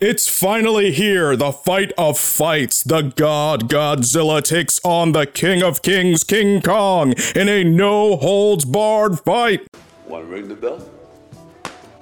It's 0.00 0.26
finally 0.26 0.92
here, 0.92 1.36
the 1.36 1.52
fight 1.52 1.92
of 1.98 2.18
fights. 2.18 2.82
The 2.82 3.02
god 3.02 3.68
Godzilla 3.68 4.42
takes 4.42 4.80
on 4.82 5.12
the 5.12 5.26
King 5.26 5.62
of 5.62 5.82
Kings, 5.82 6.24
King 6.24 6.62
Kong, 6.62 7.12
in 7.36 7.50
a 7.50 7.64
no 7.64 8.16
holds 8.16 8.64
barred 8.64 9.20
fight. 9.20 9.66
Want 10.06 10.24
to 10.24 10.32
ring 10.32 10.48
the 10.48 10.54
bell? 10.54 10.88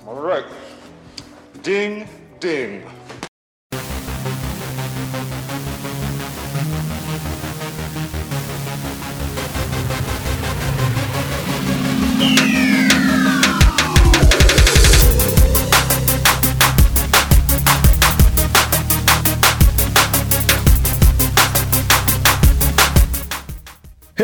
All 0.06 0.14
right. 0.14 0.44
Ding, 1.64 2.08
ding. 2.38 2.84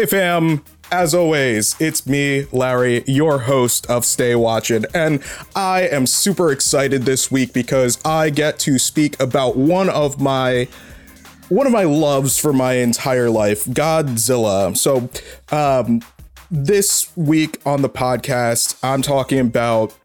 Hey 0.05 0.11
fam, 0.11 0.63
as 0.93 1.15
always, 1.15 1.81
it's 1.81 2.07
me, 2.07 2.45
Larry, 2.53 3.03
your 3.07 3.39
host 3.39 3.87
of 3.87 4.05
Stay 4.05 4.35
Watching, 4.35 4.85
and 4.93 5.23
I 5.57 5.89
am 5.89 6.07
super 6.07 6.53
excited 6.53 7.05
this 7.05 7.31
week 7.31 7.55
because 7.55 7.99
I 8.05 8.29
get 8.29 8.59
to 8.59 8.79
speak 8.79 9.19
about 9.19 9.57
one 9.57 9.89
of 9.89 10.21
my 10.21 10.69
one 11.49 11.67
of 11.67 11.73
my 11.73 11.85
loves 11.85 12.39
for 12.39 12.53
my 12.53 12.75
entire 12.75 13.31
life, 13.31 13.65
Godzilla. 13.65 14.77
So, 14.77 15.09
um, 15.51 16.03
this 16.51 17.11
week 17.17 17.63
on 17.65 17.81
the 17.81 17.89
podcast, 17.89 18.77
I'm 18.83 19.01
talking 19.01 19.39
about 19.39 19.97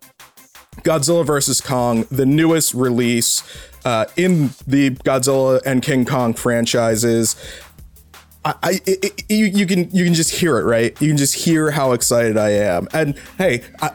Godzilla 0.84 1.26
vs. 1.26 1.60
Kong, 1.60 2.06
the 2.10 2.26
newest 2.26 2.74
release 2.74 3.44
uh, 3.84 4.06
in 4.16 4.52
the 4.66 4.92
Godzilla 4.92 5.62
and 5.66 5.82
King 5.82 6.06
Kong 6.06 6.34
franchises. 6.34 7.36
I, 8.46 8.54
I 8.64 8.82
it, 8.86 9.24
you, 9.30 9.46
you 9.46 9.66
can 9.66 9.90
you 9.92 10.06
can 10.06 10.14
just 10.14 10.32
hear 10.32 10.58
it, 10.58 10.64
right? 10.64 11.00
You 11.02 11.10
can 11.10 11.18
just 11.18 11.36
hear 11.36 11.72
how 11.72 11.92
excited 11.92 12.38
I 12.38 12.52
am. 12.52 12.88
And 12.94 13.18
hey, 13.38 13.64
I, 13.82 13.92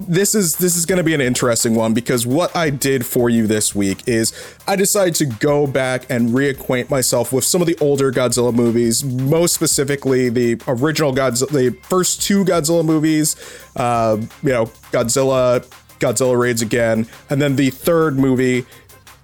this 0.00 0.34
is 0.34 0.56
this 0.56 0.76
is 0.76 0.86
going 0.86 0.96
to 0.96 1.04
be 1.04 1.14
an 1.14 1.20
interesting 1.20 1.74
one 1.74 1.94
because 1.94 2.26
what 2.26 2.54
I 2.56 2.70
did 2.70 3.06
for 3.06 3.30
you 3.30 3.46
this 3.46 3.74
week 3.74 4.08
is 4.08 4.32
I 4.66 4.74
decided 4.76 5.14
to 5.16 5.26
go 5.26 5.66
back 5.66 6.06
and 6.10 6.30
reacquaint 6.30 6.90
myself 6.90 7.32
with 7.32 7.44
some 7.44 7.60
of 7.60 7.68
the 7.68 7.78
older 7.80 8.10
Godzilla 8.10 8.52
movies, 8.52 9.04
most 9.04 9.54
specifically 9.54 10.28
the 10.30 10.60
original 10.66 11.14
Godzilla, 11.14 11.50
the 11.50 11.70
first 11.82 12.22
two 12.22 12.44
Godzilla 12.44 12.84
movies. 12.84 13.36
Uh, 13.76 14.18
you 14.42 14.50
know, 14.50 14.66
Godzilla, 14.90 15.64
Godzilla 16.00 16.38
raids 16.38 16.60
again, 16.60 17.06
and 17.30 17.40
then 17.40 17.54
the 17.54 17.70
third 17.70 18.18
movie, 18.18 18.66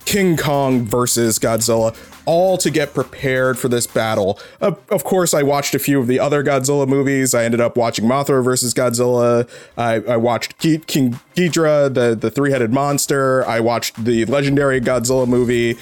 King 0.05 0.37
Kong 0.37 0.85
versus 0.85 1.39
Godzilla, 1.39 1.97
all 2.27 2.57
to 2.59 2.71
get 2.71 2.95
prepared 2.95 3.59
for 3.59 3.69
this 3.69 3.87
battle. 3.87 4.39
Of 4.61 5.05
course, 5.05 5.35
I 5.35 5.43
watched 5.43 5.75
a 5.75 5.79
few 5.79 6.01
of 6.01 6.07
the 6.07 6.21
other 6.21 6.43
Godzilla 6.43 6.87
movies. 6.87 7.35
I 7.35 7.45
ended 7.45 7.61
up 7.61 7.77
watching 7.77 8.05
Mothra 8.07 8.43
versus 8.43 8.75
Godzilla. 8.75 9.49
I, 9.77 9.95
I 9.95 10.17
watched 10.17 10.59
G- 10.59 10.79
King 10.79 11.19
Ghidorah, 11.35 11.93
the, 11.93 12.15
the 12.15 12.31
three 12.31 12.51
headed 12.51 12.73
monster. 12.73 13.47
I 13.47 13.61
watched 13.61 14.05
the 14.05 14.25
legendary 14.27 14.81
Godzilla 14.81 15.27
movie. 15.27 15.77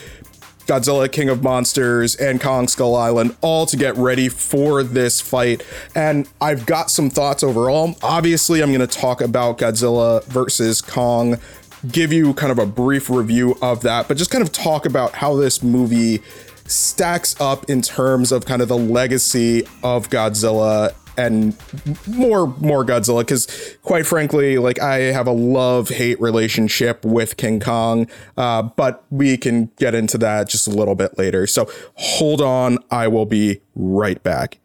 Godzilla 0.67 1.11
King 1.11 1.29
of 1.29 1.43
Monsters 1.43 2.15
and 2.15 2.41
Kong 2.41 2.69
Skull 2.69 2.95
Island 2.95 3.37
all 3.41 3.67
to 3.67 3.77
get 3.77 3.97
ready 3.97 4.29
for 4.29 4.85
this 4.85 5.21
fight. 5.21 5.65
And 5.95 6.29
I've 6.41 6.67
got 6.67 6.89
some 6.89 7.11
thoughts 7.11 7.43
overall. 7.43 7.97
Obviously, 8.01 8.63
I'm 8.63 8.73
going 8.73 8.81
to 8.81 8.87
talk 8.87 9.21
about 9.21 9.59
Godzilla 9.59 10.25
versus 10.27 10.81
Kong 10.81 11.39
give 11.91 12.13
you 12.13 12.35
kind 12.35 12.53
of 12.53 12.59
a 12.59 12.67
brief 12.67 13.11
review 13.11 13.57
of 13.63 13.83
that, 13.83 14.09
but 14.09 14.17
just 14.17 14.31
kind 14.31 14.43
of 14.43 14.53
talk 14.53 14.87
about 14.87 15.15
how 15.15 15.35
this 15.37 15.63
movie 15.63 16.23
stacks 16.67 17.39
up 17.41 17.69
in 17.69 17.83
terms 17.83 18.33
of 18.33 18.47
kind 18.47 18.63
of 18.63 18.69
the 18.69 18.77
legacy 18.77 19.65
of 19.83 20.09
Godzilla 20.09 20.95
and 21.19 21.55
more 22.07 22.47
more 22.59 22.87
Godzilla 22.87 23.21
because 23.21 23.77
quite 23.83 24.07
frankly 24.07 24.57
like 24.57 24.81
I 24.81 24.97
have 24.97 25.27
a 25.27 25.33
love 25.33 25.91
hate 25.91 26.19
relationship 26.21 27.05
with 27.05 27.37
King 27.37 27.61
Kong 27.61 28.09
uh, 28.39 28.63
but 28.63 29.05
we 29.11 29.37
can 29.37 29.71
get 29.77 29.95
into 29.95 30.17
that 30.19 30.49
just 30.49 30.67
a 30.67 30.71
little 30.71 30.95
bit 30.95 31.19
later. 31.19 31.47
So 31.47 31.71
hold 31.97 32.41
on 32.41 32.79
I 32.91 33.09
will 33.09 33.27
be 33.27 33.61
right 33.75 34.23
back 34.23 34.59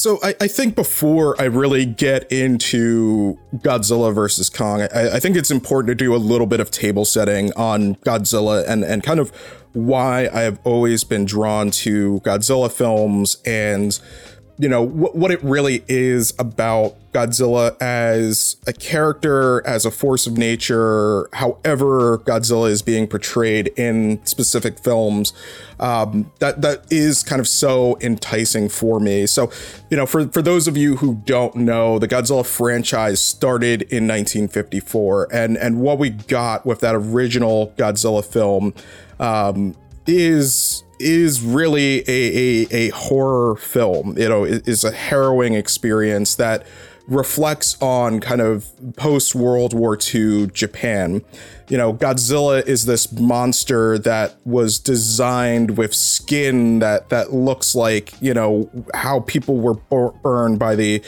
So 0.00 0.18
I, 0.22 0.34
I, 0.40 0.48
think 0.48 0.76
before 0.76 1.38
I 1.38 1.44
really 1.44 1.84
get 1.84 2.32
into 2.32 3.38
Godzilla 3.56 4.14
versus 4.14 4.48
Kong, 4.48 4.80
I, 4.80 5.16
I, 5.16 5.20
think 5.20 5.36
it's 5.36 5.50
important 5.50 5.88
to 5.88 5.94
do 5.94 6.14
a 6.14 6.16
little 6.16 6.46
bit 6.46 6.58
of 6.58 6.70
table 6.70 7.04
setting 7.04 7.52
on 7.52 7.96
Godzilla 7.96 8.66
and, 8.66 8.82
and 8.82 9.02
kind 9.02 9.20
of 9.20 9.28
why 9.74 10.30
I 10.32 10.40
have 10.40 10.58
always 10.64 11.04
been 11.04 11.26
drawn 11.26 11.70
to 11.82 12.20
Godzilla 12.20 12.72
films 12.72 13.42
and 13.44 14.00
you 14.60 14.68
know 14.68 14.82
what, 14.82 15.16
what 15.16 15.30
it 15.30 15.42
really 15.42 15.82
is 15.88 16.34
about 16.38 16.94
Godzilla 17.12 17.80
as 17.80 18.56
a 18.66 18.74
character, 18.74 19.66
as 19.66 19.86
a 19.86 19.90
force 19.90 20.26
of 20.26 20.36
nature, 20.36 21.28
however 21.32 22.18
Godzilla 22.18 22.70
is 22.70 22.82
being 22.82 23.06
portrayed 23.06 23.68
in 23.76 24.24
specific 24.26 24.78
films. 24.78 25.32
Um, 25.80 26.30
that 26.40 26.60
that 26.60 26.84
is 26.92 27.22
kind 27.22 27.40
of 27.40 27.48
so 27.48 27.96
enticing 28.02 28.68
for 28.68 29.00
me. 29.00 29.26
So, 29.26 29.50
you 29.90 29.96
know, 29.96 30.04
for 30.04 30.28
for 30.28 30.42
those 30.42 30.68
of 30.68 30.76
you 30.76 30.96
who 30.96 31.14
don't 31.24 31.56
know, 31.56 31.98
the 31.98 32.06
Godzilla 32.06 32.44
franchise 32.44 33.20
started 33.20 33.82
in 33.82 34.06
1954, 34.06 35.28
and 35.32 35.56
and 35.56 35.80
what 35.80 35.98
we 35.98 36.10
got 36.10 36.66
with 36.66 36.80
that 36.80 36.94
original 36.94 37.72
Godzilla 37.78 38.22
film 38.22 38.74
um, 39.18 39.74
is 40.06 40.84
is 40.98 41.40
really 41.40 42.00
a, 42.00 42.10
a, 42.10 42.66
a 42.70 42.88
horror 42.90 43.56
film. 43.56 44.18
You 44.18 44.28
know, 44.28 44.44
it 44.44 44.68
is 44.68 44.84
a 44.84 44.90
harrowing 44.90 45.54
experience 45.54 46.34
that 46.34 46.66
reflects 47.08 47.80
on 47.82 48.20
kind 48.20 48.40
of 48.40 48.70
post 48.96 49.34
World 49.34 49.74
War 49.74 49.98
II 50.14 50.48
Japan. 50.48 51.22
You 51.68 51.78
know, 51.78 51.92
Godzilla 51.92 52.64
is 52.66 52.84
this 52.84 53.12
monster 53.12 53.98
that 53.98 54.36
was 54.44 54.78
designed 54.78 55.76
with 55.76 55.94
skin 55.94 56.78
that 56.78 57.08
that 57.08 57.32
looks 57.32 57.74
like 57.74 58.12
you 58.20 58.34
know 58.34 58.70
how 58.94 59.20
people 59.20 59.56
were 59.56 59.74
burned 60.22 60.58
by 60.58 60.76
the 60.76 61.02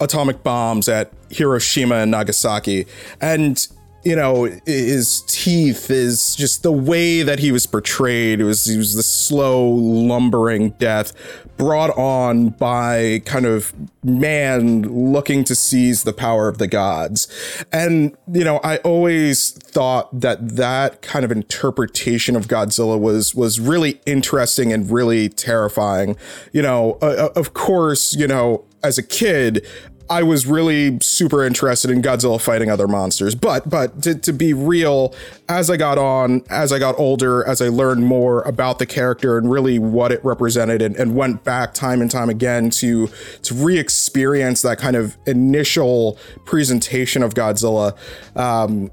atomic 0.00 0.42
bombs 0.42 0.88
at 0.88 1.12
Hiroshima 1.30 1.96
and 1.96 2.10
Nagasaki, 2.10 2.86
and 3.20 3.66
you 4.04 4.16
know 4.16 4.44
his 4.64 5.22
teeth 5.26 5.90
is 5.90 6.36
just 6.36 6.62
the 6.62 6.72
way 6.72 7.22
that 7.22 7.38
he 7.38 7.52
was 7.52 7.66
portrayed 7.66 8.40
it 8.40 8.44
was 8.44 8.64
he 8.64 8.76
was 8.76 8.94
the 8.94 9.02
slow 9.02 9.68
lumbering 9.68 10.70
death 10.70 11.12
brought 11.58 11.90
on 11.98 12.50
by 12.50 13.20
kind 13.26 13.44
of 13.44 13.74
man 14.04 14.82
looking 14.82 15.42
to 15.44 15.54
seize 15.54 16.04
the 16.04 16.12
power 16.12 16.48
of 16.48 16.58
the 16.58 16.68
gods. 16.68 17.28
And 17.72 18.16
you 18.32 18.44
know 18.44 18.60
i 18.62 18.78
always 18.78 19.50
thought 19.50 20.20
that 20.20 20.56
that 20.56 21.02
kind 21.02 21.24
of 21.24 21.32
interpretation 21.32 22.36
of 22.36 22.46
godzilla 22.46 22.98
was 22.98 23.34
was 23.34 23.60
really 23.60 24.00
interesting 24.06 24.72
and 24.72 24.90
really 24.90 25.28
terrifying. 25.28 26.16
You 26.52 26.62
know 26.62 26.98
uh, 27.02 27.30
of 27.34 27.52
course 27.52 28.14
you 28.14 28.28
know 28.28 28.64
as 28.82 28.96
a 28.96 29.02
kid 29.02 29.66
I 30.10 30.22
was 30.22 30.46
really 30.46 30.98
super 31.00 31.44
interested 31.44 31.90
in 31.90 32.02
Godzilla 32.02 32.40
fighting 32.40 32.70
other 32.70 32.88
monsters. 32.88 33.34
But 33.34 33.68
but 33.68 34.02
to, 34.02 34.14
to 34.14 34.32
be 34.32 34.52
real, 34.52 35.14
as 35.48 35.70
I 35.70 35.76
got 35.76 35.98
on, 35.98 36.42
as 36.50 36.72
I 36.72 36.78
got 36.78 36.98
older, 36.98 37.46
as 37.46 37.60
I 37.60 37.68
learned 37.68 38.04
more 38.04 38.42
about 38.42 38.78
the 38.78 38.86
character 38.86 39.38
and 39.38 39.50
really 39.50 39.78
what 39.78 40.12
it 40.12 40.24
represented 40.24 40.82
and, 40.82 40.96
and 40.96 41.14
went 41.14 41.44
back 41.44 41.74
time 41.74 42.00
and 42.00 42.10
time 42.10 42.28
again 42.28 42.70
to 42.70 43.08
to 43.42 43.54
re-experience 43.54 44.62
that 44.62 44.78
kind 44.78 44.96
of 44.96 45.16
initial 45.26 46.18
presentation 46.44 47.22
of 47.22 47.34
Godzilla, 47.34 47.96
um, 48.36 48.90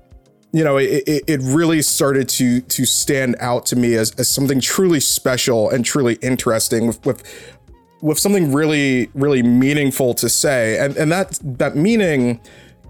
you 0.55 0.63
know, 0.63 0.77
it, 0.77 1.03
it, 1.05 1.23
it, 1.27 1.41
really 1.43 1.81
started 1.81 2.29
to 2.29 2.61
to 2.61 2.85
stand 2.85 3.35
out 3.41 3.65
to 3.65 3.75
me 3.75 3.95
as, 3.95 4.11
as 4.11 4.29
something 4.29 4.61
truly 4.61 5.01
special 5.01 5.69
and 5.69 5.83
truly 5.83 6.15
interesting 6.21 6.87
with, 6.87 7.05
with 7.05 7.23
with 8.01 8.19
something 8.19 8.51
really, 8.51 9.09
really 9.13 9.41
meaningful 9.41 10.13
to 10.15 10.29
say. 10.29 10.77
And, 10.77 10.95
and 10.97 11.11
that, 11.11 11.39
that 11.43 11.75
meaning 11.75 12.39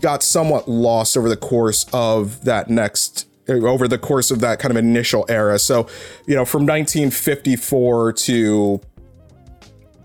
got 0.02 0.24
somewhat 0.24 0.68
lost 0.68 1.16
over 1.18 1.30
the 1.30 1.38
course 1.38 1.86
of 1.94 2.44
that 2.46 2.70
next 2.70 3.28
over 3.48 3.88
the 3.88 4.00
course 4.00 4.32
of 4.32 4.40
that 4.42 4.58
kind 4.58 4.72
of 4.72 4.78
initial 4.78 5.24
era. 5.30 5.60
So, 5.60 5.88
you 6.26 6.36
know, 6.36 6.46
from 6.46 6.66
1954 6.66 8.14
to 8.14 8.82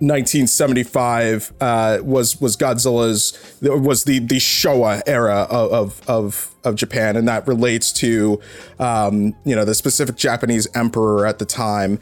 1975 0.01 1.53
uh, 1.61 1.99
was 2.03 2.41
was 2.41 2.57
Godzilla's 2.57 3.57
was 3.61 4.05
the 4.05 4.19
the 4.19 4.37
Showa 4.37 5.03
era 5.07 5.47
of 5.51 6.01
of 6.09 6.55
of 6.65 6.75
Japan, 6.75 7.17
and 7.17 7.29
that 7.29 7.47
relates 7.47 7.93
to 7.95 8.41
um, 8.79 9.35
you 9.45 9.55
know 9.55 9.67
the 9.67 9.75
specific 9.75 10.17
Japanese 10.17 10.67
emperor 10.75 11.27
at 11.27 11.39
the 11.39 11.45
time. 11.45 11.99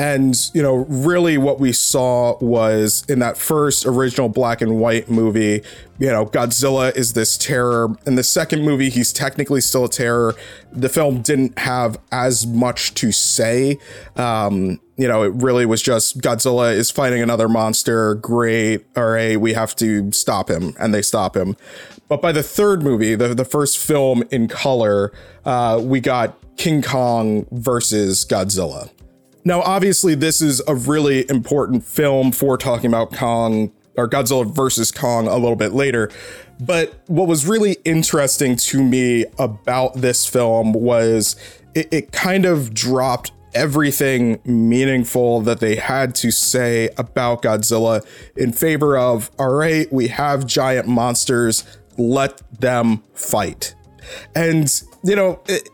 And, 0.00 0.34
you 0.54 0.62
know, 0.62 0.86
really 0.88 1.36
what 1.36 1.60
we 1.60 1.72
saw 1.72 2.38
was 2.38 3.04
in 3.06 3.18
that 3.18 3.36
first 3.36 3.84
original 3.84 4.30
black 4.30 4.62
and 4.62 4.80
white 4.80 5.10
movie, 5.10 5.62
you 5.98 6.06
know, 6.06 6.24
Godzilla 6.24 6.96
is 6.96 7.12
this 7.12 7.36
terror. 7.36 7.94
In 8.06 8.14
the 8.14 8.22
second 8.22 8.62
movie, 8.62 8.88
he's 8.88 9.12
technically 9.12 9.60
still 9.60 9.84
a 9.84 9.90
terror. 9.90 10.34
The 10.72 10.88
film 10.88 11.20
didn't 11.20 11.58
have 11.58 11.98
as 12.10 12.46
much 12.46 12.94
to 12.94 13.12
say. 13.12 13.78
Um, 14.16 14.80
you 14.96 15.06
know, 15.06 15.22
it 15.22 15.34
really 15.34 15.66
was 15.66 15.82
just 15.82 16.22
Godzilla 16.22 16.72
is 16.72 16.90
fighting 16.90 17.20
another 17.20 17.46
monster. 17.46 18.14
Great. 18.14 18.86
All 18.96 19.06
right, 19.06 19.38
we 19.38 19.52
have 19.52 19.76
to 19.76 20.10
stop 20.12 20.48
him. 20.48 20.72
And 20.80 20.94
they 20.94 21.02
stop 21.02 21.36
him. 21.36 21.58
But 22.08 22.22
by 22.22 22.32
the 22.32 22.42
third 22.42 22.82
movie, 22.82 23.16
the, 23.16 23.34
the 23.34 23.44
first 23.44 23.76
film 23.76 24.24
in 24.30 24.48
color, 24.48 25.12
uh, 25.44 25.78
we 25.84 26.00
got 26.00 26.38
King 26.56 26.80
Kong 26.80 27.46
versus 27.50 28.24
Godzilla. 28.24 28.88
Now, 29.44 29.62
obviously, 29.62 30.14
this 30.14 30.42
is 30.42 30.62
a 30.68 30.74
really 30.74 31.28
important 31.30 31.84
film 31.84 32.32
for 32.32 32.56
talking 32.56 32.86
about 32.86 33.12
Kong 33.12 33.72
or 33.96 34.08
Godzilla 34.08 34.46
versus 34.54 34.92
Kong 34.92 35.26
a 35.26 35.36
little 35.36 35.56
bit 35.56 35.72
later. 35.72 36.10
But 36.60 37.02
what 37.06 37.26
was 37.26 37.46
really 37.46 37.76
interesting 37.84 38.56
to 38.56 38.82
me 38.82 39.24
about 39.38 39.96
this 39.96 40.26
film 40.26 40.72
was 40.72 41.36
it, 41.74 41.88
it 41.90 42.12
kind 42.12 42.44
of 42.44 42.74
dropped 42.74 43.32
everything 43.54 44.40
meaningful 44.44 45.40
that 45.40 45.60
they 45.60 45.76
had 45.76 46.14
to 46.14 46.30
say 46.30 46.90
about 46.98 47.42
Godzilla 47.42 48.04
in 48.36 48.52
favor 48.52 48.96
of, 48.96 49.30
all 49.38 49.54
right, 49.54 49.90
we 49.92 50.08
have 50.08 50.46
giant 50.46 50.86
monsters, 50.86 51.64
let 51.96 52.42
them 52.60 53.02
fight. 53.14 53.74
And, 54.34 54.70
you 55.02 55.16
know, 55.16 55.40
it, 55.48 55.68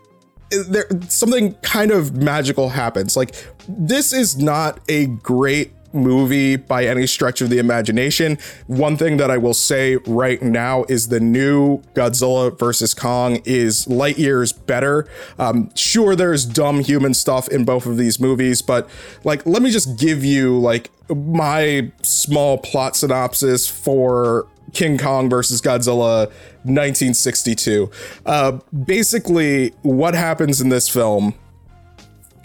there 0.49 0.87
something 1.09 1.53
kind 1.55 1.91
of 1.91 2.15
magical 2.15 2.69
happens. 2.69 3.17
Like 3.17 3.35
this 3.67 4.13
is 4.13 4.37
not 4.37 4.79
a 4.87 5.07
great 5.07 5.71
movie 5.93 6.55
by 6.55 6.85
any 6.85 7.07
stretch 7.07 7.41
of 7.41 7.49
the 7.49 7.57
imagination. 7.57 8.37
One 8.67 8.97
thing 8.97 9.17
that 9.17 9.31
I 9.31 9.37
will 9.37 9.53
say 9.53 9.97
right 10.05 10.41
now 10.41 10.85
is 10.87 11.07
the 11.07 11.19
new 11.19 11.79
Godzilla 11.93 12.57
versus 12.57 12.93
Kong 12.93 13.41
is 13.45 13.87
light 13.87 14.17
years 14.17 14.51
better. 14.51 15.07
Um, 15.39 15.71
sure, 15.75 16.15
there's 16.15 16.45
dumb 16.45 16.81
human 16.81 17.13
stuff 17.13 17.47
in 17.49 17.65
both 17.65 17.85
of 17.85 17.97
these 17.97 18.19
movies, 18.19 18.61
but 18.61 18.89
like, 19.23 19.45
let 19.45 19.61
me 19.61 19.71
just 19.71 19.97
give 19.97 20.23
you 20.23 20.59
like 20.59 20.91
my 21.09 21.91
small 22.03 22.57
plot 22.57 22.95
synopsis 22.95 23.67
for 23.67 24.47
King 24.73 24.97
Kong 24.97 25.29
versus 25.29 25.61
Godzilla 25.61 26.27
1962. 26.63 27.89
Uh, 28.25 28.59
basically, 28.85 29.69
what 29.81 30.13
happens 30.13 30.59
in 30.59 30.69
this 30.69 30.89
film, 30.89 31.33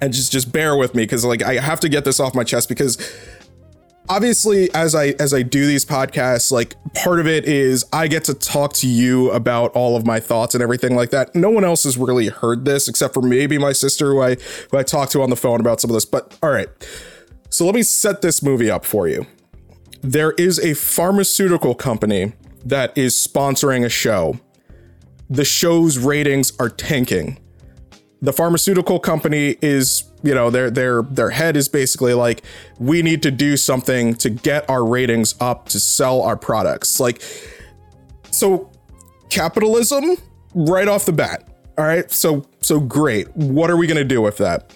and 0.02 0.12
just 0.12 0.30
just 0.32 0.52
bear 0.52 0.76
with 0.76 0.94
me 0.94 1.04
because 1.04 1.24
like 1.24 1.42
I 1.42 1.54
have 1.54 1.80
to 1.80 1.88
get 1.88 2.04
this 2.04 2.20
off 2.20 2.34
my 2.34 2.44
chest 2.44 2.68
because 2.68 2.98
obviously 4.08 4.68
as 4.74 4.94
I 4.94 5.14
as 5.18 5.32
I 5.32 5.42
do 5.42 5.66
these 5.66 5.86
podcasts, 5.86 6.52
like 6.52 6.76
part 6.92 7.20
of 7.20 7.26
it 7.26 7.46
is 7.46 7.86
I 7.92 8.08
get 8.08 8.24
to 8.24 8.34
talk 8.34 8.74
to 8.74 8.86
you 8.86 9.30
about 9.30 9.72
all 9.72 9.96
of 9.96 10.04
my 10.04 10.20
thoughts 10.20 10.54
and 10.54 10.62
everything 10.62 10.94
like 10.94 11.10
that. 11.10 11.34
No 11.34 11.48
one 11.48 11.64
else 11.64 11.84
has 11.84 11.96
really 11.96 12.28
heard 12.28 12.66
this 12.66 12.88
except 12.88 13.14
for 13.14 13.22
maybe 13.22 13.56
my 13.56 13.72
sister 13.72 14.10
who 14.10 14.20
I 14.20 14.34
who 14.70 14.76
I 14.76 14.82
talked 14.82 15.12
to 15.12 15.22
on 15.22 15.30
the 15.30 15.36
phone 15.36 15.60
about 15.60 15.80
some 15.80 15.90
of 15.90 15.94
this. 15.94 16.04
But 16.04 16.38
all 16.42 16.50
right. 16.50 16.68
So 17.48 17.64
let 17.64 17.74
me 17.74 17.82
set 17.82 18.20
this 18.20 18.42
movie 18.42 18.70
up 18.70 18.84
for 18.84 19.08
you 19.08 19.26
there 20.02 20.32
is 20.32 20.58
a 20.58 20.74
pharmaceutical 20.74 21.74
company 21.74 22.32
that 22.64 22.96
is 22.98 23.14
sponsoring 23.14 23.84
a 23.84 23.88
show. 23.88 24.38
The 25.30 25.44
show's 25.44 25.96
ratings 25.96 26.52
are 26.58 26.68
tanking. 26.68 27.38
The 28.22 28.32
pharmaceutical 28.32 29.00
company 29.00 29.56
is, 29.60 30.04
you 30.22 30.34
know, 30.34 30.48
their 30.48 30.70
their 30.70 31.02
their 31.02 31.30
head 31.30 31.56
is 31.56 31.68
basically 31.68 32.14
like 32.14 32.42
we 32.78 33.02
need 33.02 33.22
to 33.24 33.32
do 33.32 33.56
something 33.56 34.14
to 34.16 34.30
get 34.30 34.68
our 34.70 34.84
ratings 34.84 35.34
up 35.40 35.68
to 35.70 35.80
sell 35.80 36.22
our 36.22 36.36
products. 36.36 37.00
Like 37.00 37.20
so 38.30 38.70
capitalism 39.28 40.16
right 40.54 40.86
off 40.86 41.04
the 41.04 41.12
bat. 41.12 41.48
All 41.76 41.84
right? 41.84 42.10
So 42.12 42.46
so 42.60 42.78
great. 42.78 43.34
What 43.36 43.70
are 43.70 43.76
we 43.76 43.86
going 43.86 43.98
to 43.98 44.04
do 44.04 44.22
with 44.22 44.38
that? 44.38 44.72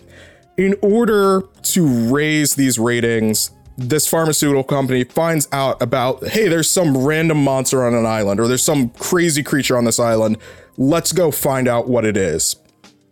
In 0.56 0.74
order 0.82 1.42
to 1.62 2.12
raise 2.12 2.54
these 2.54 2.78
ratings, 2.78 3.50
this 3.76 4.08
pharmaceutical 4.08 4.64
company 4.64 5.04
finds 5.04 5.46
out 5.52 5.80
about, 5.82 6.26
hey, 6.28 6.48
there's 6.48 6.70
some 6.70 6.96
random 6.96 7.44
monster 7.44 7.86
on 7.86 7.94
an 7.94 8.06
island, 8.06 8.40
or 8.40 8.48
there's 8.48 8.64
some 8.64 8.88
crazy 8.90 9.42
creature 9.42 9.76
on 9.76 9.84
this 9.84 10.00
island. 10.00 10.38
Let's 10.78 11.12
go 11.12 11.30
find 11.30 11.68
out 11.68 11.88
what 11.88 12.04
it 12.04 12.16
is. 12.16 12.56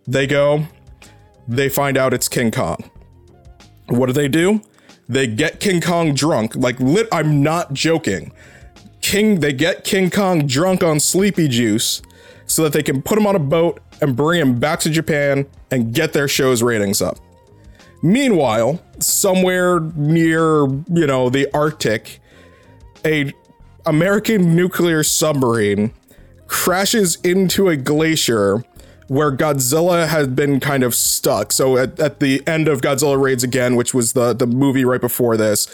They 0.07 0.27
go, 0.27 0.67
they 1.47 1.69
find 1.69 1.97
out 1.97 2.13
it's 2.13 2.27
King 2.27 2.51
Kong. 2.51 2.89
What 3.87 4.07
do 4.07 4.13
they 4.13 4.27
do? 4.27 4.61
They 5.07 5.27
get 5.27 5.59
King 5.59 5.81
Kong 5.81 6.13
drunk. 6.13 6.55
Like, 6.55 6.79
lit, 6.79 7.07
I'm 7.11 7.43
not 7.43 7.73
joking. 7.73 8.31
King, 9.01 9.39
they 9.39 9.53
get 9.53 9.83
King 9.83 10.09
Kong 10.09 10.47
drunk 10.47 10.83
on 10.83 10.99
sleepy 10.99 11.47
juice 11.47 12.01
so 12.47 12.63
that 12.63 12.73
they 12.73 12.83
can 12.83 13.01
put 13.01 13.17
him 13.17 13.27
on 13.27 13.35
a 13.35 13.39
boat 13.39 13.81
and 14.01 14.15
bring 14.15 14.41
him 14.41 14.59
back 14.59 14.79
to 14.81 14.89
Japan 14.89 15.45
and 15.71 15.93
get 15.93 16.13
their 16.13 16.27
show's 16.27 16.61
ratings 16.63 17.01
up. 17.01 17.17
Meanwhile, 18.01 18.81
somewhere 18.99 19.79
near, 19.95 20.67
you 20.67 21.07
know, 21.07 21.29
the 21.29 21.47
Arctic, 21.53 22.19
a 23.03 23.33
American 23.85 24.55
nuclear 24.55 25.03
submarine 25.03 25.91
crashes 26.47 27.17
into 27.23 27.69
a 27.69 27.77
glacier 27.77 28.63
where 29.07 29.31
Godzilla 29.31 30.07
had 30.07 30.35
been 30.35 30.59
kind 30.59 30.83
of 30.83 30.95
stuck. 30.95 31.51
So 31.51 31.77
at, 31.77 31.99
at 31.99 32.19
the 32.19 32.45
end 32.47 32.67
of 32.67 32.81
Godzilla 32.81 33.21
Raids 33.21 33.43
Again, 33.43 33.75
which 33.75 33.93
was 33.93 34.13
the, 34.13 34.33
the 34.33 34.47
movie 34.47 34.85
right 34.85 35.01
before 35.01 35.37
this, 35.37 35.67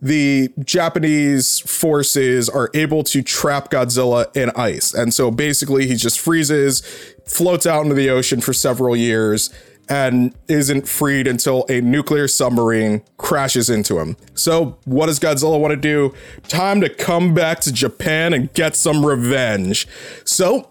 the 0.00 0.52
Japanese 0.62 1.60
forces 1.60 2.48
are 2.48 2.70
able 2.74 3.02
to 3.04 3.22
trap 3.22 3.70
Godzilla 3.70 4.34
in 4.36 4.50
ice. 4.50 4.92
And 4.92 5.12
so 5.12 5.30
basically 5.30 5.86
he 5.86 5.94
just 5.94 6.20
freezes, 6.20 6.80
floats 7.24 7.66
out 7.66 7.82
into 7.82 7.94
the 7.94 8.10
ocean 8.10 8.40
for 8.40 8.52
several 8.52 8.94
years, 8.94 9.50
and 9.88 10.34
isn't 10.48 10.88
freed 10.88 11.26
until 11.26 11.64
a 11.68 11.80
nuclear 11.80 12.26
submarine 12.28 13.02
crashes 13.18 13.70
into 13.70 13.98
him. 14.00 14.16
So, 14.34 14.78
what 14.84 15.06
does 15.06 15.20
Godzilla 15.20 15.60
want 15.60 15.72
to 15.72 15.76
do? 15.76 16.14
Time 16.48 16.80
to 16.80 16.88
come 16.88 17.34
back 17.34 17.60
to 17.60 17.72
Japan 17.72 18.32
and 18.34 18.52
get 18.52 18.74
some 18.74 19.06
revenge. 19.06 19.86
So, 20.24 20.70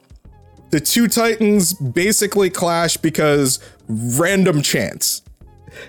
the 0.71 0.79
two 0.79 1.07
titans 1.07 1.73
basically 1.73 2.49
clash 2.49 2.97
because 2.97 3.59
random 3.87 4.61
chance 4.61 5.21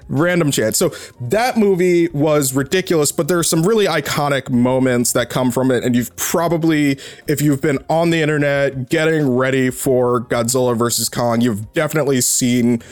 random 0.09 0.51
chance. 0.51 0.79
So 0.79 0.93
that 1.21 1.57
movie 1.57 2.09
was 2.09 2.55
ridiculous, 2.55 3.13
but 3.13 3.29
there 3.29 3.39
are 3.39 3.45
some 3.45 3.63
really 3.63 3.87
iconic 3.87 4.51
moments 4.51 5.13
that 5.13 5.31
come 5.31 5.51
from 5.51 5.71
it. 5.71 5.85
And 5.85 5.95
you've 5.95 6.15
probably, 6.17 6.99
if 7.27 7.41
you've 7.41 7.61
been 7.61 7.79
on 7.89 8.11
the 8.11 8.21
internet 8.21 8.91
getting 8.91 9.29
ready 9.37 9.71
for 9.71 10.23
Godzilla 10.23 10.77
versus 10.77 11.09
Kong, 11.09 11.41
you've 11.41 11.73
definitely 11.73 12.21
seen 12.21 12.83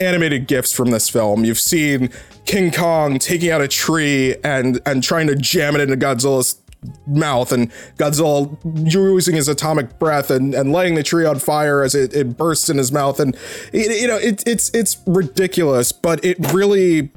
animated 0.00 0.46
gifs 0.46 0.72
from 0.72 0.90
this 0.90 1.08
film. 1.08 1.44
You've 1.44 1.60
seen 1.60 2.10
King 2.44 2.72
Kong 2.72 3.18
taking 3.18 3.50
out 3.50 3.60
a 3.60 3.68
tree 3.68 4.34
and 4.42 4.80
and 4.84 5.02
trying 5.02 5.28
to 5.28 5.36
jam 5.36 5.76
it 5.76 5.80
into 5.80 5.96
Godzilla's 5.96 6.60
mouth 7.06 7.52
and 7.52 7.70
Godzilla 7.96 8.56
using 8.92 9.36
his 9.36 9.48
atomic 9.48 9.98
breath 9.98 10.30
and, 10.30 10.54
and 10.54 10.72
lighting 10.72 10.94
the 10.94 11.02
tree 11.02 11.24
on 11.24 11.38
fire 11.38 11.82
as 11.82 11.94
it, 11.94 12.14
it 12.14 12.36
bursts 12.36 12.68
in 12.68 12.78
his 12.78 12.90
mouth. 12.90 13.20
And 13.20 13.36
it, 13.72 14.00
you 14.00 14.08
know 14.08 14.16
it, 14.16 14.42
it's 14.46 14.70
it's 14.74 15.00
ridiculous 15.06 15.92
but 15.92 16.24
it 16.24 16.36
really 16.52 17.10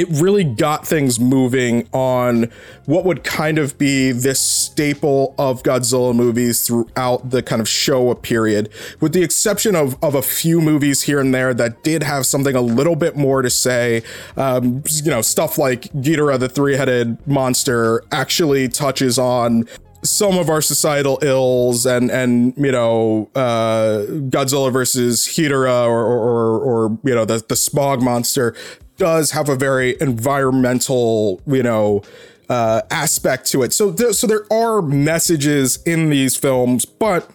it 0.00 0.08
really 0.08 0.44
got 0.44 0.86
things 0.86 1.20
moving 1.20 1.86
on 1.92 2.50
what 2.86 3.04
would 3.04 3.22
kind 3.22 3.58
of 3.58 3.76
be 3.76 4.12
this 4.12 4.40
staple 4.40 5.34
of 5.38 5.62
Godzilla 5.62 6.14
movies 6.14 6.66
throughout 6.66 7.28
the 7.28 7.42
kind 7.42 7.60
of 7.60 7.66
Showa 7.66 8.20
period, 8.20 8.70
with 9.00 9.12
the 9.12 9.22
exception 9.22 9.76
of, 9.76 10.02
of 10.02 10.14
a 10.14 10.22
few 10.22 10.62
movies 10.62 11.02
here 11.02 11.20
and 11.20 11.34
there 11.34 11.52
that 11.52 11.82
did 11.82 12.02
have 12.02 12.24
something 12.24 12.56
a 12.56 12.62
little 12.62 12.96
bit 12.96 13.14
more 13.14 13.42
to 13.42 13.50
say. 13.50 14.02
Um, 14.38 14.82
you 14.86 15.10
know, 15.10 15.20
stuff 15.20 15.58
like 15.58 15.82
Ghidorah, 15.92 16.40
the 16.40 16.48
three 16.48 16.76
headed 16.76 17.18
monster, 17.26 18.02
actually 18.10 18.68
touches 18.68 19.18
on 19.18 19.68
some 20.02 20.38
of 20.38 20.48
our 20.48 20.62
societal 20.62 21.18
ills 21.20 21.84
and 21.84 22.10
and 22.10 22.54
you 22.56 22.72
know 22.72 23.28
uh, 23.34 24.06
Godzilla 24.30 24.72
versus 24.72 25.26
Hedorah 25.26 25.86
or, 25.86 26.06
or 26.06 26.20
or, 26.20 26.60
or 26.60 26.98
you 27.04 27.14
know 27.14 27.26
the 27.26 27.44
the 27.46 27.56
smog 27.56 28.00
monster 28.00 28.56
does 29.00 29.30
have 29.32 29.48
a 29.48 29.56
very 29.56 29.96
environmental, 30.00 31.40
you 31.46 31.62
know, 31.62 32.02
uh, 32.50 32.82
aspect 32.90 33.46
to 33.46 33.62
it. 33.62 33.72
So, 33.72 33.90
there, 33.90 34.12
so 34.12 34.26
there 34.26 34.44
are 34.52 34.82
messages 34.82 35.82
in 35.84 36.10
these 36.10 36.36
films, 36.36 36.84
but 36.84 37.28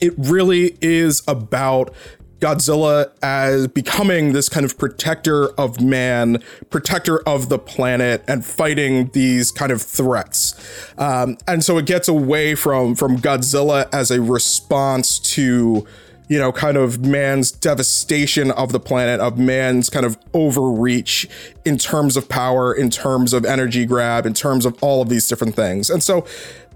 it 0.00 0.14
really 0.16 0.78
is 0.80 1.22
about 1.26 1.92
Godzilla 2.38 3.10
as 3.20 3.66
becoming 3.66 4.32
this 4.32 4.48
kind 4.48 4.64
of 4.64 4.78
protector 4.78 5.48
of 5.60 5.80
man, 5.80 6.40
protector 6.70 7.18
of 7.28 7.48
the 7.48 7.58
planet, 7.58 8.22
and 8.28 8.46
fighting 8.46 9.10
these 9.12 9.50
kind 9.50 9.72
of 9.72 9.82
threats. 9.82 10.54
Um, 10.96 11.38
and 11.48 11.64
so 11.64 11.78
it 11.78 11.86
gets 11.86 12.06
away 12.06 12.54
from 12.54 12.94
from 12.94 13.18
Godzilla 13.18 13.92
as 13.92 14.12
a 14.12 14.20
response 14.22 15.18
to 15.34 15.84
you 16.28 16.38
know, 16.38 16.52
kind 16.52 16.76
of 16.76 17.00
man's 17.00 17.50
devastation 17.50 18.50
of 18.50 18.72
the 18.72 18.80
planet, 18.80 19.20
of 19.20 19.38
man's 19.38 19.88
kind 19.88 20.04
of 20.04 20.18
overreach 20.34 21.28
in 21.64 21.78
terms 21.78 22.16
of 22.16 22.28
power, 22.28 22.72
in 22.72 22.90
terms 22.90 23.32
of 23.32 23.44
energy 23.44 23.86
grab, 23.86 24.26
in 24.26 24.34
terms 24.34 24.66
of 24.66 24.76
all 24.82 25.02
of 25.02 25.08
these 25.08 25.26
different 25.26 25.54
things. 25.54 25.88
And 25.88 26.02
so 26.02 26.26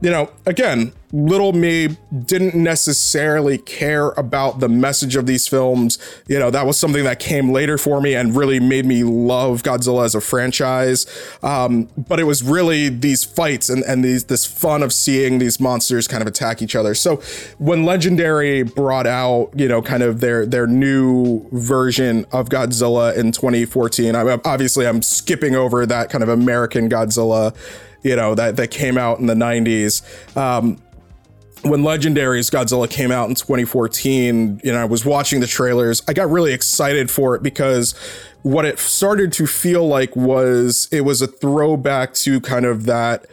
you 0.02 0.10
know, 0.10 0.30
again, 0.46 0.92
little 1.12 1.52
me 1.52 1.96
didn't 2.24 2.56
necessarily 2.56 3.56
care 3.56 4.08
about 4.10 4.58
the 4.58 4.68
message 4.68 5.14
of 5.14 5.26
these 5.26 5.46
films. 5.46 5.96
You 6.26 6.40
know, 6.40 6.50
that 6.50 6.66
was 6.66 6.76
something 6.76 7.04
that 7.04 7.20
came 7.20 7.52
later 7.52 7.78
for 7.78 8.00
me 8.00 8.14
and 8.14 8.34
really 8.34 8.58
made 8.58 8.84
me 8.84 9.04
love 9.04 9.62
Godzilla 9.62 10.04
as 10.04 10.16
a 10.16 10.20
franchise. 10.20 11.06
Um, 11.42 11.88
but 11.96 12.18
it 12.18 12.24
was 12.24 12.42
really 12.42 12.88
these 12.88 13.22
fights 13.22 13.68
and, 13.68 13.84
and 13.84 14.04
these 14.04 14.24
this 14.24 14.44
fun 14.44 14.82
of 14.82 14.92
seeing 14.92 15.38
these 15.38 15.60
monsters 15.60 16.08
kind 16.08 16.20
of 16.20 16.26
attack 16.26 16.62
each 16.62 16.74
other. 16.74 16.96
So 16.96 17.16
when 17.58 17.84
Legendary 17.84 18.64
brought 18.64 19.06
out, 19.06 19.50
you 19.54 19.68
know, 19.68 19.82
kind 19.82 20.02
of 20.02 20.18
their 20.20 20.44
their 20.44 20.66
new 20.66 21.46
version 21.52 22.26
of 22.32 22.48
Godzilla 22.48 23.16
in 23.16 23.30
2014, 23.30 24.16
I, 24.16 24.40
obviously 24.44 24.84
I'm 24.84 25.00
skipping 25.00 25.54
over 25.54 25.86
that 25.86 26.10
kind 26.10 26.24
of 26.24 26.28
American 26.28 26.88
Godzilla 26.88 27.54
you 28.02 28.16
know, 28.16 28.34
that, 28.34 28.56
that 28.56 28.70
came 28.70 28.98
out 28.98 29.18
in 29.18 29.26
the 29.26 29.34
90s. 29.34 30.02
Um, 30.36 30.78
when 31.62 31.82
Legendary's 31.82 32.50
Godzilla 32.50 32.90
came 32.90 33.12
out 33.12 33.28
in 33.28 33.36
2014, 33.36 34.60
you 34.64 34.72
know, 34.72 34.80
I 34.80 34.84
was 34.84 35.04
watching 35.04 35.40
the 35.40 35.46
trailers. 35.46 36.02
I 36.08 36.12
got 36.12 36.28
really 36.28 36.52
excited 36.52 37.10
for 37.10 37.36
it 37.36 37.42
because 37.42 37.92
what 38.42 38.64
it 38.64 38.78
started 38.80 39.32
to 39.34 39.46
feel 39.46 39.86
like 39.86 40.16
was 40.16 40.88
it 40.90 41.02
was 41.02 41.22
a 41.22 41.28
throwback 41.28 42.14
to 42.14 42.40
kind 42.40 42.66
of 42.66 42.86
that 42.86 43.26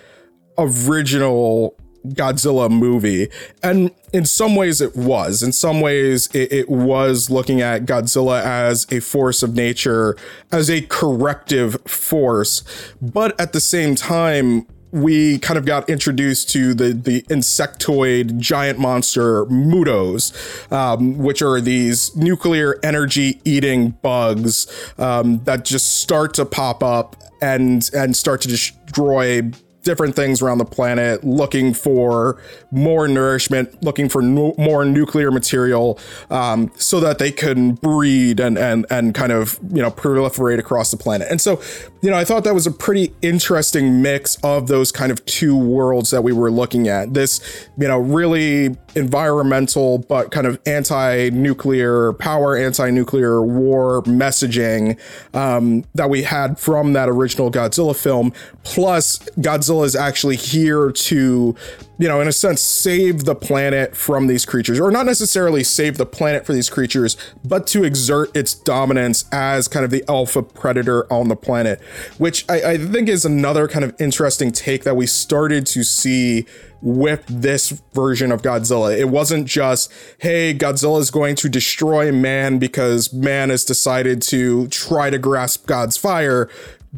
original 0.60 1.76
Godzilla 2.08 2.70
movie. 2.70 3.30
And 3.62 3.92
in 4.14 4.26
some 4.26 4.56
ways 4.56 4.82
it 4.82 4.96
was. 4.96 5.44
In 5.44 5.52
some 5.52 5.82
ways 5.82 6.28
it, 6.34 6.52
it, 6.52 6.70
was 6.70 7.30
looking 7.30 7.62
at 7.62 7.86
Godzilla 7.86 8.42
as 8.42 8.88
a 8.92 9.00
force 9.00 9.44
of 9.44 9.56
nature, 9.56 10.16
as 10.52 10.70
a 10.70 10.82
corrective 10.82 11.78
force. 11.86 12.64
But 13.02 13.40
at 13.40 13.54
the 13.54 13.60
same 13.60 13.96
time, 13.96 14.66
we 14.92 15.38
kind 15.40 15.58
of 15.58 15.66
got 15.66 15.90
introduced 15.90 16.50
to 16.50 16.74
the 16.74 16.94
the 16.94 17.22
insectoid 17.24 18.40
giant 18.40 18.80
monster 18.80 19.46
Mutos, 19.46 20.34
um, 20.72 21.18
which 21.18 21.42
are 21.42 21.62
these 21.62 22.16
nuclear 22.16 22.80
energy 22.84 23.40
eating 23.46 23.92
bugs 24.02 24.68
um, 24.98 25.44
that 25.44 25.66
just 25.66 26.00
start 26.00 26.34
to 26.36 26.46
pop 26.46 26.82
up 26.84 27.16
and 27.42 27.90
and 27.94 28.16
start 28.16 28.42
to 28.42 28.48
destroy 28.48 29.44
different 29.84 30.16
things 30.16 30.42
around 30.42 30.58
the 30.58 30.66
planet 30.66 31.24
looking 31.24 31.74
for 31.74 32.42
more 32.72 33.08
nourishment, 33.08 33.82
looking 33.84 34.10
for 34.10 34.22
no, 34.22 34.54
more 34.58 34.86
nuclear 34.86 35.32
material, 35.32 36.00
um, 36.30 36.72
so 36.76 37.00
that 37.00 37.20
they 37.20 37.32
can 37.32 37.74
breed 37.74 38.40
and 38.40 38.58
and 38.58 38.86
and 38.90 39.16
kind 39.16 39.32
of 39.32 39.60
you 39.74 39.82
know 39.82 39.92
proliferate 39.92 40.60
across 40.60 40.92
the 40.92 40.98
planet. 40.98 41.28
And 41.30 41.40
so, 41.40 41.62
you 42.02 42.10
know, 42.10 42.18
I 42.18 42.24
thought 42.24 42.46
that 42.46 42.54
was 42.54 42.66
a 42.66 42.72
pretty 42.72 43.14
interesting 43.22 44.02
mix 44.02 44.38
of 44.44 44.68
those 44.68 44.92
kind 44.92 45.12
of 45.12 45.26
two 45.26 45.58
worlds 45.58 46.12
that 46.12 46.22
we 46.22 46.32
were 46.32 46.50
looking 46.50 46.88
at. 46.88 47.14
This, 47.14 47.68
you 47.78 47.88
know, 47.88 48.00
really 48.00 48.78
environmental 48.96 50.00
but 50.00 50.32
kind 50.32 50.48
of 50.48 50.60
anti-nuclear 50.66 52.14
power, 52.14 52.56
anti-nuclear 52.56 53.42
war 53.42 54.02
messaging 54.04 54.98
um, 55.36 55.84
that 55.94 56.10
we 56.10 56.24
had 56.24 56.58
from 56.58 56.94
that 56.94 57.10
original 57.10 57.52
Godzilla 57.52 57.96
film, 57.96 58.32
plus 58.64 59.20
Godzilla 59.40 59.86
is 59.86 59.96
actually 59.96 60.38
here 60.38 60.92
to 60.92 61.56
you 62.00 62.08
know, 62.08 62.22
in 62.22 62.30
a 62.30 62.32
sense, 62.32 62.62
save 62.62 63.26
the 63.26 63.36
planet 63.36 63.96
from 63.96 64.28
these 64.28 64.46
creatures, 64.46 64.80
or 64.80 64.90
not 64.90 65.06
necessarily 65.06 65.66
save 65.66 65.98
the 65.98 66.06
planet 66.06 66.46
for 66.46 66.54
these 66.54 66.70
creatures, 66.70 67.18
but 67.44 67.68
to 67.68 67.84
exert 67.84 68.34
its 68.36 68.54
dominance 68.54 69.26
as 69.34 69.68
kind 69.68 69.84
of 69.84 69.92
the 69.92 70.04
alpha 70.08 70.42
predator 70.42 71.12
on 71.12 71.28
the 71.28 71.36
planet, 71.36 71.82
which 72.18 72.46
I, 72.50 72.72
I 72.72 72.78
think 72.78 73.10
is 73.10 73.26
another 73.26 73.68
kind 73.68 73.84
of 73.84 73.94
interesting 74.00 74.54
take 74.54 74.86
that 74.86 74.96
we 74.96 75.08
started 75.08 75.66
to 75.68 75.84
see 75.84 76.46
with 76.82 77.26
this 77.28 77.82
version 77.94 78.32
of 78.32 78.42
Godzilla. 78.42 78.98
It 78.98 79.10
wasn't 79.10 79.46
just, 79.46 79.92
hey, 80.20 80.54
Godzilla 80.54 81.02
is 81.02 81.12
going 81.12 81.36
to 81.36 81.50
destroy 81.50 82.14
man 82.14 82.60
because 82.60 83.12
man 83.12 83.50
has 83.50 83.66
decided 83.66 84.22
to 84.24 84.70
try 84.70 85.10
to 85.10 85.18
grasp 85.18 85.68
God's 85.68 85.98
fire. 85.98 86.50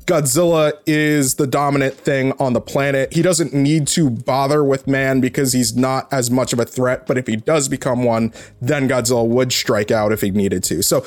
Godzilla 0.05 0.71
is 0.85 1.35
the 1.35 1.45
dominant 1.45 1.95
thing 1.95 2.31
on 2.39 2.53
the 2.53 2.61
planet. 2.61 3.11
He 3.11 3.21
doesn't 3.21 3.53
need 3.53 3.87
to 3.89 4.09
bother 4.09 4.63
with 4.63 4.87
man 4.87 5.19
because 5.19 5.51
he's 5.51 5.75
not 5.75 6.11
as 6.13 6.31
much 6.31 6.53
of 6.53 6.59
a 6.59 6.65
threat. 6.65 7.05
But 7.05 7.17
if 7.17 7.27
he 7.27 7.35
does 7.35 7.67
become 7.67 8.03
one, 8.03 8.33
then 8.61 8.87
Godzilla 8.87 9.27
would 9.27 9.51
strike 9.51 9.91
out 9.91 10.13
if 10.13 10.21
he 10.21 10.31
needed 10.31 10.63
to. 10.65 10.81
So 10.81 11.05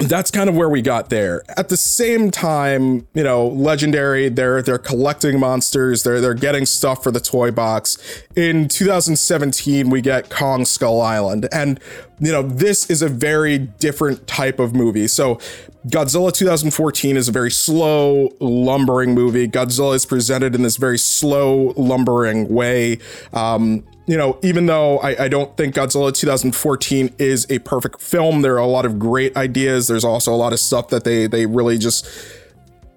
that's 0.00 0.30
kind 0.30 0.48
of 0.48 0.56
where 0.56 0.68
we 0.68 0.82
got 0.82 1.10
there. 1.10 1.42
At 1.56 1.68
the 1.68 1.76
same 1.76 2.30
time, 2.30 3.06
you 3.14 3.22
know, 3.22 3.46
Legendary, 3.46 4.28
they're 4.28 4.62
they're 4.62 4.78
collecting 4.78 5.38
monsters, 5.38 6.02
they're 6.02 6.20
they're 6.20 6.34
getting 6.34 6.66
stuff 6.66 7.02
for 7.02 7.10
the 7.10 7.20
toy 7.20 7.50
box. 7.50 7.98
In 8.34 8.68
2017, 8.68 9.90
we 9.90 10.00
get 10.00 10.30
Kong 10.30 10.64
Skull 10.64 11.00
Island. 11.00 11.48
And 11.52 11.78
you 12.18 12.32
know, 12.32 12.42
this 12.42 12.90
is 12.90 13.02
a 13.02 13.08
very 13.08 13.58
different 13.58 14.26
type 14.26 14.58
of 14.58 14.74
movie. 14.74 15.06
So 15.06 15.38
Godzilla 15.86 16.32
2014 16.32 17.16
is 17.16 17.28
a 17.28 17.32
very 17.32 17.50
slow, 17.50 18.30
lumbering 18.40 19.14
movie. 19.14 19.48
Godzilla 19.48 19.94
is 19.94 20.04
presented 20.04 20.54
in 20.54 20.62
this 20.62 20.76
very 20.76 20.98
slow, 20.98 21.72
lumbering 21.76 22.48
way. 22.48 22.98
Um, 23.32 23.84
you 24.10 24.16
know, 24.16 24.40
even 24.42 24.66
though 24.66 24.98
I, 24.98 25.24
I, 25.24 25.28
don't 25.28 25.56
think 25.56 25.76
Godzilla 25.76 26.12
2014 26.12 27.14
is 27.18 27.46
a 27.48 27.60
perfect 27.60 28.00
film, 28.00 28.42
there 28.42 28.54
are 28.54 28.58
a 28.58 28.66
lot 28.66 28.84
of 28.84 28.98
great 28.98 29.36
ideas. 29.36 29.86
There's 29.86 30.04
also 30.04 30.34
a 30.34 30.36
lot 30.36 30.52
of 30.52 30.58
stuff 30.58 30.88
that 30.88 31.04
they 31.04 31.28
they 31.28 31.46
really 31.46 31.78
just 31.78 32.04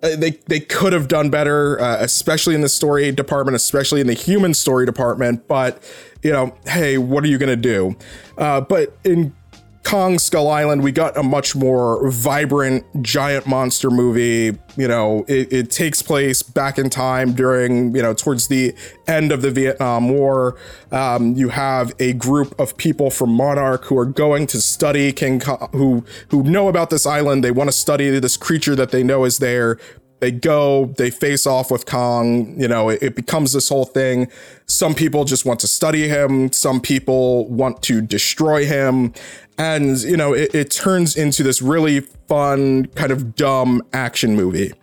uh, 0.01 0.15
they 0.15 0.31
they 0.47 0.59
could 0.59 0.91
have 0.91 1.07
done 1.07 1.29
better, 1.29 1.79
uh, 1.79 1.97
especially 1.99 2.55
in 2.55 2.61
the 2.61 2.69
story 2.69 3.11
department, 3.11 3.55
especially 3.55 4.01
in 4.01 4.07
the 4.07 4.15
human 4.15 4.55
story 4.55 4.87
department. 4.87 5.47
But 5.47 5.83
you 6.23 6.31
know, 6.31 6.57
hey, 6.65 6.97
what 6.97 7.23
are 7.23 7.27
you 7.27 7.37
gonna 7.37 7.55
do? 7.55 7.95
Uh, 8.35 8.61
but 8.61 8.97
in 9.03 9.35
Kong 9.83 10.17
Skull 10.17 10.49
Island, 10.49 10.81
we 10.81 10.91
got 10.91 11.17
a 11.17 11.23
much 11.23 11.55
more 11.55 12.09
vibrant 12.09 12.85
giant 13.03 13.45
monster 13.45 13.91
movie. 13.91 14.57
You 14.77 14.87
know, 14.87 15.25
it, 15.27 15.51
it, 15.51 15.71
takes 15.71 16.01
place 16.01 16.41
back 16.41 16.77
in 16.77 16.89
time 16.89 17.33
during, 17.33 17.95
you 17.95 18.01
know, 18.01 18.13
towards 18.13 18.47
the 18.47 18.73
end 19.07 19.31
of 19.31 19.41
the 19.41 19.51
Vietnam 19.51 20.09
War. 20.09 20.55
Um, 20.91 21.33
you 21.35 21.49
have 21.49 21.93
a 21.99 22.13
group 22.13 22.57
of 22.59 22.77
people 22.77 23.11
from 23.11 23.31
Monarch 23.31 23.85
who 23.85 23.97
are 23.97 24.05
going 24.05 24.47
to 24.47 24.61
study 24.61 25.11
King 25.11 25.39
Kong, 25.39 25.69
who 25.73 26.05
who 26.29 26.43
know 26.43 26.69
about 26.69 26.89
this 26.89 27.05
island. 27.05 27.43
They 27.43 27.51
want 27.51 27.67
to 27.67 27.75
study 27.75 28.09
this 28.19 28.37
creature 28.37 28.75
that 28.75 28.91
they 28.91 29.03
know 29.03 29.25
is 29.25 29.39
there. 29.39 29.77
They 30.23 30.31
go, 30.31 30.85
they 30.85 31.09
face 31.09 31.45
off 31.45 31.69
with 31.69 31.85
Kong. 31.85 32.57
You 32.57 32.69
know, 32.69 32.87
it, 32.87 33.03
it 33.03 33.13
becomes 33.13 33.51
this 33.51 33.67
whole 33.67 33.83
thing. 33.83 34.31
Some 34.67 34.95
people 34.95 35.25
just 35.25 35.45
want 35.45 35.59
to 35.59 35.67
study 35.67 36.07
him. 36.07 36.49
Some 36.53 36.79
people 36.79 37.45
want 37.49 37.81
to 37.83 37.99
destroy 37.99 38.65
him 38.65 39.13
and 39.57 40.01
you 40.01 40.15
know 40.15 40.31
it, 40.33 40.55
it, 40.55 40.71
turns 40.71 41.17
into 41.17 41.43
this 41.43 41.61
really 41.61 41.99
fun 41.99 42.85
kind 42.95 43.11
of 43.11 43.35
dumb 43.35 43.83
action 43.93 44.35
movie 44.35 44.73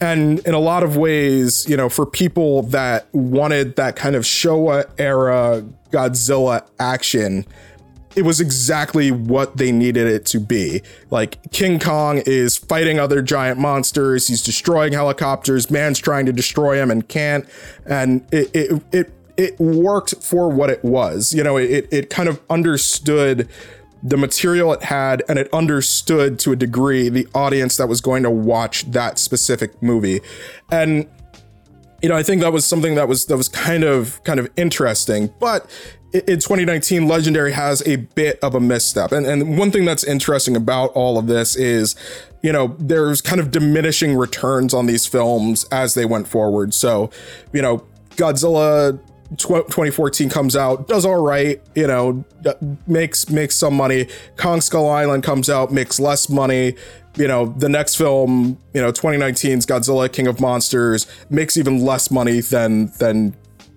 and 0.00 0.38
in 0.46 0.54
a 0.54 0.58
lot 0.58 0.82
of 0.82 0.96
ways 0.96 1.68
you 1.68 1.76
know 1.76 1.90
for 1.90 2.06
people 2.06 2.62
that 2.62 3.06
wanted 3.12 3.76
that 3.76 3.96
kind 3.96 4.16
of 4.16 4.22
showa 4.22 4.88
era 4.96 5.62
godzilla 5.90 6.66
action 6.78 7.44
it 8.16 8.22
was 8.22 8.40
exactly 8.40 9.10
what 9.10 9.56
they 9.56 9.72
needed 9.72 10.06
it 10.06 10.24
to 10.26 10.40
be. 10.40 10.82
Like 11.10 11.50
King 11.50 11.78
Kong 11.78 12.22
is 12.26 12.56
fighting 12.56 12.98
other 12.98 13.22
giant 13.22 13.58
monsters, 13.58 14.28
he's 14.28 14.42
destroying 14.42 14.92
helicopters, 14.92 15.70
man's 15.70 15.98
trying 15.98 16.26
to 16.26 16.32
destroy 16.32 16.80
him 16.80 16.90
and 16.90 17.08
can't. 17.08 17.48
And 17.86 18.24
it 18.32 18.50
it 18.54 18.82
it, 18.92 19.12
it 19.36 19.60
worked 19.60 20.22
for 20.22 20.48
what 20.48 20.70
it 20.70 20.84
was. 20.84 21.34
You 21.34 21.42
know, 21.42 21.56
it 21.56 21.88
it 21.90 22.10
kind 22.10 22.28
of 22.28 22.40
understood 22.48 23.48
the 24.02 24.16
material 24.18 24.72
it 24.72 24.82
had 24.82 25.22
and 25.28 25.38
it 25.38 25.48
understood 25.52 26.38
to 26.38 26.52
a 26.52 26.56
degree 26.56 27.08
the 27.08 27.26
audience 27.34 27.78
that 27.78 27.88
was 27.88 28.02
going 28.02 28.22
to 28.22 28.30
watch 28.30 28.84
that 28.90 29.18
specific 29.18 29.82
movie. 29.82 30.20
And 30.70 31.08
you 32.02 32.10
know, 32.10 32.16
I 32.16 32.22
think 32.22 32.42
that 32.42 32.52
was 32.52 32.66
something 32.66 32.96
that 32.96 33.08
was 33.08 33.26
that 33.26 33.36
was 33.38 33.48
kind 33.48 33.82
of 33.82 34.22
kind 34.24 34.38
of 34.38 34.50
interesting. 34.56 35.32
But 35.40 35.70
in 36.14 36.38
2019, 36.38 37.08
Legendary 37.08 37.52
has 37.52 37.86
a 37.86 37.96
bit 37.96 38.38
of 38.40 38.54
a 38.54 38.60
misstep. 38.60 39.10
And 39.10 39.26
and 39.26 39.58
one 39.58 39.72
thing 39.72 39.84
that's 39.84 40.04
interesting 40.04 40.54
about 40.54 40.92
all 40.92 41.18
of 41.18 41.26
this 41.26 41.56
is, 41.56 41.96
you 42.40 42.52
know, 42.52 42.76
there's 42.78 43.20
kind 43.20 43.40
of 43.40 43.50
diminishing 43.50 44.14
returns 44.16 44.72
on 44.72 44.86
these 44.86 45.06
films 45.06 45.64
as 45.72 45.94
they 45.94 46.04
went 46.04 46.28
forward. 46.28 46.72
So, 46.72 47.10
you 47.52 47.60
know, 47.60 47.84
Godzilla 48.10 49.00
2014 49.38 50.30
comes 50.30 50.54
out, 50.54 50.86
does 50.86 51.04
all 51.04 51.20
right, 51.20 51.60
you 51.74 51.88
know, 51.88 52.24
makes 52.86 53.28
makes 53.28 53.56
some 53.56 53.74
money. 53.74 54.06
Kong 54.36 54.60
Skull 54.60 54.88
Island 54.88 55.24
comes 55.24 55.50
out, 55.50 55.72
makes 55.72 55.98
less 55.98 56.28
money. 56.28 56.76
You 57.16 57.26
know, 57.26 57.46
the 57.46 57.68
next 57.68 57.96
film, 57.96 58.58
you 58.72 58.80
know, 58.80 58.92
2019's 58.92 59.66
Godzilla 59.66 60.12
King 60.12 60.28
of 60.28 60.40
Monsters 60.40 61.08
makes 61.28 61.56
even 61.56 61.84
less 61.84 62.08
money 62.10 62.40
than 62.40 62.92
than 62.98 63.34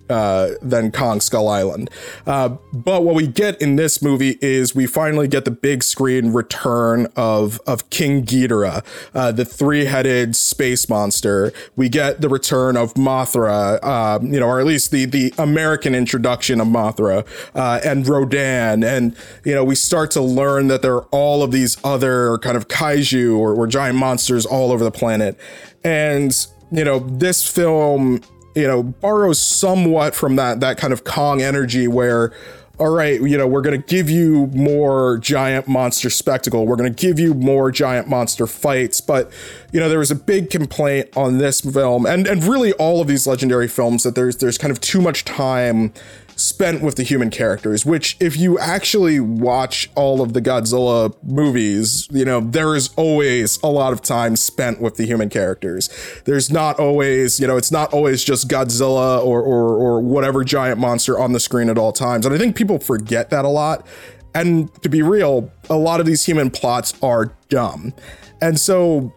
uh, 0.08 0.50
than 0.62 0.90
Kong 0.92 1.20
Skull 1.20 1.48
Island. 1.48 1.90
Uh, 2.26 2.56
but 2.72 3.04
what 3.04 3.14
we 3.14 3.26
get 3.26 3.60
in 3.60 3.76
this 3.76 4.02
movie 4.02 4.38
is 4.40 4.74
we 4.74 4.86
finally 4.86 5.28
get 5.28 5.44
the 5.44 5.50
big 5.50 5.82
screen 5.82 6.32
return 6.32 7.08
of 7.16 7.60
of 7.66 7.88
King 7.90 8.24
Ghidorah, 8.24 8.84
uh, 9.14 9.32
the 9.32 9.44
three 9.44 9.86
headed 9.86 10.36
space 10.36 10.88
monster. 10.88 11.52
We 11.76 11.88
get 11.88 12.20
the 12.20 12.28
return 12.28 12.76
of 12.76 12.94
Mothra, 12.94 13.82
um, 13.84 14.32
you 14.32 14.40
know, 14.40 14.46
or 14.46 14.60
at 14.60 14.66
least 14.66 14.90
the 14.90 15.04
the 15.04 15.32
American 15.38 15.94
introduction 15.94 16.60
of 16.60 16.68
Mothra 16.68 17.26
uh, 17.54 17.80
and 17.84 18.06
Rodan, 18.06 18.82
and 18.84 19.16
you 19.44 19.54
know 19.54 19.64
we 19.64 19.74
start 19.74 20.10
to 20.12 20.20
learn 20.20 20.68
that 20.68 20.82
there 20.82 20.94
are 20.94 21.08
all 21.10 21.42
of 21.42 21.50
these 21.50 21.76
other 21.84 22.38
kind 22.38 22.56
of 22.56 22.68
kaiju 22.68 23.38
or, 23.38 23.54
or 23.54 23.66
giant 23.66 23.98
monsters 23.98 24.46
all 24.46 24.72
over 24.72 24.84
the 24.84 24.90
planet, 24.90 25.38
and 25.84 26.46
you 26.70 26.84
know 26.84 26.98
this 26.98 27.48
film 27.48 28.20
you 28.58 28.66
know, 28.66 28.82
borrows 28.82 29.40
somewhat 29.40 30.14
from 30.14 30.36
that 30.36 30.60
that 30.60 30.78
kind 30.78 30.92
of 30.92 31.04
Kong 31.04 31.40
energy 31.40 31.88
where 31.88 32.32
all 32.78 32.90
right, 32.90 33.20
you 33.20 33.36
know, 33.36 33.46
we're 33.46 33.60
going 33.60 33.80
to 33.80 33.86
give 33.88 34.08
you 34.08 34.46
more 34.54 35.18
giant 35.18 35.66
monster 35.66 36.08
spectacle. 36.08 36.64
We're 36.64 36.76
going 36.76 36.94
to 36.94 37.06
give 37.06 37.18
you 37.18 37.34
more 37.34 37.72
giant 37.72 38.08
monster 38.08 38.46
fights. 38.46 39.00
But, 39.00 39.32
you 39.72 39.80
know, 39.80 39.88
there 39.88 39.98
was 39.98 40.12
a 40.12 40.14
big 40.14 40.48
complaint 40.48 41.08
on 41.16 41.38
this 41.38 41.60
film 41.60 42.06
and, 42.06 42.26
and 42.26 42.44
really 42.44 42.72
all 42.74 43.00
of 43.00 43.08
these 43.08 43.26
legendary 43.26 43.66
films 43.66 44.04
that 44.04 44.14
there's, 44.14 44.36
there's 44.36 44.58
kind 44.58 44.70
of 44.70 44.80
too 44.80 45.00
much 45.00 45.24
time 45.24 45.92
spent 46.38 46.82
with 46.82 46.94
the 46.94 47.02
human 47.02 47.30
characters, 47.30 47.84
which 47.84 48.16
if 48.20 48.36
you 48.36 48.58
actually 48.58 49.18
watch 49.18 49.90
all 49.96 50.22
of 50.22 50.32
the 50.32 50.40
Godzilla 50.40 51.14
movies, 51.22 52.08
you 52.12 52.24
know, 52.24 52.40
there 52.40 52.76
is 52.76 52.90
always 52.96 53.60
a 53.62 53.66
lot 53.66 53.92
of 53.92 54.00
time 54.00 54.36
spent 54.36 54.80
with 54.80 54.96
the 54.96 55.04
human 55.04 55.28
characters. 55.28 55.90
There's 56.24 56.50
not 56.50 56.78
always, 56.78 57.40
you 57.40 57.46
know, 57.46 57.56
it's 57.56 57.72
not 57.72 57.92
always 57.92 58.22
just 58.22 58.48
Godzilla 58.48 59.22
or 59.24 59.42
or 59.42 59.74
or 59.76 60.00
whatever 60.00 60.44
giant 60.44 60.78
monster 60.78 61.18
on 61.18 61.32
the 61.32 61.40
screen 61.40 61.68
at 61.68 61.76
all 61.76 61.92
times. 61.92 62.24
And 62.24 62.34
I 62.34 62.38
think 62.38 62.56
people 62.56 62.78
forget 62.78 63.30
that 63.30 63.44
a 63.44 63.48
lot. 63.48 63.86
And 64.34 64.72
to 64.82 64.88
be 64.88 65.02
real, 65.02 65.50
a 65.68 65.76
lot 65.76 65.98
of 65.98 66.06
these 66.06 66.24
human 66.24 66.50
plots 66.50 66.94
are 67.02 67.34
dumb. 67.48 67.92
And 68.40 68.60
so 68.60 69.12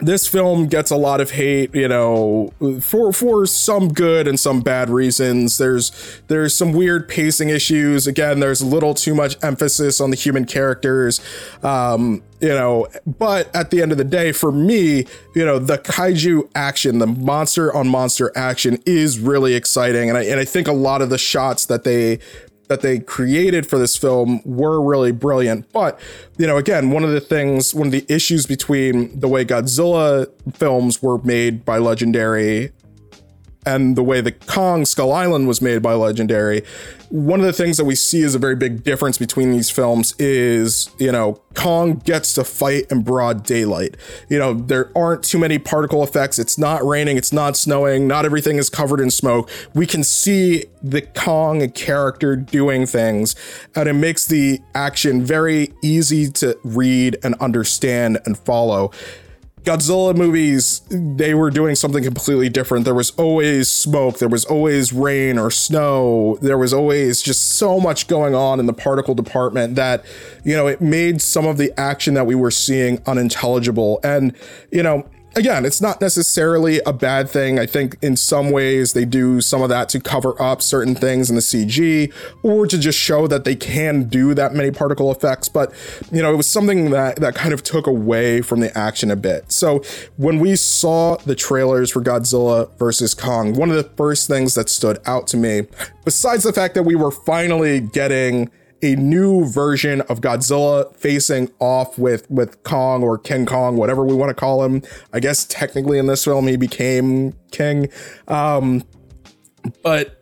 this 0.00 0.26
film 0.26 0.66
gets 0.66 0.90
a 0.90 0.96
lot 0.96 1.20
of 1.20 1.32
hate, 1.32 1.74
you 1.74 1.88
know, 1.88 2.52
for 2.80 3.12
for 3.12 3.46
some 3.46 3.92
good 3.92 4.26
and 4.26 4.38
some 4.38 4.60
bad 4.60 4.90
reasons. 4.90 5.58
There's 5.58 6.20
there's 6.28 6.54
some 6.54 6.72
weird 6.72 7.08
pacing 7.08 7.48
issues. 7.48 8.06
Again, 8.06 8.40
there's 8.40 8.60
a 8.60 8.66
little 8.66 8.94
too 8.94 9.14
much 9.14 9.36
emphasis 9.42 10.00
on 10.00 10.10
the 10.10 10.16
human 10.16 10.44
characters. 10.44 11.20
Um, 11.62 12.22
you 12.40 12.48
know, 12.48 12.88
but 13.06 13.54
at 13.54 13.70
the 13.70 13.80
end 13.80 13.92
of 13.92 13.98
the 13.98 14.04
day, 14.04 14.32
for 14.32 14.52
me, 14.52 15.06
you 15.34 15.44
know, 15.44 15.58
the 15.58 15.78
kaiju 15.78 16.50
action, 16.54 16.98
the 16.98 17.06
monster 17.06 17.74
on 17.74 17.88
monster 17.88 18.32
action 18.36 18.78
is 18.84 19.18
really 19.18 19.54
exciting. 19.54 20.08
And 20.08 20.18
I 20.18 20.24
and 20.24 20.40
I 20.40 20.44
think 20.44 20.68
a 20.68 20.72
lot 20.72 21.02
of 21.02 21.10
the 21.10 21.18
shots 21.18 21.66
that 21.66 21.84
they 21.84 22.18
that 22.68 22.80
they 22.80 22.98
created 22.98 23.66
for 23.66 23.78
this 23.78 23.96
film 23.96 24.40
were 24.44 24.80
really 24.80 25.12
brilliant. 25.12 25.70
But, 25.72 26.00
you 26.38 26.46
know, 26.46 26.56
again, 26.56 26.90
one 26.90 27.04
of 27.04 27.10
the 27.10 27.20
things, 27.20 27.74
one 27.74 27.88
of 27.88 27.92
the 27.92 28.04
issues 28.08 28.46
between 28.46 29.18
the 29.18 29.28
way 29.28 29.44
Godzilla 29.44 30.28
films 30.54 31.02
were 31.02 31.18
made 31.18 31.64
by 31.64 31.78
Legendary 31.78 32.72
and 33.66 33.96
the 33.96 34.02
way 34.02 34.20
the 34.20 34.32
Kong 34.32 34.84
Skull 34.84 35.12
Island 35.12 35.48
was 35.48 35.60
made 35.60 35.82
by 35.82 35.94
Legendary, 35.94 36.62
one 37.10 37.38
of 37.38 37.46
the 37.46 37.52
things 37.52 37.76
that 37.76 37.84
we 37.84 37.94
see 37.94 38.22
is 38.22 38.34
a 38.34 38.38
very 38.38 38.56
big 38.56 38.82
difference 38.82 39.18
between 39.18 39.52
these 39.52 39.70
films 39.70 40.14
is, 40.18 40.90
you 40.98 41.12
know, 41.12 41.40
Kong 41.54 41.94
gets 42.04 42.34
to 42.34 42.42
fight 42.42 42.90
in 42.90 43.02
broad 43.02 43.44
daylight. 43.44 43.96
You 44.28 44.38
know, 44.38 44.54
there 44.54 44.90
aren't 44.96 45.22
too 45.22 45.38
many 45.38 45.58
particle 45.58 46.02
effects. 46.02 46.38
It's 46.38 46.58
not 46.58 46.84
raining, 46.84 47.16
it's 47.16 47.32
not 47.32 47.56
snowing, 47.56 48.08
not 48.08 48.24
everything 48.24 48.56
is 48.56 48.68
covered 48.68 49.00
in 49.00 49.12
smoke. 49.12 49.48
We 49.74 49.86
can 49.86 50.02
see 50.02 50.64
the 50.82 51.02
Kong 51.02 51.70
character 51.70 52.34
doing 52.34 52.86
things, 52.86 53.36
and 53.76 53.88
it 53.88 53.94
makes 53.94 54.26
the 54.26 54.60
action 54.74 55.24
very 55.24 55.72
easy 55.82 56.30
to 56.32 56.58
read 56.64 57.16
and 57.22 57.34
understand 57.36 58.18
and 58.26 58.36
follow. 58.36 58.90
Godzilla 59.64 60.14
movies, 60.14 60.82
they 60.90 61.32
were 61.32 61.50
doing 61.50 61.74
something 61.74 62.04
completely 62.04 62.50
different. 62.50 62.84
There 62.84 62.94
was 62.94 63.12
always 63.12 63.70
smoke, 63.72 64.18
there 64.18 64.28
was 64.28 64.44
always 64.44 64.92
rain 64.92 65.38
or 65.38 65.50
snow, 65.50 66.36
there 66.42 66.58
was 66.58 66.74
always 66.74 67.22
just 67.22 67.52
so 67.52 67.80
much 67.80 68.06
going 68.06 68.34
on 68.34 68.60
in 68.60 68.66
the 68.66 68.74
particle 68.74 69.14
department 69.14 69.74
that, 69.76 70.04
you 70.44 70.54
know, 70.54 70.66
it 70.66 70.82
made 70.82 71.22
some 71.22 71.46
of 71.46 71.56
the 71.56 71.72
action 71.80 72.12
that 72.12 72.26
we 72.26 72.34
were 72.34 72.50
seeing 72.50 73.00
unintelligible. 73.06 74.00
And, 74.04 74.36
you 74.70 74.82
know, 74.82 75.06
again, 75.36 75.64
it's 75.64 75.80
not 75.80 76.00
necessarily 76.00 76.80
a 76.86 76.92
bad 76.92 77.28
thing. 77.28 77.58
I 77.58 77.66
think 77.66 77.96
in 78.02 78.16
some 78.16 78.50
ways 78.50 78.92
they 78.92 79.04
do 79.04 79.40
some 79.40 79.62
of 79.62 79.68
that 79.68 79.88
to 79.90 80.00
cover 80.00 80.40
up 80.40 80.62
certain 80.62 80.94
things 80.94 81.28
in 81.28 81.36
the 81.36 81.42
CG 81.42 82.12
or 82.42 82.66
to 82.66 82.78
just 82.78 82.98
show 82.98 83.26
that 83.26 83.44
they 83.44 83.56
can 83.56 84.04
do 84.04 84.34
that 84.34 84.54
many 84.54 84.70
particle 84.70 85.10
effects. 85.10 85.48
But, 85.48 85.72
you 86.10 86.22
know, 86.22 86.32
it 86.32 86.36
was 86.36 86.46
something 86.46 86.90
that, 86.90 87.16
that 87.16 87.34
kind 87.34 87.52
of 87.52 87.62
took 87.62 87.86
away 87.86 88.42
from 88.42 88.60
the 88.60 88.76
action 88.76 89.10
a 89.10 89.16
bit. 89.16 89.50
So 89.50 89.82
when 90.16 90.38
we 90.38 90.56
saw 90.56 91.16
the 91.16 91.34
trailers 91.34 91.90
for 91.90 92.00
Godzilla 92.00 92.70
versus 92.78 93.14
Kong, 93.14 93.54
one 93.54 93.70
of 93.70 93.76
the 93.76 93.84
first 93.96 94.28
things 94.28 94.54
that 94.54 94.68
stood 94.68 94.98
out 95.06 95.26
to 95.28 95.36
me, 95.36 95.66
besides 96.04 96.44
the 96.44 96.52
fact 96.52 96.74
that 96.74 96.82
we 96.82 96.94
were 96.94 97.10
finally 97.10 97.80
getting 97.80 98.50
a 98.84 98.96
new 98.96 99.46
version 99.46 100.02
of 100.02 100.20
Godzilla 100.20 100.94
facing 100.94 101.50
off 101.58 101.98
with 101.98 102.30
with 102.30 102.62
Kong 102.62 103.02
or 103.02 103.16
King 103.16 103.46
Kong, 103.46 103.76
whatever 103.76 104.04
we 104.04 104.14
want 104.14 104.28
to 104.28 104.34
call 104.34 104.62
him. 104.62 104.82
I 105.12 105.20
guess 105.20 105.46
technically 105.46 105.98
in 105.98 106.06
this 106.06 106.24
film 106.24 106.46
he 106.46 106.56
became 106.56 107.34
King, 107.50 107.88
um, 108.28 108.84
but 109.82 110.20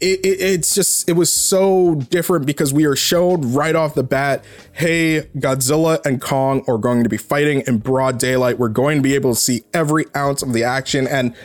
it, 0.00 0.20
it, 0.24 0.40
it's 0.40 0.74
just 0.74 1.08
it 1.08 1.12
was 1.12 1.32
so 1.32 1.94
different 1.94 2.44
because 2.44 2.74
we 2.74 2.84
are 2.84 2.96
showed 2.96 3.44
right 3.44 3.76
off 3.76 3.94
the 3.94 4.02
bat 4.02 4.44
hey 4.72 5.20
godzilla 5.36 6.04
and 6.04 6.20
kong 6.20 6.64
are 6.66 6.76
going 6.76 7.04
to 7.04 7.08
be 7.08 7.16
fighting 7.16 7.62
in 7.68 7.78
broad 7.78 8.18
daylight. 8.18 8.58
We're 8.58 8.68
going 8.68 8.98
to 8.98 9.02
be 9.02 9.14
able 9.14 9.32
to 9.32 9.40
see 9.40 9.62
every 9.72 10.06
ounce 10.16 10.42
of 10.42 10.52
the 10.52 10.64
action 10.64 11.06
and 11.06 11.36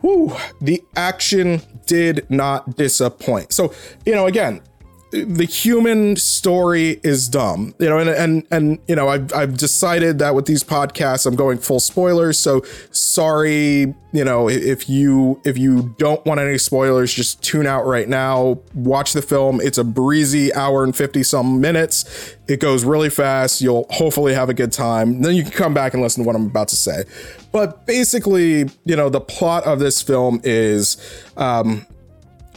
whew, 0.00 0.36
the 0.60 0.82
action 0.94 1.60
did 1.86 2.24
not 2.30 2.76
disappoint. 2.76 3.52
So 3.52 3.74
you 4.06 4.14
know 4.14 4.26
again 4.26 4.62
the 5.10 5.46
human 5.46 6.16
story 6.16 7.00
is 7.02 7.28
dumb, 7.28 7.74
you 7.78 7.88
know, 7.88 7.98
and 7.98 8.10
and 8.10 8.46
and 8.50 8.78
you 8.86 8.94
know, 8.94 9.08
I've 9.08 9.32
I've 9.32 9.56
decided 9.56 10.18
that 10.18 10.34
with 10.34 10.44
these 10.46 10.62
podcasts, 10.62 11.24
I'm 11.24 11.34
going 11.34 11.58
full 11.58 11.80
spoilers. 11.80 12.38
So 12.38 12.62
sorry, 12.90 13.94
you 14.12 14.24
know, 14.24 14.50
if 14.50 14.88
you 14.88 15.40
if 15.46 15.56
you 15.56 15.94
don't 15.98 16.24
want 16.26 16.40
any 16.40 16.58
spoilers, 16.58 17.12
just 17.14 17.42
tune 17.42 17.66
out 17.66 17.86
right 17.86 18.08
now. 18.08 18.60
Watch 18.74 19.14
the 19.14 19.22
film. 19.22 19.60
It's 19.62 19.78
a 19.78 19.84
breezy 19.84 20.52
hour 20.52 20.84
and 20.84 20.94
fifty 20.94 21.22
some 21.22 21.58
minutes. 21.58 22.36
It 22.46 22.60
goes 22.60 22.84
really 22.84 23.10
fast. 23.10 23.62
You'll 23.62 23.86
hopefully 23.90 24.34
have 24.34 24.50
a 24.50 24.54
good 24.54 24.72
time. 24.72 25.22
Then 25.22 25.34
you 25.34 25.42
can 25.42 25.52
come 25.52 25.72
back 25.74 25.94
and 25.94 26.02
listen 26.02 26.22
to 26.22 26.26
what 26.26 26.36
I'm 26.36 26.46
about 26.46 26.68
to 26.68 26.76
say. 26.76 27.04
But 27.50 27.86
basically, 27.86 28.68
you 28.84 28.96
know, 28.96 29.08
the 29.08 29.20
plot 29.22 29.64
of 29.64 29.78
this 29.78 30.02
film 30.02 30.42
is. 30.44 30.98
Um, 31.38 31.86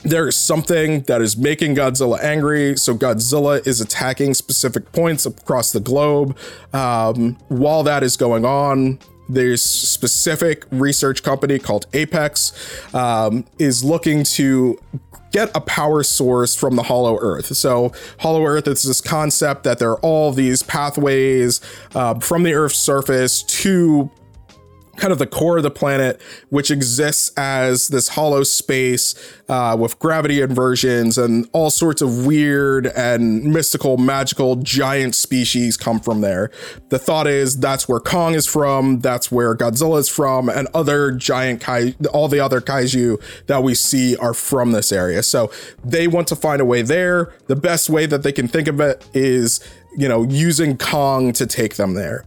there 0.03 0.27
is 0.27 0.35
something 0.35 1.01
that 1.03 1.21
is 1.21 1.37
making 1.37 1.75
Godzilla 1.75 2.21
angry. 2.21 2.77
So 2.77 2.95
Godzilla 2.95 3.65
is 3.65 3.81
attacking 3.81 4.33
specific 4.33 4.91
points 4.91 5.25
across 5.25 5.71
the 5.71 5.79
globe. 5.79 6.37
Um, 6.73 7.37
while 7.49 7.83
that 7.83 8.03
is 8.03 8.17
going 8.17 8.45
on, 8.45 8.99
there's 9.29 9.61
specific 9.61 10.65
research 10.71 11.23
company 11.23 11.59
called 11.59 11.85
Apex 11.93 12.51
um, 12.93 13.45
is 13.59 13.83
looking 13.83 14.23
to 14.23 14.79
get 15.31 15.49
a 15.55 15.61
power 15.61 16.03
source 16.03 16.53
from 16.53 16.75
the 16.75 16.83
hollow 16.83 17.17
earth 17.21 17.55
so 17.55 17.93
hollow 18.19 18.45
earth 18.45 18.67
is 18.67 18.83
this 18.83 18.99
concept 18.99 19.63
that 19.63 19.79
there 19.79 19.91
are 19.91 19.99
all 19.99 20.33
these 20.33 20.61
pathways 20.61 21.61
uh, 21.95 22.19
from 22.19 22.43
the 22.43 22.53
earth's 22.53 22.77
surface 22.77 23.41
to 23.43 24.11
kind 24.97 25.13
of 25.13 25.19
the 25.19 25.27
core 25.27 25.58
of 25.58 25.63
the 25.63 25.71
planet, 25.71 26.21
which 26.49 26.69
exists 26.69 27.32
as 27.38 27.88
this 27.89 28.10
hollow 28.10 28.43
space 28.43 29.15
uh, 29.49 29.75
with 29.80 29.97
gravity 29.99 30.41
inversions 30.41 31.17
and 31.17 31.49
all 31.54 31.69
sorts 31.69 32.01
of 32.01 32.25
weird 32.25 32.88
and 32.88 33.43
mystical, 33.45 33.97
magical 33.97 34.58
giant 34.58 35.15
species 35.15 35.77
come 35.77 35.99
from 35.99 36.21
there. 36.21 36.51
The 36.89 36.99
thought 36.99 37.27
is 37.27 37.58
that's 37.58 37.88
where 37.88 37.99
Kong 37.99 38.34
is 38.34 38.45
from, 38.45 38.99
that's 38.99 39.32
where 39.32 39.56
Godzilla 39.56 39.99
is 39.99 40.10
from, 40.10 40.49
and 40.49 40.67
other 40.73 41.12
giant 41.12 41.62
kai, 41.62 41.95
all 42.13 42.27
the 42.27 42.39
other 42.39 42.62
kaiju 42.62 43.21
that 43.47 43.63
we 43.63 43.75
see 43.75 44.15
are 44.17 44.34
from 44.34 44.71
this 44.71 44.91
area. 44.91 45.23
So 45.23 45.51
they 45.84 46.08
want 46.08 46.27
to 46.30 46.36
find 46.36 46.62
a 46.62 46.65
way 46.65 46.82
there. 46.82 47.34
The 47.47 47.56
best 47.56 47.89
way 47.89 48.06
that 48.06 48.23
they 48.23 48.32
can 48.32 48.47
think 48.47 48.67
of 48.67 48.80
it 48.80 49.08
is, 49.13 49.60
you 49.97 50.08
know, 50.08 50.23
using 50.23 50.77
Kong 50.77 51.34
to 51.34 51.45
take 51.45 51.75
them 51.75 51.93
there. 51.93 52.25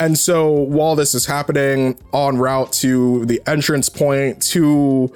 And 0.00 0.18
so 0.18 0.50
while 0.50 0.96
this 0.96 1.14
is 1.14 1.26
happening 1.26 1.98
en 2.14 2.38
route 2.38 2.72
to 2.72 3.26
the 3.26 3.40
entrance 3.46 3.90
point 3.90 4.40
to 4.44 5.14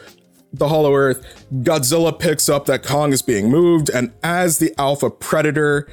the 0.52 0.68
Hollow 0.68 0.94
Earth, 0.94 1.46
Godzilla 1.62 2.16
picks 2.16 2.50
up 2.50 2.66
that 2.66 2.84
Kong 2.84 3.12
is 3.12 3.22
being 3.22 3.50
moved, 3.50 3.88
and 3.88 4.12
as 4.22 4.58
the 4.58 4.72
alpha 4.78 5.10
predator, 5.10 5.88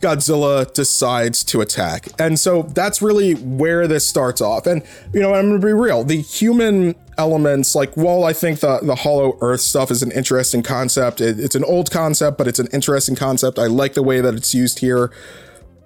Godzilla 0.00 0.70
decides 0.72 1.42
to 1.44 1.62
attack. 1.62 2.08
And 2.18 2.38
so 2.38 2.62
that's 2.62 3.00
really 3.02 3.32
where 3.34 3.86
this 3.88 4.06
starts 4.06 4.40
off. 4.40 4.66
And, 4.66 4.82
you 5.12 5.20
know, 5.20 5.34
I'm 5.34 5.48
gonna 5.48 5.58
be 5.58 5.72
real. 5.72 6.04
The 6.04 6.20
human 6.20 6.94
elements, 7.18 7.74
like, 7.74 7.94
while 7.96 8.24
I 8.24 8.32
think 8.34 8.60
the, 8.60 8.80
the 8.82 8.94
Hollow 8.94 9.38
Earth 9.40 9.60
stuff 9.62 9.90
is 9.90 10.02
an 10.02 10.12
interesting 10.12 10.62
concept, 10.62 11.20
it, 11.20 11.40
it's 11.40 11.54
an 11.54 11.64
old 11.64 11.90
concept, 11.90 12.38
but 12.38 12.46
it's 12.46 12.58
an 12.58 12.68
interesting 12.72 13.16
concept. 13.16 13.58
I 13.58 13.66
like 13.66 13.94
the 13.94 14.02
way 14.02 14.20
that 14.20 14.34
it's 14.34 14.54
used 14.54 14.80
here 14.80 15.10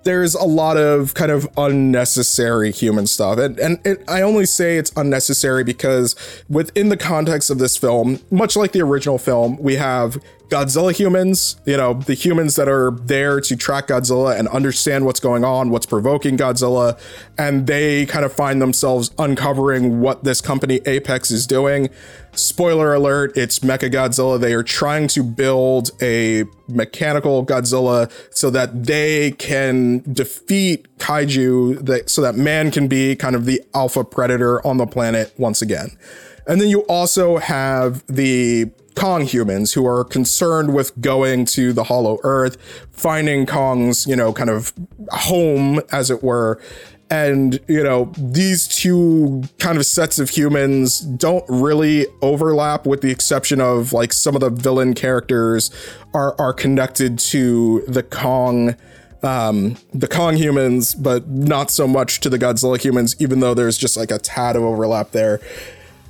there's 0.04 0.34
a 0.34 0.44
lot 0.44 0.76
of 0.76 1.14
kind 1.14 1.32
of 1.32 1.48
unnecessary 1.56 2.70
human 2.70 3.06
stuff. 3.06 3.38
And, 3.38 3.58
and 3.58 3.78
it, 3.84 4.04
I 4.08 4.22
only 4.22 4.46
say 4.46 4.76
it's 4.76 4.92
unnecessary 4.96 5.64
because 5.64 6.14
within 6.48 6.88
the 6.88 6.96
context 6.96 7.50
of 7.50 7.58
this 7.58 7.76
film, 7.76 8.20
much 8.30 8.56
like 8.56 8.72
the 8.72 8.82
original 8.82 9.18
film, 9.18 9.56
we 9.58 9.76
have 9.76 10.22
Godzilla 10.48 10.94
humans, 10.94 11.56
you 11.64 11.76
know, 11.76 11.94
the 11.94 12.14
humans 12.14 12.56
that 12.56 12.68
are 12.68 12.90
there 12.90 13.40
to 13.40 13.56
track 13.56 13.88
Godzilla 13.88 14.38
and 14.38 14.46
understand 14.48 15.06
what's 15.06 15.20
going 15.20 15.42
on, 15.44 15.70
what's 15.70 15.86
provoking 15.86 16.36
Godzilla, 16.36 16.98
and 17.38 17.66
they 17.66 18.06
kind 18.06 18.24
of 18.24 18.32
find 18.32 18.60
themselves 18.60 19.10
uncovering 19.18 20.00
what 20.00 20.24
this 20.24 20.40
company 20.40 20.80
Apex 20.86 21.30
is 21.30 21.46
doing. 21.46 21.88
Spoiler 22.32 22.92
alert, 22.94 23.36
it's 23.36 23.60
Mecha 23.60 23.90
Godzilla. 23.90 24.38
They 24.38 24.52
are 24.54 24.62
trying 24.62 25.08
to 25.08 25.22
build 25.22 25.90
a 26.02 26.44
mechanical 26.68 27.44
Godzilla 27.46 28.12
so 28.30 28.50
that 28.50 28.84
they 28.84 29.32
can 29.32 30.00
defeat 30.12 30.98
kaiju 30.98 31.86
that, 31.86 32.10
so 32.10 32.20
that 32.22 32.34
man 32.34 32.70
can 32.70 32.86
be 32.88 33.16
kind 33.16 33.34
of 33.34 33.44
the 33.44 33.62
alpha 33.72 34.04
predator 34.04 34.64
on 34.66 34.76
the 34.76 34.86
planet 34.86 35.32
once 35.38 35.62
again. 35.62 35.96
And 36.46 36.60
then 36.60 36.68
you 36.68 36.80
also 36.82 37.38
have 37.38 38.04
the 38.06 38.70
Kong 38.94 39.22
humans 39.22 39.72
who 39.72 39.86
are 39.86 40.04
concerned 40.04 40.72
with 40.74 40.98
going 41.00 41.46
to 41.46 41.72
the 41.72 41.84
Hollow 41.84 42.18
Earth, 42.22 42.56
finding 42.92 43.44
Kong's, 43.44 44.06
you 44.06 44.14
know, 44.14 44.32
kind 44.32 44.50
of 44.50 44.72
home, 45.10 45.80
as 45.90 46.10
it 46.10 46.22
were. 46.22 46.60
And, 47.10 47.60
you 47.68 47.82
know, 47.82 48.12
these 48.16 48.66
two 48.66 49.44
kind 49.58 49.78
of 49.78 49.84
sets 49.84 50.18
of 50.18 50.30
humans 50.30 51.00
don't 51.00 51.44
really 51.48 52.06
overlap, 52.22 52.86
with 52.86 53.02
the 53.02 53.10
exception 53.10 53.60
of 53.60 53.92
like 53.92 54.12
some 54.12 54.34
of 54.34 54.40
the 54.40 54.50
villain 54.50 54.94
characters 54.94 55.70
are, 56.12 56.34
are 56.40 56.52
connected 56.52 57.18
to 57.18 57.84
the 57.86 58.02
Kong 58.02 58.76
um, 59.22 59.78
the 59.94 60.06
Kong 60.06 60.36
humans, 60.36 60.94
but 60.94 61.26
not 61.26 61.70
so 61.70 61.88
much 61.88 62.20
to 62.20 62.28
the 62.28 62.38
Godzilla 62.38 62.78
humans, 62.78 63.16
even 63.18 63.40
though 63.40 63.54
there's 63.54 63.78
just 63.78 63.96
like 63.96 64.10
a 64.10 64.18
tad 64.18 64.54
of 64.54 64.62
overlap 64.62 65.12
there 65.12 65.40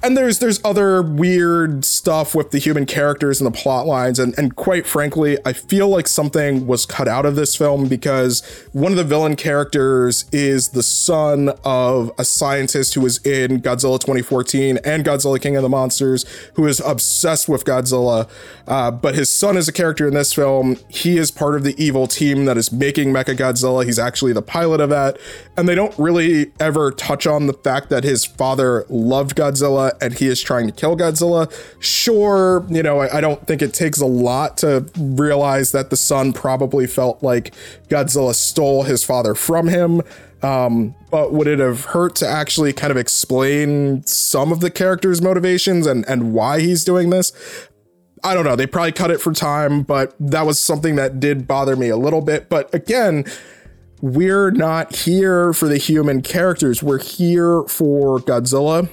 and 0.04 0.16
there's 0.16 0.38
there's 0.38 0.60
other 0.64 1.00
weird 1.00 1.84
stuff 1.84 2.34
with 2.34 2.50
the 2.50 2.58
human 2.58 2.84
characters 2.84 3.40
and 3.40 3.46
the 3.46 3.58
plot 3.58 3.86
lines. 3.86 4.18
And 4.18 4.34
and 4.38 4.54
quite 4.54 4.86
frankly 4.86 5.38
i 5.44 5.52
feel 5.52 5.88
like 5.88 6.06
something 6.06 6.66
was 6.66 6.84
cut 6.84 7.08
out 7.08 7.24
of 7.24 7.36
this 7.36 7.56
film 7.56 7.88
because 7.88 8.42
one 8.72 8.92
of 8.92 8.98
the 8.98 9.04
villain 9.04 9.36
characters 9.36 10.26
is 10.32 10.70
the 10.70 10.82
son 10.82 11.50
of 11.64 12.12
a 12.18 12.24
scientist 12.24 12.94
who 12.94 13.00
was 13.00 13.18
in 13.18 13.60
godzilla 13.62 13.98
2014 13.98 14.78
and 14.84 15.04
godzilla 15.04 15.40
king 15.40 15.56
of 15.56 15.62
the 15.62 15.68
monsters 15.68 16.24
who 16.54 16.66
is 16.66 16.80
obsessed 16.80 17.48
with 17.48 17.64
godzilla. 17.64 18.28
Uh, 18.66 18.90
but 18.90 19.14
his 19.14 19.34
son 19.34 19.56
is 19.56 19.68
a 19.68 19.72
character 19.72 20.06
in 20.06 20.14
this 20.14 20.32
film. 20.32 20.76
He 20.88 21.16
is 21.18 21.30
part 21.30 21.54
of 21.54 21.64
the 21.64 21.74
evil 21.82 22.06
team 22.06 22.44
that 22.44 22.56
is 22.56 22.72
making 22.72 23.12
mecha 23.12 23.36
godzilla. 23.36 23.84
He's 23.84 23.98
actually 23.98 24.32
the 24.32 24.42
pilot 24.42 24.80
of 24.80 24.90
that. 24.90 25.18
And 25.56 25.68
they 25.68 25.74
don't 25.74 25.96
really 25.98 26.52
ever 26.60 26.90
touch 26.90 27.26
on 27.26 27.46
the 27.46 27.52
fact 27.52 27.88
that 27.90 28.04
his 28.04 28.24
father 28.24 28.84
loved 28.88 29.36
and 30.00 30.14
he 30.14 30.26
is 30.26 30.40
trying 30.40 30.66
to 30.66 30.72
kill 30.72 30.96
Godzilla. 30.96 31.52
Sure, 31.80 32.64
you 32.68 32.82
know, 32.82 33.00
I, 33.00 33.18
I 33.18 33.20
don't 33.20 33.46
think 33.46 33.62
it 33.62 33.74
takes 33.74 34.00
a 34.00 34.06
lot 34.06 34.58
to 34.58 34.86
realize 34.96 35.72
that 35.72 35.90
the 35.90 35.96
son 35.96 36.32
probably 36.32 36.86
felt 36.86 37.22
like 37.22 37.54
Godzilla 37.88 38.34
stole 38.34 38.84
his 38.84 39.04
father 39.04 39.34
from 39.34 39.68
him. 39.68 40.02
Um, 40.42 40.94
but 41.10 41.32
would 41.32 41.46
it 41.46 41.58
have 41.58 41.86
hurt 41.86 42.16
to 42.16 42.28
actually 42.28 42.74
kind 42.74 42.90
of 42.90 42.98
explain 42.98 44.04
some 44.04 44.52
of 44.52 44.60
the 44.60 44.70
character's 44.70 45.22
motivations 45.22 45.86
and, 45.86 46.04
and 46.06 46.34
why 46.34 46.60
he's 46.60 46.84
doing 46.84 47.08
this? 47.10 47.32
I 48.22 48.34
don't 48.34 48.44
know. 48.44 48.56
They 48.56 48.66
probably 48.66 48.92
cut 48.92 49.10
it 49.10 49.20
for 49.20 49.32
time, 49.32 49.82
but 49.82 50.14
that 50.18 50.44
was 50.44 50.60
something 50.60 50.96
that 50.96 51.20
did 51.20 51.46
bother 51.46 51.76
me 51.76 51.88
a 51.88 51.96
little 51.96 52.20
bit. 52.20 52.48
But 52.48 52.74
again, 52.74 53.24
we're 54.00 54.50
not 54.50 54.94
here 54.96 55.54
for 55.54 55.66
the 55.66 55.78
human 55.78 56.20
characters. 56.20 56.82
We're 56.82 57.02
here 57.02 57.62
for 57.64 58.18
Godzilla 58.18 58.90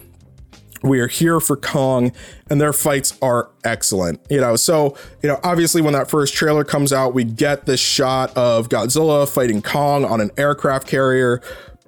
we 0.81 0.99
are 0.99 1.07
here 1.07 1.39
for 1.39 1.55
Kong, 1.55 2.11
and 2.49 2.59
their 2.59 2.73
fights 2.73 3.17
are 3.21 3.49
excellent. 3.63 4.19
You 4.29 4.41
know, 4.41 4.55
so, 4.55 4.97
you 5.21 5.29
know, 5.29 5.39
obviously 5.43 5.81
when 5.81 5.93
that 5.93 6.09
first 6.09 6.33
trailer 6.33 6.63
comes 6.63 6.91
out, 6.91 7.13
we 7.13 7.23
get 7.23 7.65
this 7.65 7.79
shot 7.79 8.35
of 8.35 8.69
Godzilla 8.69 9.31
fighting 9.31 9.61
Kong 9.61 10.05
on 10.05 10.21
an 10.21 10.31
aircraft 10.37 10.87
carrier 10.87 11.41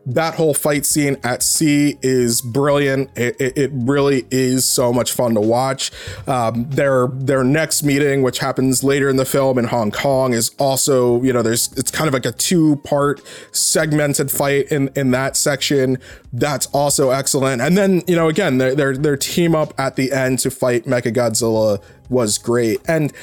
that 0.06 0.36
whole 0.36 0.54
fight 0.54 0.86
scene 0.86 1.18
at 1.24 1.42
sea 1.44 1.98
is 2.02 2.42
brilliant. 2.42 3.10
It, 3.18 3.40
it, 3.40 3.58
it 3.58 3.72
really 3.74 4.26
is 4.32 4.66
so 4.66 4.92
much 4.92 5.14
fun 5.14 5.34
to 5.36 5.42
watch. 5.42 5.92
Um, 6.28 6.70
their 6.70 7.08
their 7.08 7.44
next 7.44 7.84
meeting, 7.84 8.22
which 8.22 8.40
happens 8.40 8.84
later 8.84 9.10
in 9.10 9.16
the 9.16 9.26
film 9.26 9.58
in 9.58 9.66
Hong 9.66 9.92
Kong, 9.92 10.34
is 10.34 10.52
also 10.60 11.22
you 11.24 11.32
know 11.32 11.42
there's 11.42 11.72
it's 11.74 11.92
kind 11.92 12.08
of 12.08 12.14
like 12.14 12.26
a 12.26 12.32
two 12.32 12.78
part 12.78 13.22
segmented 13.52 14.30
fight 14.30 14.72
in 14.72 14.90
in 14.96 15.12
that 15.12 15.38
section. 15.38 15.98
That's 16.34 16.66
also 16.68 17.12
excellent. 17.12 17.62
And 17.62 17.78
then 17.78 18.02
you 18.08 18.16
know 18.16 18.28
again 18.28 18.58
their 18.58 18.76
their 18.76 18.98
their 18.98 19.18
team 19.18 19.56
up 19.56 19.74
at 19.80 19.96
the 19.96 20.12
end 20.12 20.40
to 20.40 20.52
fight 20.52 20.84
Mecha 20.84 21.14
Godzilla 21.14 21.82
was 22.10 22.38
great. 22.38 22.82
And 22.88 23.14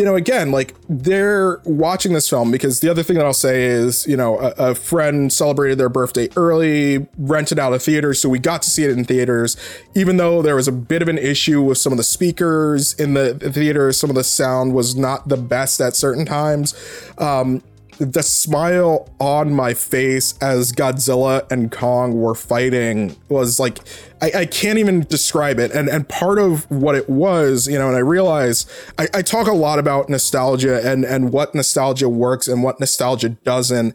you 0.00 0.06
know, 0.06 0.16
again, 0.16 0.50
like 0.50 0.74
they're 0.88 1.60
watching 1.66 2.14
this 2.14 2.26
film 2.26 2.50
because 2.50 2.80
the 2.80 2.88
other 2.88 3.02
thing 3.02 3.18
that 3.18 3.26
I'll 3.26 3.34
say 3.34 3.64
is, 3.64 4.06
you 4.06 4.16
know, 4.16 4.40
a, 4.40 4.70
a, 4.70 4.74
friend 4.74 5.30
celebrated 5.30 5.76
their 5.76 5.90
birthday 5.90 6.30
early, 6.36 7.06
rented 7.18 7.58
out 7.58 7.74
a 7.74 7.78
theater, 7.78 8.14
so 8.14 8.26
we 8.30 8.38
got 8.38 8.62
to 8.62 8.70
see 8.70 8.82
it 8.82 8.90
in 8.92 9.04
theaters. 9.04 9.58
Even 9.94 10.16
though 10.16 10.40
there 10.40 10.56
was 10.56 10.66
a 10.66 10.72
bit 10.72 11.02
of 11.02 11.08
an 11.08 11.18
issue 11.18 11.60
with 11.60 11.76
some 11.76 11.92
of 11.92 11.98
the 11.98 12.02
speakers 12.02 12.94
in 12.94 13.12
the 13.12 13.34
theater, 13.34 13.92
some 13.92 14.08
of 14.08 14.16
the 14.16 14.24
sound 14.24 14.72
was 14.74 14.96
not 14.96 15.28
the 15.28 15.36
best 15.36 15.82
at 15.82 15.94
certain 15.94 16.24
times. 16.24 16.74
Um, 17.18 17.62
the 18.00 18.22
smile 18.22 19.14
on 19.20 19.52
my 19.52 19.74
face 19.74 20.34
as 20.40 20.72
Godzilla 20.72 21.48
and 21.52 21.70
Kong 21.70 22.18
were 22.18 22.34
fighting 22.34 23.14
was 23.28 23.60
like 23.60 23.78
I, 24.22 24.32
I, 24.34 24.46
can't 24.46 24.78
even 24.78 25.02
describe 25.02 25.58
it. 25.58 25.70
And 25.72 25.88
and 25.90 26.08
part 26.08 26.38
of 26.38 26.68
what 26.70 26.94
it 26.94 27.10
was, 27.10 27.68
you 27.68 27.78
know, 27.78 27.88
and 27.88 27.96
I 27.96 28.00
realize 28.00 28.64
I, 28.98 29.08
I 29.12 29.22
talk 29.22 29.46
a 29.46 29.52
lot 29.52 29.78
about 29.78 30.08
nostalgia 30.08 30.80
and 30.82 31.04
and 31.04 31.30
what 31.30 31.54
nostalgia 31.54 32.08
works 32.08 32.48
and 32.48 32.62
what 32.62 32.80
nostalgia 32.80 33.28
doesn't. 33.28 33.94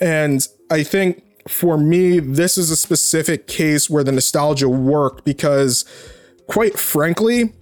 And 0.00 0.46
I 0.70 0.82
think 0.82 1.22
for 1.48 1.78
me, 1.78 2.20
this 2.20 2.58
is 2.58 2.70
a 2.70 2.76
specific 2.76 3.46
case 3.46 3.88
where 3.88 4.04
the 4.04 4.12
nostalgia 4.12 4.68
worked 4.68 5.24
because 5.24 5.86
quite 6.46 6.78
frankly, 6.78 7.54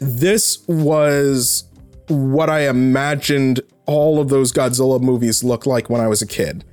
this 0.00 0.66
was 0.66 1.62
what 2.08 2.50
I 2.50 2.68
imagined 2.68 3.60
all 3.86 4.20
of 4.20 4.28
those 4.28 4.52
Godzilla 4.52 5.00
movies 5.00 5.42
looked 5.42 5.66
like 5.66 5.88
when 5.88 6.00
I 6.00 6.08
was 6.08 6.22
a 6.22 6.26
kid. 6.26 6.64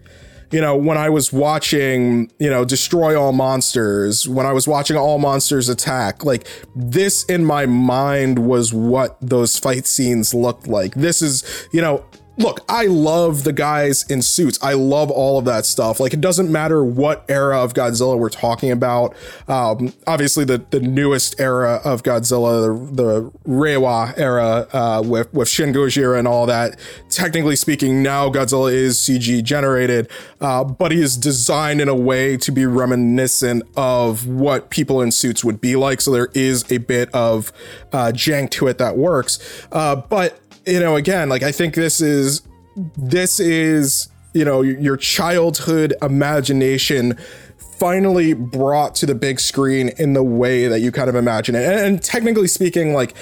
You 0.52 0.62
know, 0.62 0.76
when 0.76 0.98
I 0.98 1.10
was 1.10 1.34
watching, 1.34 2.32
you 2.38 2.50
know, 2.50 2.64
Destroy 2.64 3.20
All 3.20 3.32
Monsters, 3.32 4.30
when 4.30 4.46
I 4.46 4.54
was 4.54 4.68
watching 4.68 4.96
All 4.96 5.18
Monsters 5.18 5.68
Attack, 5.68 6.24
like 6.24 6.48
this 6.76 7.24
in 7.26 7.44
my 7.44 7.66
mind 7.66 8.38
was 8.38 8.72
what 8.72 9.18
those 9.20 9.58
fight 9.58 9.88
scenes 9.88 10.36
looked 10.36 10.68
like. 10.68 10.94
This 10.94 11.24
is, 11.24 11.68
you 11.72 11.82
know, 11.82 12.06
look, 12.38 12.62
I 12.68 12.86
love 12.86 13.44
the 13.44 13.54
guys 13.54 14.04
in 14.10 14.22
suits. 14.22 14.58
I 14.62 14.74
love 14.74 15.12
all 15.12 15.38
of 15.38 15.46
that 15.46 15.66
stuff. 15.66 16.00
Like, 16.00 16.14
it 16.14 16.22
doesn't 16.22 16.52
matter 16.52 16.84
what 16.84 17.26
era 17.30 17.64
of 17.64 17.74
Godzilla 17.74 18.18
we're 18.18 18.30
talking 18.30 18.72
about. 18.72 19.16
Um, 19.48 19.94
obviously, 20.08 20.44
the, 20.44 20.64
the 20.72 20.80
newest 20.80 21.40
era 21.40 21.80
of 21.84 22.04
Godzilla, 22.04 22.90
the, 22.96 23.04
the 23.04 23.32
Reiwa 23.48 24.18
era 24.18 24.68
uh, 24.74 25.04
with, 25.06 25.34
with 25.34 25.48
Shin 25.48 25.74
Gojira 25.74 26.18
and 26.18 26.28
all 26.28 26.46
that. 26.48 26.80
Technically 27.10 27.56
speaking, 27.56 28.02
now 28.02 28.30
Godzilla 28.30 28.74
is 28.74 28.98
CG 28.98 29.44
generated, 29.44 30.10
uh, 30.42 30.64
but 30.64 30.92
he 30.92 31.02
is 31.02 31.18
designed 31.18 31.82
in 31.82 31.88
a 31.88 31.96
way 31.96 32.38
to 32.38 32.52
be 32.52 32.66
reminiscent 32.66 33.64
of 33.76 34.28
what 34.28 34.70
people 34.70 35.02
in 35.02 35.12
suits 35.12 35.44
would 35.44 35.62
be 35.62 35.76
like. 35.76 36.02
So 36.02 36.12
there 36.12 36.30
is 36.34 36.70
a 36.72 36.80
bit 36.80 37.10
of 37.14 37.54
uh, 37.92 38.12
jank 38.14 38.50
to 38.52 38.68
it 38.68 38.78
that 38.80 38.98
works. 38.98 39.40
Uh, 39.72 39.96
but 39.96 40.40
you 40.66 40.80
know, 40.80 40.96
again, 40.96 41.30
like 41.30 41.44
I 41.44 41.52
think 41.52 41.76
this 41.76 42.02
is 42.02 42.42
this 42.98 43.40
is 43.40 44.10
you 44.34 44.46
know 44.46 44.62
your 44.62 44.98
childhood 44.98 45.94
imagination 46.02 47.18
finally 47.58 48.34
brought 48.34 48.96
to 48.96 49.06
the 49.06 49.16
big 49.16 49.40
screen 49.40 49.90
in 49.98 50.14
the 50.14 50.24
way 50.24 50.68
that 50.68 50.80
you 50.80 50.92
kind 50.92 51.10
of 51.10 51.16
imagine 51.16 51.56
it. 51.56 51.64
And, 51.64 51.80
and, 51.80 52.04
technically 52.04 52.48
speaking, 52.48 52.94
like 52.94 53.14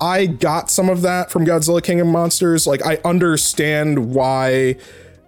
I 0.00 0.26
got 0.26 0.70
some 0.70 0.88
of 0.88 1.02
that 1.02 1.30
from 1.30 1.44
Godzilla 1.44 1.82
King 1.82 2.00
of 2.00 2.06
Monsters. 2.06 2.66
Like 2.66 2.84
I 2.86 2.98
understand 3.04 4.14
why 4.14 4.76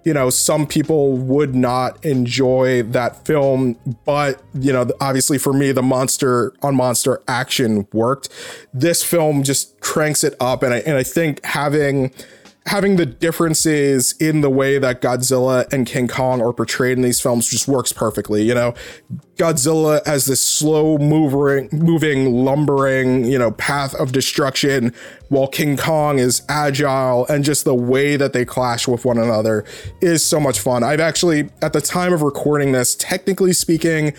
you 0.05 0.15
know, 0.15 0.31
some 0.31 0.67
people 0.67 1.17
would 1.17 1.55
not 1.55 2.05
enjoy 2.05 2.83
that 2.85 3.27
film, 3.27 3.77
but 4.05 4.43
you 4.55 4.73
know, 4.73 4.91
obviously 5.01 5.39
for 5.39 5.53
me, 5.53 5.73
the 5.73 5.83
monster 5.83 6.55
on 6.63 6.75
monster 6.75 7.23
action 7.29 7.87
worked. 7.93 8.29
This 8.73 9.03
film 9.03 9.43
just 9.43 9.79
cranks 9.81 10.25
it 10.25 10.35
up, 10.41 10.63
and 10.63 10.73
I 10.73 10.79
and 10.79 10.97
I 10.97 11.03
think 11.03 11.45
having 11.45 12.13
having 12.67 12.97
the 12.97 13.07
differences 13.07 14.13
in 14.21 14.43
the 14.43 14.51
way 14.51 14.79
that 14.79 15.01
Godzilla 15.01 15.71
and 15.73 15.87
King 15.87 16.09
Kong 16.09 16.43
are 16.43 16.53
portrayed 16.53 16.99
in 16.99 17.03
these 17.03 17.21
films 17.21 17.49
just 17.49 17.67
works 17.67 17.93
perfectly. 17.93 18.43
You 18.43 18.55
know, 18.55 18.75
Godzilla 19.37 20.01
as 20.07 20.27
this 20.27 20.43
slow 20.43 20.99
moving, 20.99 21.69
moving, 21.73 22.33
lumbering, 22.45 23.25
you 23.25 23.39
know, 23.39 23.51
path 23.53 23.95
of 23.95 24.13
destruction, 24.13 24.93
while 25.29 25.49
King 25.49 25.77
Kong 25.77 26.19
is 26.19 26.43
agile 26.49 27.27
and 27.29 27.45
just 27.45 27.65
the 27.65 27.75
way 27.75 28.17
that 28.17 28.33
they 28.33 28.45
clash 28.45 28.87
with 28.87 29.05
one 29.05 29.19
another 29.19 29.65
is 30.01 30.25
so 30.25 30.39
much 30.39 30.61
fun. 30.61 30.83
I've 30.83 31.01
actually, 31.01 31.49
at 31.63 31.73
the 31.73 31.81
time 31.81 32.13
of 32.13 32.23
recording 32.23 32.73
this, 32.73 32.95
technically 32.95 33.55
speaking, 33.55 34.13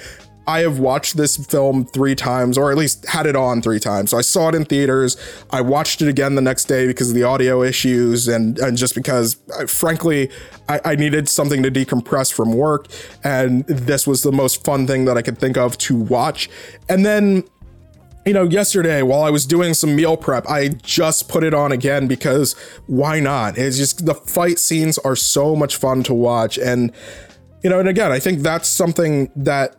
I 0.51 0.59
have 0.59 0.79
watched 0.79 1.15
this 1.15 1.37
film 1.37 1.85
three 1.85 2.13
times, 2.13 2.57
or 2.57 2.71
at 2.71 2.77
least 2.77 3.05
had 3.05 3.25
it 3.25 3.37
on 3.37 3.61
three 3.61 3.79
times. 3.79 4.11
So 4.11 4.17
I 4.17 4.21
saw 4.21 4.49
it 4.49 4.55
in 4.55 4.65
theaters. 4.65 5.15
I 5.49 5.61
watched 5.61 6.01
it 6.01 6.09
again 6.09 6.35
the 6.35 6.41
next 6.41 6.65
day 6.65 6.87
because 6.87 7.07
of 7.07 7.15
the 7.15 7.23
audio 7.23 7.63
issues 7.63 8.27
and, 8.27 8.59
and 8.59 8.75
just 8.75 8.93
because, 8.93 9.37
I, 9.57 9.65
frankly, 9.65 10.29
I, 10.67 10.81
I 10.83 10.95
needed 10.95 11.29
something 11.29 11.63
to 11.63 11.71
decompress 11.71 12.33
from 12.33 12.51
work. 12.51 12.87
And 13.23 13.65
this 13.65 14.05
was 14.05 14.23
the 14.23 14.33
most 14.33 14.65
fun 14.65 14.87
thing 14.87 15.05
that 15.05 15.15
I 15.17 15.21
could 15.21 15.37
think 15.37 15.55
of 15.55 15.77
to 15.79 15.95
watch. 15.95 16.49
And 16.89 17.05
then 17.05 17.45
you 18.25 18.33
know, 18.33 18.43
yesterday 18.43 19.01
while 19.01 19.23
I 19.23 19.31
was 19.31 19.45
doing 19.45 19.73
some 19.73 19.95
meal 19.95 20.15
prep, 20.17 20.45
I 20.47 20.67
just 20.67 21.27
put 21.29 21.43
it 21.43 21.53
on 21.53 21.71
again 21.71 22.07
because 22.07 22.53
why 22.85 23.19
not? 23.21 23.57
It's 23.57 23.77
just 23.77 24.05
the 24.05 24.13
fight 24.13 24.59
scenes 24.59 24.97
are 24.99 25.15
so 25.15 25.55
much 25.55 25.77
fun 25.77 26.03
to 26.03 26.13
watch. 26.13 26.59
And, 26.59 26.91
you 27.63 27.69
know, 27.71 27.79
and 27.79 27.89
again, 27.89 28.11
I 28.11 28.19
think 28.19 28.41
that's 28.41 28.67
something 28.67 29.31
that 29.35 29.75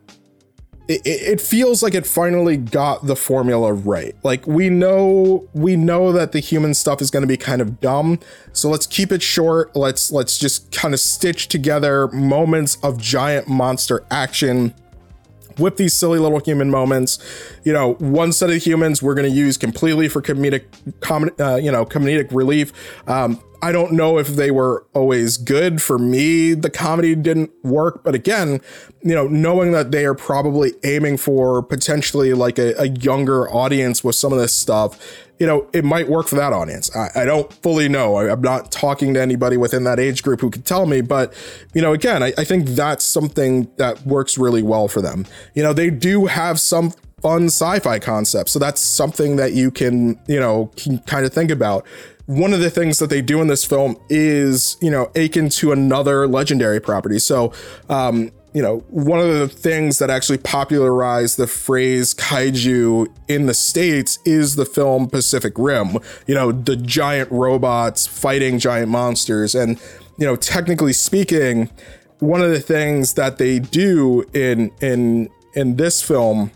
it, 0.88 1.00
it 1.04 1.40
feels 1.40 1.82
like 1.82 1.94
it 1.94 2.06
finally 2.06 2.56
got 2.56 3.06
the 3.06 3.16
formula 3.16 3.72
right. 3.72 4.14
Like 4.22 4.46
we 4.46 4.68
know 4.68 5.48
we 5.52 5.76
know 5.76 6.12
that 6.12 6.32
the 6.32 6.40
human 6.40 6.74
stuff 6.74 7.00
is 7.00 7.10
going 7.10 7.22
to 7.22 7.28
be 7.28 7.36
kind 7.36 7.62
of 7.62 7.80
dumb, 7.80 8.18
so 8.52 8.68
let's 8.68 8.86
keep 8.86 9.12
it 9.12 9.22
short. 9.22 9.74
Let's 9.76 10.10
let's 10.10 10.38
just 10.38 10.72
kind 10.72 10.92
of 10.94 11.00
stitch 11.00 11.48
together 11.48 12.08
moments 12.08 12.78
of 12.82 12.98
giant 12.98 13.48
monster 13.48 14.04
action 14.10 14.74
with 15.62 15.76
these 15.76 15.94
silly 15.94 16.18
little 16.18 16.40
human 16.40 16.70
moments. 16.70 17.18
You 17.64 17.72
know, 17.72 17.94
one 17.94 18.32
set 18.32 18.50
of 18.50 18.62
humans 18.62 19.02
we're 19.02 19.14
going 19.14 19.30
to 19.30 19.34
use 19.34 19.56
completely 19.56 20.08
for 20.08 20.20
comedic, 20.20 20.64
com- 21.00 21.30
uh, 21.38 21.56
you 21.56 21.72
know, 21.72 21.86
comedic 21.86 22.28
relief. 22.32 22.72
Um, 23.08 23.40
I 23.64 23.70
don't 23.70 23.92
know 23.92 24.18
if 24.18 24.26
they 24.26 24.50
were 24.50 24.84
always 24.92 25.36
good. 25.36 25.80
For 25.80 25.96
me, 25.96 26.52
the 26.52 26.68
comedy 26.68 27.14
didn't 27.14 27.52
work. 27.62 28.02
But 28.02 28.16
again, 28.16 28.60
you 29.04 29.14
know, 29.14 29.28
knowing 29.28 29.70
that 29.70 29.92
they 29.92 30.04
are 30.04 30.14
probably 30.14 30.72
aiming 30.82 31.18
for 31.18 31.62
potentially 31.62 32.32
like 32.34 32.58
a, 32.58 32.74
a 32.76 32.88
younger 32.88 33.48
audience 33.48 34.02
with 34.02 34.16
some 34.16 34.32
of 34.32 34.40
this 34.40 34.52
stuff, 34.52 34.98
you 35.42 35.48
know, 35.48 35.68
it 35.72 35.84
might 35.84 36.08
work 36.08 36.28
for 36.28 36.36
that 36.36 36.52
audience. 36.52 36.94
I, 36.94 37.10
I 37.16 37.24
don't 37.24 37.52
fully 37.52 37.88
know. 37.88 38.14
I, 38.14 38.30
am 38.30 38.42
not 38.42 38.70
talking 38.70 39.12
to 39.14 39.20
anybody 39.20 39.56
within 39.56 39.82
that 39.82 39.98
age 39.98 40.22
group 40.22 40.40
who 40.40 40.50
can 40.50 40.62
tell 40.62 40.86
me. 40.86 41.00
But, 41.00 41.34
you 41.74 41.82
know, 41.82 41.92
again, 41.92 42.22
I, 42.22 42.32
I 42.38 42.44
think 42.44 42.68
that's 42.68 43.02
something 43.02 43.68
that 43.76 44.06
works 44.06 44.38
really 44.38 44.62
well 44.62 44.86
for 44.86 45.02
them. 45.02 45.26
You 45.54 45.64
know, 45.64 45.72
they 45.72 45.90
do 45.90 46.26
have 46.26 46.60
some 46.60 46.92
fun 47.22 47.46
sci-fi 47.46 47.98
concepts. 47.98 48.52
So 48.52 48.60
that's 48.60 48.80
something 48.80 49.34
that 49.34 49.52
you 49.52 49.72
can, 49.72 50.16
you 50.28 50.38
know, 50.38 50.70
can 50.76 51.00
kind 51.00 51.26
of 51.26 51.32
think 51.32 51.50
about 51.50 51.84
one 52.26 52.52
of 52.52 52.60
the 52.60 52.70
things 52.70 53.00
that 53.00 53.10
they 53.10 53.20
do 53.20 53.40
in 53.40 53.48
this 53.48 53.64
film 53.64 53.96
is, 54.08 54.76
you 54.80 54.92
know, 54.92 55.10
akin 55.16 55.48
to 55.48 55.72
another 55.72 56.28
legendary 56.28 56.80
property. 56.80 57.18
So, 57.18 57.52
um, 57.88 58.30
you 58.54 58.60
know, 58.60 58.78
one 58.90 59.18
of 59.18 59.28
the 59.28 59.48
things 59.48 59.98
that 59.98 60.10
actually 60.10 60.38
popularized 60.38 61.38
the 61.38 61.46
phrase 61.46 62.14
kaiju 62.14 63.06
in 63.28 63.46
the 63.46 63.54
States 63.54 64.18
is 64.24 64.56
the 64.56 64.66
film 64.66 65.08
Pacific 65.08 65.54
Rim, 65.56 65.98
you 66.26 66.34
know, 66.34 66.52
the 66.52 66.76
giant 66.76 67.30
robots 67.32 68.06
fighting 68.06 68.58
giant 68.58 68.90
monsters. 68.90 69.54
And, 69.54 69.80
you 70.18 70.26
know, 70.26 70.36
technically 70.36 70.92
speaking, 70.92 71.70
one 72.18 72.42
of 72.42 72.50
the 72.50 72.60
things 72.60 73.14
that 73.14 73.38
they 73.38 73.58
do 73.58 74.24
in 74.32 74.70
in 74.80 75.28
in 75.54 75.76
this 75.76 76.02
film 76.02 76.50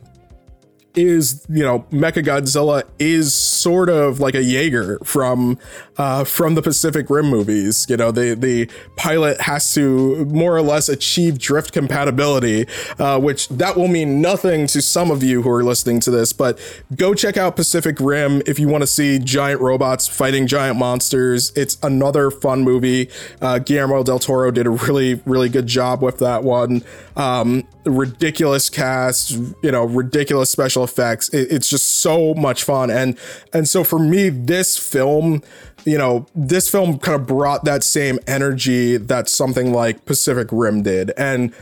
is 0.97 1.47
you 1.49 1.63
know 1.63 1.81
Mecha 1.93 2.25
Godzilla 2.25 2.83
is 2.99 3.35
sort 3.35 3.89
of 3.89 4.19
like 4.19 4.35
a 4.35 4.43
Jaeger 4.43 4.99
from 5.05 5.59
uh, 5.99 6.25
from 6.25 6.55
the 6.55 6.63
Pacific 6.63 7.09
Rim 7.11 7.27
movies. 7.27 7.87
You 7.89 7.97
know, 7.97 8.11
the 8.11 8.35
the 8.35 8.71
pilot 8.97 9.43
has 9.43 9.73
to 9.75 10.25
more 10.27 10.57
or 10.57 10.63
less 10.63 10.89
achieve 10.89 11.39
drift 11.39 11.73
compatibility, 11.73 12.67
uh, 12.99 13.21
which 13.21 13.49
that 13.51 13.77
will 13.77 13.89
mean 13.89 14.21
nothing 14.21 14.67
to 14.69 14.83
some 14.83 15.11
of 15.11 15.23
you 15.23 15.43
who 15.43 15.51
are 15.51 15.63
listening 15.63 16.01
to 16.01 16.11
this. 16.11 16.33
But 16.33 16.59
go 16.95 17.15
check 17.15 17.37
out 17.37 17.57
Pacific 17.57 17.99
Rim 18.01 18.43
if 18.47 18.59
you 18.59 18.69
want 18.69 18.83
to 18.83 18.87
see 18.87 19.19
giant 19.19 19.61
robots 19.61 20.09
fighting 20.09 20.47
giant 20.47 20.79
monsters. 20.79 21.53
It's 21.55 21.77
another 21.83 22.31
fun 22.31 22.63
movie. 22.63 23.11
Uh, 23.41 23.59
Guillermo 23.59 24.03
del 24.03 24.19
Toro 24.19 24.51
did 24.51 24.67
a 24.67 24.71
really 24.71 25.21
really 25.27 25.49
good 25.49 25.67
job 25.67 26.03
with 26.03 26.19
that 26.19 26.43
one. 26.43 26.83
Um, 27.17 27.67
ridiculous 27.85 28.69
cast, 28.69 29.31
you 29.63 29.71
know, 29.71 29.85
ridiculous 29.85 30.51
special 30.51 30.86
effects. 30.87 31.29
It, 31.31 31.53
it's 31.53 31.68
just 31.68 32.01
so 32.01 32.35
much 32.35 32.64
fun, 32.64 32.90
and 32.90 33.18
and 33.53 33.68
so 33.68 33.85
for 33.85 33.99
me, 33.99 34.31
this 34.31 34.79
film, 34.79 35.42
you 35.85 35.99
know, 35.99 36.27
this 36.35 36.70
film 36.70 36.99
kind 36.99 37.20
of 37.20 37.27
brought 37.27 37.64
that 37.64 37.85
same 37.85 38.18
energy 38.27 38.96
that 38.96 39.29
something 39.29 39.72
like 39.72 40.05
Pacific 40.05 40.49
Rim 40.51 40.83
did, 40.83 41.12
and 41.18 41.53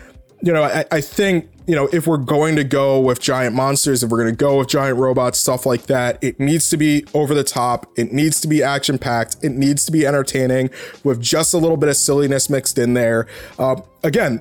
you 0.43 0.53
know, 0.53 0.63
I, 0.63 0.85
I 0.91 1.01
think 1.01 1.49
you 1.67 1.75
know, 1.75 1.89
if 1.93 2.07
we're 2.07 2.19
going 2.19 2.57
to 2.57 2.65
go 2.65 3.01
with 3.01 3.21
giant 3.21 3.55
monsters, 3.55 4.03
if 4.03 4.11
we're 4.11 4.23
going 4.23 4.35
to 4.35 4.37
go 4.37 4.59
with 4.59 4.69
giant 4.69 4.99
robots, 4.99 5.39
stuff 5.39 5.65
like 5.65 5.87
that, 5.87 6.23
it 6.23 6.39
needs 6.39 6.69
to 6.71 6.77
be 6.77 7.05
over 7.15 7.35
the 7.35 7.45
top. 7.45 7.91
It 7.97 8.13
needs 8.13 8.41
to 8.43 8.49
be 8.49 8.63
action 8.63 8.99
packed. 8.99 9.37
It 9.43 9.53
needs 9.53 9.87
to 9.87 9.93
be 9.93 10.07
entertaining 10.07 10.71
with 11.05 11.23
just 11.23 11.55
a 11.55 11.59
little 11.59 11.79
bit 11.79 11.89
of 11.89 11.97
silliness 11.97 12.51
mixed 12.51 12.77
in 12.77 12.93
there. 12.93 13.27
Uh, 13.59 13.77
again, 14.03 14.39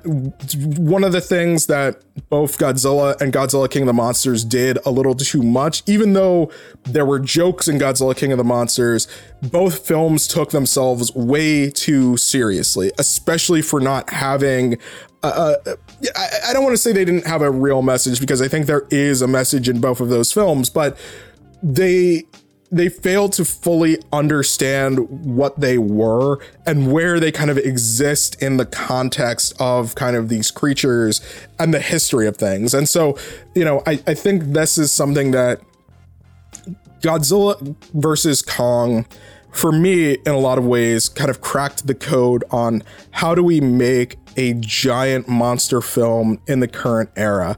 one 0.78 1.06
of 1.06 1.14
the 1.14 1.22
things 1.22 1.68
that 1.68 2.04
both 2.30 2.58
Godzilla 2.58 3.20
and 3.22 3.32
Godzilla 3.32 3.72
King 3.72 3.84
of 3.84 3.88
the 3.88 3.94
Monsters 3.94 4.44
did 4.44 4.78
a 4.86 4.92
little 4.92 5.16
too 5.16 5.42
much, 5.42 5.82
even 5.88 6.14
though 6.14 6.52
there 6.84 7.06
were 7.06 7.20
jokes 7.20 7.70
in 7.70 7.78
Godzilla 7.78 8.18
King 8.18 8.34
of 8.34 8.38
the 8.38 8.44
Monsters, 8.44 9.08
both 9.42 9.88
films 9.88 10.28
took 10.28 10.52
themselves 10.52 11.16
way 11.16 11.70
too 11.70 12.18
seriously, 12.18 12.92
especially 13.00 13.62
for 13.62 13.80
not 13.80 14.10
having 14.10 14.78
uh, 15.24 15.56
uh 16.04 16.10
I, 16.16 16.50
I 16.50 16.54
don't 16.54 16.64
want 16.64 16.74
to 16.74 16.82
say 16.82 16.92
they 16.94 17.06
didn't 17.06 17.28
have 17.28 17.42
a 17.42 17.52
real 17.52 17.82
message 17.82 18.20
because 18.20 18.42
I 18.42 18.48
think 18.48 18.66
there 18.66 18.88
is 18.90 19.22
a 19.22 19.28
message 19.28 19.70
in 19.70 19.82
both 19.82 20.00
of 20.00 20.10
those 20.10 20.32
films, 20.32 20.70
but 20.70 20.98
they 21.62 22.24
they 22.74 22.90
failed 22.90 23.34
to 23.34 23.46
fully 23.46 24.00
understand 24.12 25.08
what 25.26 25.60
they 25.60 25.78
were 25.78 26.40
and 26.66 26.92
where 26.92 27.20
they 27.20 27.32
kind 27.32 27.52
of 27.52 27.58
exist 27.60 28.42
in 28.42 28.58
the 28.58 28.66
context 28.66 29.54
of 29.60 29.94
kind 29.94 30.16
of 30.16 30.28
these 30.28 30.50
creatures 30.50 31.22
and 31.60 31.72
the 31.72 31.80
history 31.80 32.26
of 32.26 32.36
things. 32.36 32.74
And 32.74 32.90
so, 32.90 33.16
you 33.54 33.64
know, 33.64 33.84
I, 33.86 34.02
I 34.08 34.16
think 34.16 34.54
this 34.54 34.80
is 34.80 34.92
something 34.92 35.32
that 35.32 35.62
Godzilla 37.02 37.76
versus 37.94 38.42
Kong 38.42 39.06
for 39.54 39.72
me, 39.72 40.14
in 40.14 40.32
a 40.34 40.40
lot 40.40 40.58
of 40.58 40.66
ways, 40.66 41.10
kind 41.10 41.30
of 41.30 41.42
cracked 41.42 41.88
the 41.88 41.96
code 41.96 42.44
on 42.52 42.84
how 43.12 43.36
do 43.36 43.44
we 43.44 43.62
make 43.62 44.18
a 44.36 44.54
giant 44.56 45.28
monster 45.28 45.80
film 45.80 46.42
in 46.48 46.60
the 46.60 46.68
current 46.68 47.12
era? 47.16 47.58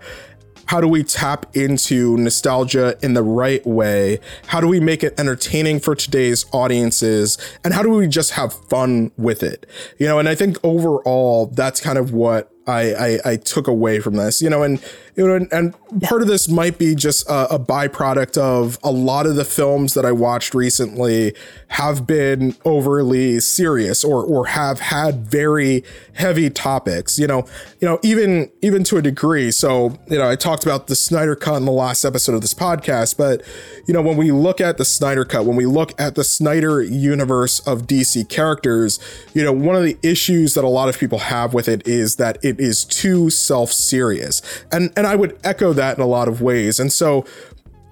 How 0.67 0.81
do 0.81 0.87
we 0.87 1.03
tap 1.03 1.55
into 1.55 2.17
nostalgia 2.17 2.97
in 3.03 3.13
the 3.13 3.21
right 3.23 3.65
way? 3.65 4.19
How 4.47 4.59
do 4.59 4.67
we 4.67 4.79
make 4.79 5.03
it 5.03 5.17
entertaining 5.19 5.79
for 5.79 5.95
today's 5.95 6.45
audiences? 6.51 7.37
And 7.63 7.73
how 7.73 7.83
do 7.83 7.89
we 7.91 8.07
just 8.07 8.31
have 8.31 8.51
fun 8.67 9.11
with 9.15 9.43
it? 9.43 9.67
You 9.99 10.07
know, 10.07 10.17
and 10.17 10.27
I 10.27 10.35
think 10.35 10.57
overall, 10.63 11.47
that's 11.47 11.79
kind 11.79 11.97
of 11.99 12.13
what 12.13 12.51
I, 12.67 12.93
I, 12.93 13.19
I 13.25 13.35
took 13.37 13.67
away 13.67 13.99
from 13.99 14.15
this, 14.15 14.41
you 14.41 14.49
know, 14.49 14.63
and 14.63 14.81
you 15.15 15.25
know, 15.25 15.35
and, 15.35 15.51
and 15.53 16.01
part 16.01 16.21
of 16.21 16.27
this 16.27 16.49
might 16.49 16.77
be 16.77 16.93
just 16.93 17.27
a, 17.29 17.55
a, 17.55 17.59
byproduct 17.59 18.37
of 18.37 18.77
a 18.83 18.91
lot 18.91 19.25
of 19.25 19.37
the 19.37 19.45
films 19.45 19.93
that 19.93 20.05
I 20.05 20.11
watched 20.11 20.53
recently 20.53 21.33
have 21.69 22.05
been 22.05 22.55
overly 22.65 23.39
serious 23.39 24.03
or 24.03 24.23
or 24.23 24.47
have 24.47 24.79
had 24.79 25.25
very 25.25 25.85
heavy 26.13 26.49
topics, 26.49 27.17
you 27.17 27.27
know, 27.27 27.45
you 27.79 27.87
know, 27.87 27.99
even 28.03 28.51
even 28.61 28.83
to 28.85 28.97
a 28.97 29.01
degree. 29.01 29.51
So, 29.51 29.97
you 30.07 30.17
know, 30.17 30.29
I 30.29 30.35
talked 30.35 30.65
about 30.65 30.87
the 30.87 30.95
Snyder 30.95 31.35
Cut 31.35 31.55
in 31.55 31.65
the 31.65 31.71
last 31.71 32.03
episode 32.03 32.35
of 32.35 32.41
this 32.41 32.53
podcast, 32.53 33.15
but 33.15 33.41
you 33.87 33.93
know, 33.93 34.01
when 34.01 34.17
we 34.17 34.31
look 34.31 34.59
at 34.59 34.77
the 34.77 34.85
Snyder 34.85 35.23
Cut, 35.23 35.45
when 35.45 35.55
we 35.55 35.65
look 35.65 35.93
at 35.99 36.15
the 36.15 36.25
Snyder 36.25 36.81
universe 36.81 37.59
of 37.61 37.83
DC 37.83 38.27
characters, 38.27 38.99
you 39.33 39.43
know, 39.43 39.53
one 39.53 39.77
of 39.77 39.83
the 39.83 39.97
issues 40.03 40.55
that 40.55 40.65
a 40.65 40.69
lot 40.69 40.89
of 40.89 40.99
people 40.99 41.19
have 41.19 41.53
with 41.53 41.69
it 41.69 41.87
is 41.87 42.17
that 42.17 42.37
it 42.43 42.54
is 42.59 42.83
too 42.83 43.29
self-serious. 43.29 44.41
And 44.71 44.91
and 44.95 45.07
I 45.07 45.15
would 45.15 45.37
echo 45.43 45.73
that 45.73 45.97
in 45.97 46.03
a 46.03 46.07
lot 46.07 46.27
of 46.27 46.41
ways. 46.41 46.79
And 46.79 46.91
so 46.91 47.25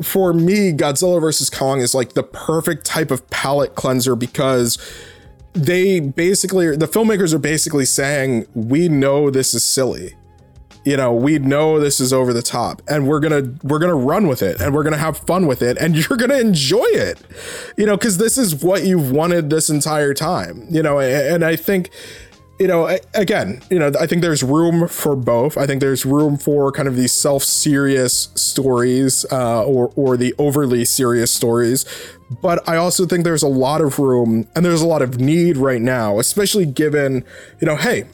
for 0.01 0.33
me, 0.33 0.71
Godzilla 0.71 1.21
versus 1.21 1.49
Kong 1.49 1.79
is 1.79 1.93
like 1.93 2.13
the 2.13 2.23
perfect 2.23 2.85
type 2.85 3.11
of 3.11 3.29
palate 3.29 3.75
cleanser 3.75 4.15
because 4.15 4.77
they 5.53 5.99
basically 5.99 6.75
the 6.75 6.87
filmmakers 6.87 7.33
are 7.33 7.39
basically 7.39 7.85
saying 7.85 8.45
we 8.53 8.89
know 8.89 9.29
this 9.29 9.53
is 9.53 9.63
silly 9.63 10.15
you 10.83 10.97
know 10.97 11.13
we 11.13 11.39
know 11.39 11.79
this 11.79 11.99
is 11.99 12.11
over 12.11 12.33
the 12.33 12.41
top 12.41 12.81
and 12.87 13.07
we're 13.07 13.19
gonna 13.19 13.53
we're 13.63 13.79
gonna 13.79 13.95
run 13.95 14.27
with 14.27 14.41
it 14.41 14.59
and 14.59 14.73
we're 14.73 14.83
gonna 14.83 14.97
have 14.97 15.17
fun 15.17 15.45
with 15.45 15.61
it 15.61 15.77
and 15.77 15.95
you're 16.09 16.17
gonna 16.17 16.39
enjoy 16.39 16.85
it 16.85 17.21
you 17.77 17.85
know 17.85 17.95
because 17.95 18.17
this 18.17 18.37
is 18.37 18.63
what 18.63 18.83
you've 18.83 19.11
wanted 19.11 19.49
this 19.49 19.69
entire 19.69 20.13
time 20.13 20.65
you 20.69 20.81
know 20.81 20.99
and 20.99 21.45
i 21.45 21.55
think 21.55 21.89
you 22.63 22.69
know 22.69 22.97
again 23.13 23.61
you 23.69 23.77
know 23.77 23.91
i 23.99 24.07
think 24.07 24.21
there's 24.21 24.41
room 24.41 24.87
for 24.87 25.17
both. 25.17 25.57
I 25.57 25.67
think 25.67 25.81
there's 25.81 26.05
room 26.05 26.37
for 26.37 26.71
kind 26.71 26.87
of 26.87 26.95
these 26.95 27.11
self-serious 27.11 28.29
stories 28.35 29.25
uh, 29.33 29.65
or 29.65 29.91
or 29.97 30.15
the 30.15 30.33
overly 30.37 30.85
serious 30.85 31.29
stories. 31.29 31.85
But 32.41 32.67
i 32.67 32.77
also 32.77 33.05
think 33.05 33.25
there's 33.25 33.43
a 33.43 33.49
lot 33.49 33.81
of 33.81 33.99
room 33.99 34.47
and 34.55 34.65
there's 34.65 34.81
a 34.81 34.87
lot 34.87 35.01
of 35.01 35.19
need 35.19 35.57
right 35.57 35.81
now 35.81 36.19
especially 36.19 36.65
given 36.65 37.25
you 37.59 37.67
know 37.67 37.75
hey 37.75 38.05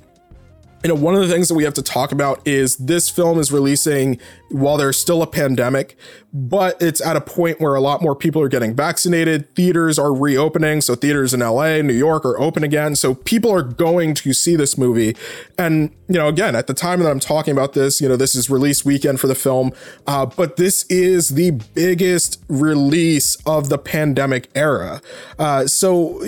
you 0.83 0.87
know, 0.87 0.95
one 0.95 1.13
of 1.13 1.21
the 1.21 1.27
things 1.27 1.49
that 1.49 1.55
we 1.55 1.65
have 1.65 1.73
to 1.73 1.81
talk 1.81 2.11
about 2.11 2.45
is 2.47 2.77
this 2.77 3.09
film 3.09 3.37
is 3.37 3.51
releasing 3.51 4.17
while 4.49 4.77
there's 4.77 4.97
still 4.97 5.21
a 5.21 5.27
pandemic, 5.27 5.97
but 6.33 6.81
it's 6.81 7.01
at 7.01 7.17
a 7.17 7.21
point 7.21 7.59
where 7.59 7.75
a 7.75 7.81
lot 7.81 8.01
more 8.01 8.15
people 8.15 8.41
are 8.41 8.47
getting 8.47 8.73
vaccinated. 8.73 9.53
Theaters 9.55 9.99
are 9.99 10.13
reopening. 10.13 10.79
So 10.81 10.95
theaters 10.95 11.33
in 11.33 11.41
LA, 11.41 11.81
New 11.81 11.93
York 11.93 12.25
are 12.25 12.39
open 12.39 12.63
again. 12.63 12.95
So 12.95 13.13
people 13.13 13.51
are 13.51 13.61
going 13.61 14.13
to 14.15 14.33
see 14.33 14.55
this 14.55 14.77
movie. 14.77 15.15
And, 15.57 15.91
you 16.07 16.15
know, 16.15 16.29
again, 16.29 16.55
at 16.55 16.67
the 16.67 16.73
time 16.73 17.01
that 17.01 17.09
I'm 17.09 17.19
talking 17.19 17.51
about 17.51 17.73
this, 17.73 17.99
you 17.99 18.07
know, 18.07 18.15
this 18.15 18.33
is 18.33 18.49
release 18.49 18.85
weekend 18.85 19.19
for 19.19 19.27
the 19.27 19.35
film, 19.35 19.73
uh, 20.07 20.25
but 20.25 20.55
this 20.55 20.85
is 20.85 21.29
the 21.29 21.51
biggest 21.51 22.41
release 22.47 23.35
of 23.45 23.69
the 23.69 23.77
pandemic 23.77 24.49
era. 24.55 25.01
Uh, 25.37 25.67
so 25.67 26.19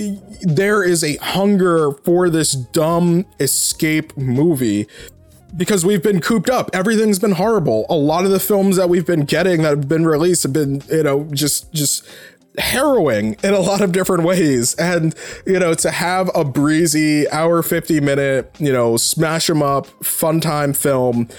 there 0.41 0.83
is 0.83 1.03
a 1.03 1.15
hunger 1.17 1.91
for 2.03 2.29
this 2.29 2.51
dumb 2.51 3.25
escape 3.39 4.15
movie 4.17 4.40
because 5.55 5.85
we've 5.85 6.03
been 6.03 6.21
cooped 6.21 6.49
up. 6.49 6.69
Everything's 6.73 7.19
been 7.19 7.33
horrible. 7.33 7.85
A 7.89 7.95
lot 7.95 8.25
of 8.25 8.31
the 8.31 8.39
films 8.39 8.77
that 8.77 8.89
we've 8.89 9.05
been 9.05 9.25
getting 9.25 9.63
that 9.63 9.69
have 9.69 9.89
been 9.89 10.05
released 10.05 10.43
have 10.43 10.53
been, 10.53 10.81
you 10.89 11.03
know, 11.03 11.25
just 11.31 11.71
just 11.73 12.07
harrowing 12.57 13.37
in 13.43 13.53
a 13.53 13.59
lot 13.59 13.81
of 13.81 13.91
different 13.91 14.23
ways. 14.23 14.75
And, 14.75 15.15
you 15.45 15.59
know, 15.59 15.73
to 15.73 15.91
have 15.91 16.29
a 16.35 16.43
breezy 16.43 17.29
hour 17.29 17.61
50 17.63 18.01
minute, 18.01 18.55
you 18.59 18.71
know, 18.71 18.97
smash 18.97 19.47
them 19.47 19.63
up, 19.63 19.87
fun 20.03 20.41
time 20.41 20.73
film 20.73 21.29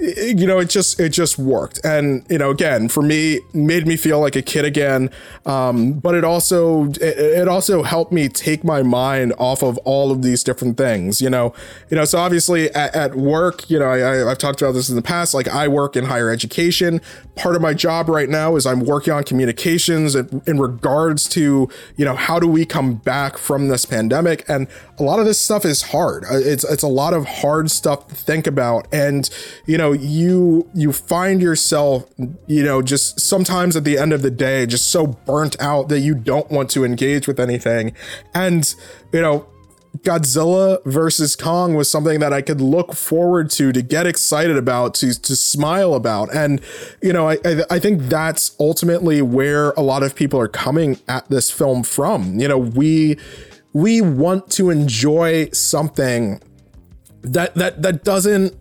you 0.00 0.46
know, 0.46 0.58
it 0.58 0.70
just 0.70 0.98
it 0.98 1.10
just 1.10 1.38
worked, 1.38 1.78
and 1.84 2.24
you 2.30 2.38
know, 2.38 2.50
again, 2.50 2.88
for 2.88 3.02
me, 3.02 3.40
made 3.52 3.86
me 3.86 3.96
feel 3.96 4.18
like 4.18 4.34
a 4.34 4.42
kid 4.42 4.64
again. 4.64 5.10
Um, 5.44 5.94
but 5.94 6.14
it 6.14 6.24
also 6.24 6.86
it, 6.86 7.02
it, 7.02 7.48
also 7.48 7.82
helped 7.82 8.10
me 8.10 8.28
take 8.28 8.64
my 8.64 8.82
mind 8.82 9.34
off 9.38 9.62
of 9.62 9.76
all 9.78 10.10
of 10.10 10.22
these 10.22 10.42
different 10.42 10.78
things. 10.78 11.20
You 11.20 11.28
know, 11.28 11.52
you 11.90 11.96
know, 11.96 12.04
so 12.04 12.18
obviously 12.18 12.70
at, 12.70 12.94
at 12.94 13.14
work, 13.14 13.68
you 13.68 13.78
know, 13.78 13.86
I, 13.86 14.30
I've 14.30 14.38
talked 14.38 14.62
about 14.62 14.72
this 14.72 14.88
in 14.88 14.96
the 14.96 15.02
past. 15.02 15.34
Like 15.34 15.48
I 15.48 15.68
work 15.68 15.96
in 15.96 16.04
higher 16.04 16.30
education. 16.30 17.02
Part 17.36 17.54
of 17.54 17.60
my 17.60 17.74
job 17.74 18.08
right 18.08 18.28
now 18.28 18.56
is 18.56 18.64
I'm 18.64 18.80
working 18.80 19.12
on 19.12 19.24
communications 19.24 20.14
in, 20.14 20.42
in 20.46 20.58
regards 20.58 21.28
to 21.30 21.68
you 21.96 22.04
know 22.04 22.14
how 22.14 22.38
do 22.38 22.46
we 22.46 22.64
come 22.64 22.94
back 22.94 23.36
from 23.36 23.68
this 23.68 23.84
pandemic, 23.84 24.48
and 24.48 24.66
a 24.98 25.02
lot 25.02 25.18
of 25.18 25.26
this 25.26 25.38
stuff 25.38 25.66
is 25.66 25.82
hard. 25.82 26.24
Uh, 26.24 26.38
it's 26.38 26.64
it's 26.64 26.82
a 26.82 26.88
lot 26.88 27.12
of 27.12 27.26
hard 27.26 27.70
stuff 27.70 28.08
to 28.08 28.14
think 28.14 28.46
about, 28.46 28.88
and 28.92 29.28
you 29.66 29.76
know 29.76 29.89
you 29.92 30.68
you 30.74 30.92
find 30.92 31.40
yourself 31.42 32.08
you 32.46 32.62
know 32.62 32.82
just 32.82 33.20
sometimes 33.20 33.76
at 33.76 33.84
the 33.84 33.98
end 33.98 34.12
of 34.12 34.22
the 34.22 34.30
day 34.30 34.66
just 34.66 34.90
so 34.90 35.06
burnt 35.06 35.60
out 35.60 35.88
that 35.88 36.00
you 36.00 36.14
don't 36.14 36.50
want 36.50 36.70
to 36.70 36.84
engage 36.84 37.26
with 37.26 37.38
anything 37.38 37.92
and 38.34 38.74
you 39.12 39.20
know 39.20 39.46
Godzilla 39.98 40.82
versus 40.84 41.34
Kong 41.34 41.74
was 41.74 41.90
something 41.90 42.20
that 42.20 42.32
I 42.32 42.42
could 42.42 42.60
look 42.60 42.94
forward 42.94 43.50
to, 43.50 43.72
to 43.72 43.82
get 43.82 44.06
excited 44.06 44.56
about, 44.56 44.94
to 44.94 45.20
to 45.20 45.34
smile 45.34 45.94
about, 45.94 46.32
and 46.32 46.60
you 47.02 47.12
know, 47.12 47.28
I 47.28 47.38
I, 47.44 47.62
I 47.70 47.78
think 47.80 48.02
that's 48.02 48.54
ultimately 48.60 49.20
where 49.20 49.70
a 49.72 49.80
lot 49.80 50.02
of 50.04 50.14
people 50.14 50.38
are 50.40 50.48
coming 50.48 50.98
at 51.08 51.28
this 51.28 51.50
film 51.50 51.82
from. 51.82 52.38
You 52.38 52.48
know, 52.48 52.58
we 52.58 53.18
we 53.72 54.00
want 54.00 54.50
to 54.52 54.70
enjoy 54.70 55.48
something 55.50 56.40
that 57.22 57.54
that 57.56 57.82
that 57.82 58.04
doesn't 58.04 58.56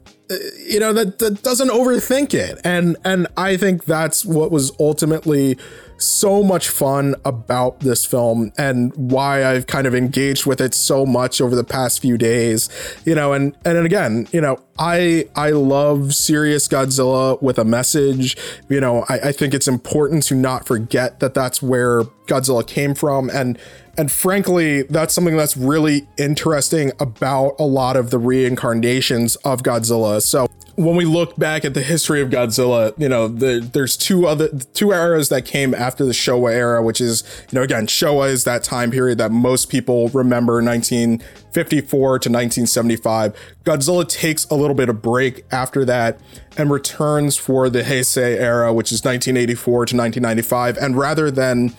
you 0.67 0.79
know 0.79 0.93
that, 0.93 1.19
that 1.19 1.41
doesn't 1.41 1.69
overthink 1.69 2.33
it 2.33 2.59
and 2.63 2.97
and 3.03 3.27
i 3.37 3.57
think 3.57 3.85
that's 3.85 4.23
what 4.23 4.51
was 4.51 4.71
ultimately 4.79 5.57
so 6.01 6.41
much 6.43 6.69
fun 6.69 7.15
about 7.25 7.81
this 7.81 8.05
film 8.05 8.51
and 8.57 8.93
why 8.95 9.45
I've 9.45 9.67
kind 9.67 9.85
of 9.85 9.93
engaged 9.93 10.45
with 10.45 10.61
it 10.61 10.73
so 10.73 11.05
much 11.05 11.41
over 11.41 11.55
the 11.55 11.63
past 11.63 12.01
few 12.01 12.17
days. 12.17 12.69
You 13.05 13.15
know, 13.15 13.33
and 13.33 13.55
and 13.65 13.77
again, 13.85 14.27
you 14.31 14.41
know, 14.41 14.59
I 14.77 15.27
I 15.35 15.51
love 15.51 16.15
serious 16.15 16.67
Godzilla 16.67 17.41
with 17.41 17.59
a 17.59 17.65
message. 17.65 18.37
You 18.69 18.79
know, 18.79 19.05
I, 19.09 19.19
I 19.19 19.31
think 19.31 19.53
it's 19.53 19.67
important 19.67 20.23
to 20.23 20.35
not 20.35 20.65
forget 20.65 21.19
that 21.19 21.33
that's 21.33 21.61
where 21.61 22.03
Godzilla 22.27 22.65
came 22.65 22.95
from 22.95 23.29
and 23.29 23.59
and 23.99 24.09
frankly, 24.09 24.83
that's 24.83 25.13
something 25.13 25.35
that's 25.35 25.57
really 25.57 26.07
interesting 26.17 26.93
about 27.01 27.55
a 27.59 27.65
lot 27.65 27.97
of 27.97 28.12
the 28.12 28.17
reincarnations 28.17 29.35
of 29.38 29.62
Godzilla. 29.62 30.21
So 30.21 30.47
when 30.75 30.95
we 30.95 31.03
look 31.03 31.35
back 31.35 31.65
at 31.65 31.73
the 31.73 31.81
history 31.81 32.21
of 32.21 32.29
Godzilla, 32.29 32.97
you 32.97 33.09
know, 33.09 33.27
the, 33.27 33.59
there's 33.73 33.97
two 33.97 34.25
other 34.25 34.47
two 34.73 34.93
eras 34.93 35.27
that 35.27 35.43
came 35.43 35.73
after 35.73 36.05
the 36.05 36.13
Showa 36.13 36.53
era, 36.53 36.81
which 36.81 37.01
is, 37.01 37.25
you 37.51 37.57
know, 37.57 37.62
again, 37.62 37.88
Showa 37.88 38.29
is 38.29 38.45
that 38.45 38.63
time 38.63 38.89
period 38.89 39.17
that 39.17 39.33
most 39.33 39.67
people 39.67 40.07
remember, 40.07 40.63
1954 40.63 41.99
to 41.99 42.29
1975. 42.29 43.35
Godzilla 43.65 44.07
takes 44.07 44.45
a 44.45 44.55
little 44.55 44.75
bit 44.77 44.88
of 44.88 45.01
break 45.01 45.43
after 45.51 45.83
that 45.83 46.21
and 46.57 46.71
returns 46.71 47.35
for 47.35 47.69
the 47.69 47.81
Heisei 47.81 48.39
era, 48.39 48.73
which 48.73 48.93
is 48.93 49.03
1984 49.03 49.88
to 49.88 49.97
1995. 49.97 50.77
And 50.77 50.95
rather 50.95 51.29
than 51.29 51.73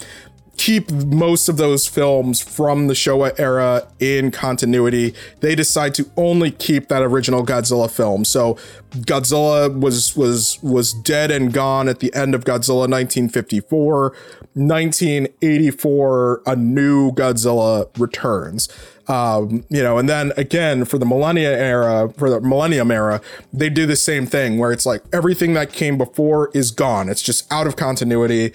keep 0.61 0.91
most 0.91 1.49
of 1.49 1.57
those 1.57 1.87
films 1.87 2.39
from 2.43 2.87
the 2.87 2.93
Showa 2.93 3.33
era 3.41 3.89
in 3.99 4.31
continuity. 4.31 5.15
They 5.41 5.55
decide 5.55 5.95
to 5.95 6.11
only 6.19 6.51
keep 6.51 6.89
that 6.89 7.01
original 7.01 7.47
Godzilla 7.47 7.91
film. 7.91 8.27
So 8.27 8.59
Godzilla 8.91 9.75
was 9.81 10.15
was 10.15 10.63
was 10.63 10.93
dead 10.93 11.31
and 11.31 11.51
gone 11.51 11.89
at 11.89 12.01
the 12.01 12.13
end 12.15 12.35
of 12.35 12.45
Godzilla 12.45 12.87
1954. 12.91 14.15
1984 14.53 16.43
a 16.45 16.57
new 16.57 17.13
Godzilla 17.13 17.89
returns. 17.99 18.69
Um, 19.09 19.65
you 19.71 19.83
know, 19.83 19.97
and 19.97 20.09
then 20.09 20.33
again 20.37 20.85
for 20.85 20.99
the 20.99 21.07
millennia 21.07 21.57
era, 21.57 22.13
for 22.19 22.29
the 22.29 22.41
millennium 22.41 22.91
era, 22.91 23.23
they 23.51 23.71
do 23.71 23.87
the 23.87 23.97
same 23.97 24.27
thing 24.27 24.59
where 24.59 24.73
it's 24.73 24.85
like 24.85 25.03
everything 25.11 25.55
that 25.55 25.73
came 25.73 25.97
before 25.97 26.51
is 26.53 26.71
gone. 26.71 27.09
It's 27.09 27.23
just 27.23 27.51
out 27.51 27.67
of 27.67 27.77
continuity 27.77 28.53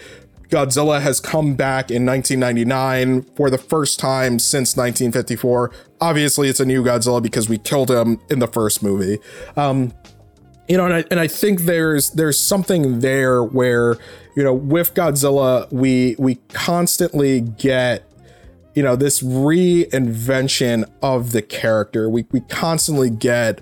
Godzilla 0.49 1.01
has 1.01 1.19
come 1.19 1.55
back 1.55 1.89
in 1.89 2.05
1999 2.05 3.23
for 3.35 3.49
the 3.49 3.57
first 3.57 3.99
time 3.99 4.39
since 4.39 4.77
1954. 4.77 5.71
Obviously, 6.01 6.49
it's 6.49 6.59
a 6.59 6.65
new 6.65 6.83
Godzilla 6.83 7.21
because 7.21 7.49
we 7.49 7.57
killed 7.57 7.89
him 7.89 8.19
in 8.29 8.39
the 8.39 8.47
first 8.47 8.83
movie. 8.83 9.19
Um, 9.55 9.93
you 10.67 10.77
know, 10.77 10.85
and 10.85 10.93
I, 10.93 11.03
and 11.11 11.19
I 11.19 11.27
think 11.27 11.61
there's 11.61 12.11
there's 12.11 12.39
something 12.39 12.99
there 12.99 13.43
where 13.43 13.97
you 14.35 14.43
know 14.43 14.53
with 14.53 14.93
Godzilla 14.93 15.71
we 15.71 16.15
we 16.17 16.35
constantly 16.49 17.41
get 17.41 18.03
you 18.73 18.83
know 18.83 18.95
this 18.95 19.21
reinvention 19.21 20.89
of 21.01 21.31
the 21.31 21.41
character. 21.41 22.09
We 22.09 22.25
we 22.31 22.41
constantly 22.41 23.09
get 23.09 23.61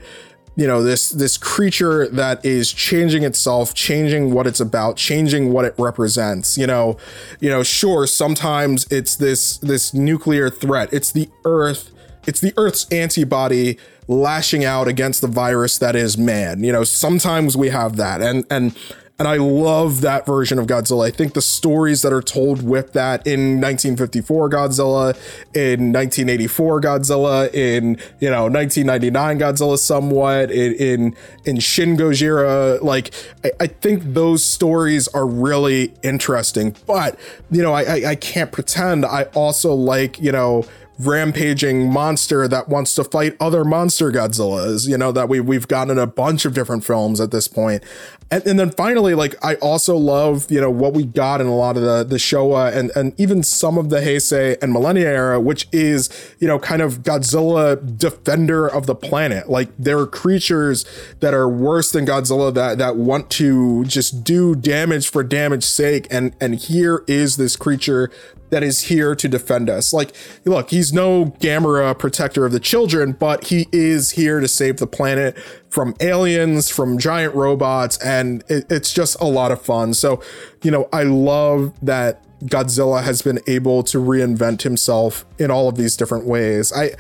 you 0.56 0.68
know 0.68 0.84
this 0.84 1.10
this 1.10 1.38
creature 1.38 2.08
that 2.10 2.44
is 2.46 2.72
changing 2.72 3.24
itself 3.24 3.74
changing 3.74 4.34
what 4.34 4.46
it's 4.46 4.60
about 4.60 4.98
changing 4.98 5.52
what 5.52 5.66
it 5.66 5.74
represents 5.78 6.58
you 6.58 6.68
know 6.68 6.98
you 7.40 7.50
know 7.50 7.64
sure 7.64 8.06
sometimes 8.06 8.86
it's 8.92 9.16
this 9.16 9.58
this 9.58 9.94
nuclear 9.94 10.50
threat. 10.50 10.92
It's 10.92 11.12
the 11.12 11.30
earth 11.46 11.92
it's 12.28 12.40
the 12.40 12.54
earth's 12.56 12.90
antibody 12.92 13.78
lashing 14.08 14.64
out 14.64 14.88
against 14.88 15.22
the 15.22 15.28
virus 15.28 15.78
that 15.78 15.96
is 15.96 16.18
man 16.18 16.64
you 16.64 16.72
know 16.72 16.84
sometimes 16.84 17.58
we 17.58 17.70
have 17.70 17.96
that. 17.98 18.22
And 18.22 18.46
and 18.50 18.76
and 19.20 19.28
I 19.28 19.38
love 19.38 20.02
that 20.02 20.26
version 20.26 20.58
of 20.58 20.66
Godzilla. 20.66 21.08
I 21.08 21.12
think 21.12 21.34
the 21.34 21.42
stories 21.42 22.02
that 22.02 22.12
are 22.12 22.22
told 22.22 22.64
with 22.64 22.94
that 22.94 23.26
in 23.28 23.62
1954 23.62 24.50
Godzilla, 24.50 25.16
in 25.54 25.94
1984 25.94 26.82
Godzilla, 26.82 27.54
in 27.54 27.98
you 28.20 28.30
know 28.30 28.48
1999 28.48 29.40
Godzilla, 29.40 29.78
somewhat 29.78 30.52
in 30.52 30.74
in, 30.74 31.16
in 31.46 31.60
Shin 31.60 31.96
Gojira, 31.96 32.82
like 32.82 33.14
I, 33.44 33.52
I 33.62 33.68
think 33.68 34.02
those 34.04 34.44
stories 34.44 35.08
are 35.10 35.28
really 35.28 35.94
interesting. 36.02 36.76
But 36.88 37.20
you 37.52 37.62
know, 37.62 37.74
I, 37.74 37.84
I 37.84 38.10
I 38.10 38.16
can't 38.16 38.52
pretend 38.52 39.06
I 39.06 39.24
also 39.36 39.74
like 39.74 40.20
you 40.20 40.32
know 40.32 40.66
rampaging 41.00 41.92
monster 41.92 42.48
that 42.48 42.70
wants 42.70 42.94
to 42.96 43.04
fight 43.04 43.36
other 43.40 43.66
monster 43.66 44.12
Godzillas, 44.12 44.88
you 44.88 44.98
know, 44.98 45.12
that 45.12 45.28
we 45.28 45.40
we've 45.40 45.68
gotten 45.68 45.98
a 45.98 46.08
bunch 46.08 46.46
of 46.46 46.54
different 46.54 46.84
films 46.84 47.20
at 47.20 47.32
this 47.32 47.48
point. 47.48 47.84
And, 48.30 48.46
and 48.48 48.60
then 48.60 48.72
finally, 48.72 49.16
like 49.16 49.36
I 49.44 49.56
also 49.56 49.96
love, 49.96 50.50
you 50.52 50.62
know, 50.62 50.70
what 50.70 50.94
we 50.94 51.04
got 51.04 51.42
in 51.42 51.48
a 51.48 51.56
lot 51.56 51.78
of 51.78 51.84
the 51.84 52.04
the 52.04 52.18
Showa 52.18 52.76
and 52.76 52.92
and 52.96 53.20
even 53.20 53.44
some 53.44 53.78
of 53.78 53.90
the 53.90 53.98
Heisei 53.98 54.62
and 54.62 54.72
Millennia 54.72 55.08
era, 55.08 55.40
which 55.40 55.68
is, 55.72 56.10
you 56.40 56.48
know, 56.48 56.60
kind 56.60 56.82
of 56.82 57.04
Godzilla 57.04 57.98
defender 57.98 58.68
of 58.68 58.86
the 58.86 58.96
planet. 58.96 59.50
Like 59.50 59.70
there 59.78 59.98
are 60.00 60.08
creatures 60.08 60.86
that 61.20 61.34
are 61.34 61.50
worse 61.50 61.92
than 61.92 62.06
Godzilla 62.06 62.54
that 62.54 62.78
that 62.78 62.96
want 62.96 63.30
to 63.32 63.86
just 63.86 64.24
do 64.24 64.56
damage 64.56 65.10
for 65.10 65.24
damage 65.24 65.64
sake. 65.64 66.08
And 66.12 66.36
and 66.40 66.56
here 66.56 67.04
is 67.08 67.38
this 67.38 67.56
creature 67.56 68.12
that 68.54 68.62
is 68.62 68.82
here 68.82 69.16
to 69.16 69.28
defend 69.28 69.68
us. 69.68 69.92
Like, 69.92 70.14
look, 70.46 70.70
he's 70.70 70.94
no 70.94 71.26
Gamera 71.40 71.98
protector 71.98 72.46
of 72.46 72.52
the 72.52 72.60
children, 72.60 73.14
but 73.14 73.46
he 73.46 73.68
is 73.72 74.12
here 74.12 74.40
to 74.40 74.48
save 74.48 74.78
the 74.78 74.86
planet 74.86 75.36
from 75.70 75.96
aliens, 76.00 76.70
from 76.70 77.00
giant 77.00 77.34
robots, 77.34 77.98
and 77.98 78.44
it, 78.50 78.72
it's 78.72 78.94
just 78.94 79.20
a 79.20 79.26
lot 79.26 79.52
of 79.52 79.60
fun. 79.60 79.96
So, 79.96 80.22
you 80.62 80.70
know, 80.70 80.88
I 80.94 81.02
love 81.02 81.74
that 81.82 82.22
Godzilla 82.42 83.04
has 83.04 83.24
been 83.24 83.40
able 83.48 83.82
to 83.86 83.98
reinvent 83.98 84.62
himself 84.62 85.26
in 85.40 85.50
all 85.50 85.68
of 85.68 85.76
these 85.76 85.98
different 85.98 86.28
ways. 86.28 86.72
I 86.72 86.92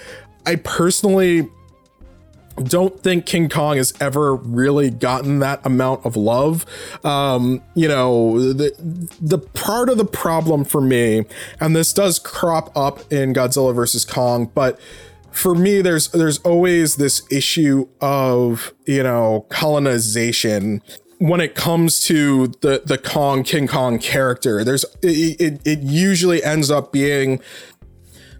I 0.47 0.55
personally 0.55 1.49
don't 2.55 2.99
think 3.01 3.25
King 3.25 3.49
Kong 3.49 3.77
has 3.77 3.93
ever 3.99 4.35
really 4.35 4.89
gotten 4.89 5.39
that 5.39 5.65
amount 5.65 6.05
of 6.05 6.15
love. 6.15 6.65
Um, 7.03 7.61
you 7.75 7.87
know, 7.87 8.53
the 8.53 8.73
the 9.21 9.39
part 9.39 9.89
of 9.89 9.97
the 9.97 10.05
problem 10.05 10.63
for 10.63 10.81
me, 10.81 11.25
and 11.59 11.75
this 11.75 11.93
does 11.93 12.19
crop 12.19 12.75
up 12.75 13.11
in 13.11 13.33
Godzilla 13.33 13.73
versus 13.73 14.05
Kong, 14.05 14.51
but 14.53 14.79
for 15.31 15.55
me, 15.55 15.81
there's 15.81 16.09
there's 16.09 16.37
always 16.39 16.95
this 16.95 17.23
issue 17.31 17.87
of 17.99 18.73
you 18.85 19.03
know 19.03 19.45
colonization 19.49 20.81
when 21.17 21.41
it 21.41 21.55
comes 21.55 22.01
to 22.01 22.47
the 22.61 22.83
the 22.85 22.97
Kong 22.97 23.43
King 23.43 23.67
Kong 23.67 23.97
character. 23.97 24.63
There's 24.63 24.83
it, 25.01 25.41
it, 25.41 25.61
it 25.65 25.79
usually 25.79 26.43
ends 26.43 26.69
up 26.69 26.91
being 26.91 27.39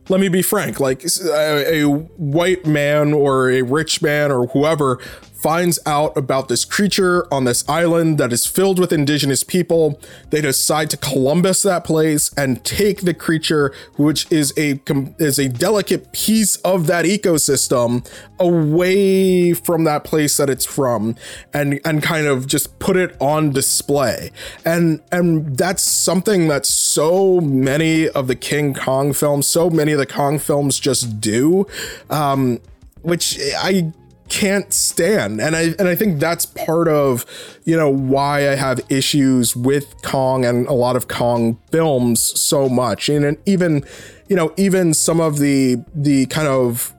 let 0.09 0.19
me 0.19 0.27
be 0.27 0.41
frank 0.41 0.79
like 0.79 1.03
a, 1.03 1.81
a, 1.81 1.87
white 1.87 2.65
man 2.65 3.13
or 3.13 3.49
a 3.49 3.61
rich 3.61 4.01
man 4.01 4.31
or 4.31 4.47
whoever 4.47 4.99
finds 5.43 5.77
out 5.85 6.15
about 6.15 6.47
this 6.47 6.63
creature 6.63 7.27
on 7.31 7.43
this 7.43 7.67
island 7.67 8.17
that 8.17 8.31
is 8.31 8.45
filled 8.45 8.79
with 8.79 8.93
indigenous 8.93 9.43
people. 9.43 9.99
They 10.29 10.39
decide 10.39 10.89
to 10.91 10.97
Columbus 10.97 11.63
that 11.63 11.83
place 11.83 12.31
and 12.37 12.63
take 12.63 13.01
the 13.01 13.13
creature, 13.13 13.73
which 13.97 14.25
is 14.31 14.53
a 14.57 14.79
is 15.19 15.37
a 15.37 15.49
delicate 15.49 16.13
piece 16.13 16.55
of 16.57 16.87
that 16.87 17.03
ecosystem, 17.03 18.09
away 18.39 19.53
from 19.53 19.83
that 19.83 20.05
place 20.05 20.37
that 20.37 20.49
it's 20.49 20.65
from, 20.65 21.17
and 21.53 21.81
and 21.83 22.01
kind 22.01 22.25
of 22.25 22.47
just 22.47 22.79
put 22.79 22.95
it 22.95 23.13
on 23.19 23.51
display. 23.51 24.31
And 24.63 25.01
and 25.11 25.57
that's 25.57 25.83
something 25.83 26.47
that 26.47 26.65
so 26.65 27.41
many 27.41 28.07
of 28.07 28.27
the 28.27 28.35
King 28.35 28.73
Kong 28.73 29.11
films, 29.11 29.45
so 29.45 29.69
many 29.69 29.91
of 29.91 29.99
the 29.99 30.05
Kong 30.05 30.39
films 30.39 30.79
just 30.79 31.19
do. 31.19 31.67
Um, 32.09 32.61
which 33.01 33.37
I 33.57 33.91
can't 34.33 34.73
stand. 34.73 35.39
And 35.39 35.55
i 35.55 35.75
and 35.77 35.87
i 35.87 35.93
think 35.93 36.19
that's 36.19 36.47
part 36.47 36.87
of 36.87 37.23
you 37.65 37.77
know 37.77 37.89
why 37.89 38.49
i 38.49 38.55
have 38.55 38.81
issues 38.89 39.55
with 39.55 40.01
kong 40.01 40.43
and 40.43 40.65
a 40.67 40.73
lot 40.73 40.95
of 40.95 41.07
kong 41.07 41.59
films 41.71 42.19
so 42.39 42.67
much. 42.67 43.09
And 43.09 43.37
even 43.45 43.85
you 44.27 44.35
know 44.35 44.51
even 44.57 44.95
some 44.95 45.19
of 45.19 45.37
the 45.37 45.77
the 45.93 46.25
kind 46.27 46.47
of 46.47 46.93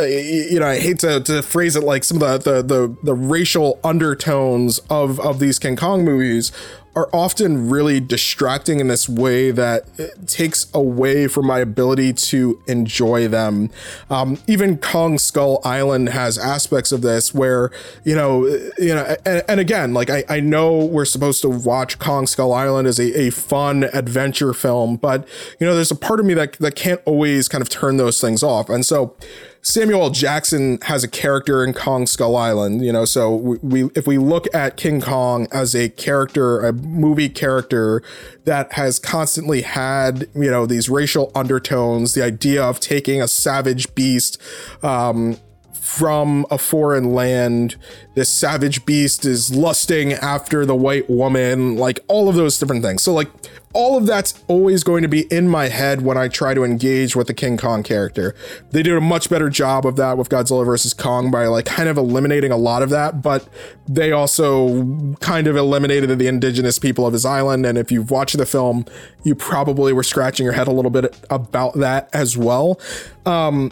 uh, 0.00 0.04
you 0.04 0.60
know, 0.60 0.66
I 0.66 0.78
hate 0.78 1.00
to, 1.00 1.20
to 1.20 1.42
phrase 1.42 1.74
it 1.74 1.82
like 1.82 2.04
some 2.04 2.22
of 2.22 2.44
the, 2.44 2.52
the 2.52 2.62
the 2.62 2.96
the 3.02 3.14
racial 3.14 3.80
undertones 3.82 4.78
of 4.90 5.18
of 5.20 5.40
these 5.40 5.58
King 5.58 5.74
Kong 5.74 6.04
movies 6.04 6.52
are 6.94 7.08
often 7.12 7.68
really 7.70 8.00
distracting 8.00 8.80
in 8.80 8.88
this 8.88 9.08
way 9.08 9.50
that 9.50 9.84
takes 10.26 10.66
away 10.74 11.28
from 11.28 11.46
my 11.46 11.60
ability 11.60 12.12
to 12.12 12.60
enjoy 12.66 13.28
them. 13.28 13.70
Um, 14.10 14.38
even 14.46 14.78
Kong 14.78 15.18
Skull 15.18 15.60
Island 15.64 16.08
has 16.08 16.38
aspects 16.38 16.90
of 16.90 17.02
this 17.02 17.32
where, 17.32 17.70
you 18.04 18.14
know, 18.14 18.46
you 18.78 18.94
know, 18.94 19.16
and, 19.24 19.42
and 19.48 19.60
again, 19.60 19.94
like 19.94 20.10
I, 20.10 20.24
I 20.28 20.40
know 20.40 20.84
we're 20.84 21.04
supposed 21.04 21.42
to 21.42 21.48
watch 21.48 21.98
Kong 21.98 22.26
Skull 22.26 22.52
Island 22.52 22.88
as 22.88 22.98
a, 22.98 23.20
a 23.20 23.30
fun 23.30 23.84
adventure 23.92 24.52
film, 24.52 24.96
but 24.96 25.26
you 25.60 25.66
know, 25.66 25.74
there's 25.74 25.90
a 25.90 25.96
part 25.96 26.20
of 26.20 26.26
me 26.26 26.34
that 26.34 26.54
that 26.54 26.74
can't 26.74 27.00
always 27.04 27.48
kind 27.48 27.62
of 27.62 27.68
turn 27.68 27.96
those 27.96 28.20
things 28.20 28.42
off. 28.42 28.68
And 28.68 28.84
so 28.84 29.14
Samuel. 29.62 30.10
Jackson 30.10 30.78
has 30.82 31.04
a 31.04 31.08
character 31.08 31.64
in 31.64 31.74
Kong 31.74 32.06
Skull 32.06 32.36
Island, 32.36 32.84
you 32.84 32.92
know, 32.92 33.04
so 33.04 33.34
we, 33.34 33.58
we, 33.58 33.90
if 33.94 34.06
we 34.06 34.18
look 34.18 34.52
at 34.54 34.76
King 34.76 35.00
Kong 35.00 35.46
as 35.52 35.74
a 35.74 35.88
character, 35.90 36.60
a 36.60 36.72
movie 36.72 37.28
character 37.28 38.02
that 38.44 38.72
has 38.74 38.98
constantly 38.98 39.62
had, 39.62 40.28
you 40.34 40.50
know, 40.50 40.66
these 40.66 40.88
racial 40.88 41.30
undertones, 41.34 42.14
the 42.14 42.22
idea 42.22 42.62
of 42.62 42.80
taking 42.80 43.20
a 43.20 43.28
savage 43.28 43.94
beast 43.94 44.40
um, 44.82 45.36
from 45.72 46.44
a 46.50 46.58
foreign 46.58 47.14
land. 47.14 47.76
This 48.14 48.28
savage 48.28 48.84
beast 48.84 49.24
is 49.24 49.54
lusting 49.54 50.12
after 50.12 50.66
the 50.66 50.76
white 50.76 51.08
woman, 51.08 51.76
like 51.76 52.00
all 52.08 52.28
of 52.28 52.34
those 52.34 52.58
different 52.58 52.82
things. 52.82 53.02
So, 53.02 53.14
like, 53.14 53.30
all 53.74 53.96
of 53.96 54.06
that's 54.06 54.42
always 54.48 54.82
going 54.82 55.02
to 55.02 55.08
be 55.08 55.22
in 55.32 55.48
my 55.48 55.68
head 55.68 56.02
when 56.02 56.16
I 56.16 56.28
try 56.28 56.54
to 56.54 56.64
engage 56.64 57.14
with 57.14 57.26
the 57.26 57.34
King 57.34 57.56
Kong 57.56 57.82
character. 57.82 58.34
They 58.70 58.82
did 58.82 58.96
a 58.96 59.00
much 59.00 59.28
better 59.28 59.50
job 59.50 59.86
of 59.86 59.96
that 59.96 60.16
with 60.16 60.28
Godzilla 60.28 60.64
vs. 60.64 60.94
Kong 60.94 61.30
by, 61.30 61.46
like, 61.46 61.66
kind 61.66 61.88
of 61.88 61.98
eliminating 61.98 62.50
a 62.50 62.56
lot 62.56 62.82
of 62.82 62.90
that, 62.90 63.22
but 63.22 63.48
they 63.86 64.12
also 64.12 65.14
kind 65.20 65.46
of 65.46 65.56
eliminated 65.56 66.18
the 66.18 66.26
indigenous 66.26 66.78
people 66.78 67.06
of 67.06 67.12
his 67.12 67.24
island. 67.24 67.66
And 67.66 67.76
if 67.76 67.92
you've 67.92 68.10
watched 68.10 68.36
the 68.36 68.46
film, 68.46 68.86
you 69.22 69.34
probably 69.34 69.92
were 69.92 70.02
scratching 70.02 70.44
your 70.44 70.54
head 70.54 70.68
a 70.68 70.72
little 70.72 70.90
bit 70.90 71.16
about 71.30 71.74
that 71.74 72.08
as 72.12 72.36
well. 72.36 72.80
Um, 73.26 73.70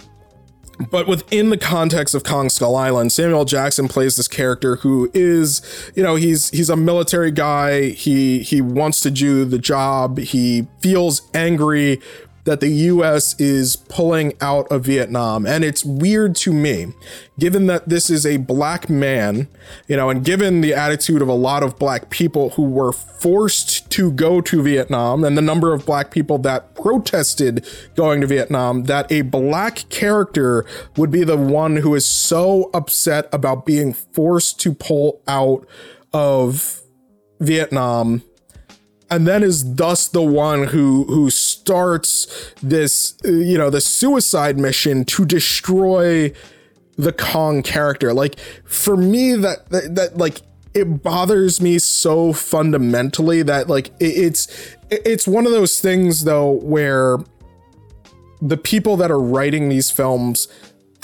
but 0.90 1.06
within 1.06 1.50
the 1.50 1.56
context 1.56 2.14
of 2.14 2.24
Kong 2.24 2.50
Skull 2.50 2.76
Island, 2.76 3.12
Samuel 3.12 3.44
Jackson 3.44 3.88
plays 3.88 4.16
this 4.16 4.28
character 4.28 4.76
who 4.76 5.10
is, 5.14 5.62
you 5.94 6.02
know, 6.02 6.16
he's 6.16 6.50
he's 6.50 6.68
a 6.68 6.76
military 6.76 7.30
guy. 7.30 7.88
He 7.90 8.40
he 8.40 8.60
wants 8.60 9.00
to 9.00 9.10
do 9.10 9.44
the 9.44 9.58
job. 9.58 10.18
He 10.18 10.66
feels 10.80 11.22
angry 11.32 12.00
that 12.46 12.60
the 12.60 12.68
US 12.68 13.38
is 13.38 13.76
pulling 13.76 14.32
out 14.40 14.66
of 14.70 14.84
Vietnam. 14.84 15.44
And 15.44 15.64
it's 15.64 15.84
weird 15.84 16.34
to 16.36 16.52
me, 16.52 16.94
given 17.38 17.66
that 17.66 17.88
this 17.88 18.08
is 18.08 18.24
a 18.24 18.38
black 18.38 18.88
man, 18.88 19.48
you 19.88 19.96
know, 19.96 20.08
and 20.08 20.24
given 20.24 20.62
the 20.62 20.72
attitude 20.72 21.20
of 21.20 21.28
a 21.28 21.34
lot 21.34 21.62
of 21.62 21.78
black 21.78 22.08
people 22.08 22.50
who 22.50 22.62
were 22.62 22.92
forced 22.92 23.90
to 23.90 24.12
go 24.12 24.40
to 24.40 24.62
Vietnam 24.62 25.24
and 25.24 25.36
the 25.36 25.42
number 25.42 25.74
of 25.74 25.84
black 25.84 26.10
people 26.10 26.38
that 26.38 26.74
protested 26.74 27.66
going 27.96 28.20
to 28.20 28.26
Vietnam, 28.26 28.84
that 28.84 29.10
a 29.10 29.22
black 29.22 29.88
character 29.90 30.64
would 30.96 31.10
be 31.10 31.24
the 31.24 31.36
one 31.36 31.76
who 31.76 31.94
is 31.94 32.06
so 32.06 32.70
upset 32.72 33.28
about 33.32 33.66
being 33.66 33.92
forced 33.92 34.60
to 34.60 34.72
pull 34.72 35.20
out 35.26 35.66
of 36.12 36.80
Vietnam 37.40 38.22
and 39.10 39.26
then 39.26 39.42
is 39.42 39.74
thus 39.74 40.08
the 40.08 40.22
one 40.22 40.64
who 40.64 41.04
who 41.04 41.30
starts 41.30 42.52
this 42.62 43.16
uh, 43.24 43.30
you 43.30 43.56
know 43.58 43.70
the 43.70 43.80
suicide 43.80 44.58
mission 44.58 45.04
to 45.04 45.24
destroy 45.24 46.32
the 46.96 47.12
Kong 47.12 47.62
character. 47.62 48.12
Like 48.12 48.38
for 48.64 48.96
me 48.96 49.34
that 49.36 49.68
that, 49.70 49.94
that 49.94 50.16
like 50.18 50.40
it 50.74 51.02
bothers 51.02 51.60
me 51.60 51.78
so 51.78 52.32
fundamentally 52.32 53.42
that 53.42 53.68
like 53.68 53.88
it, 54.00 54.16
it's 54.16 54.76
it's 54.90 55.26
one 55.26 55.46
of 55.46 55.52
those 55.52 55.80
things 55.80 56.24
though 56.24 56.50
where 56.50 57.18
the 58.42 58.56
people 58.56 58.96
that 58.98 59.10
are 59.10 59.20
writing 59.20 59.68
these 59.68 59.90
films 59.90 60.48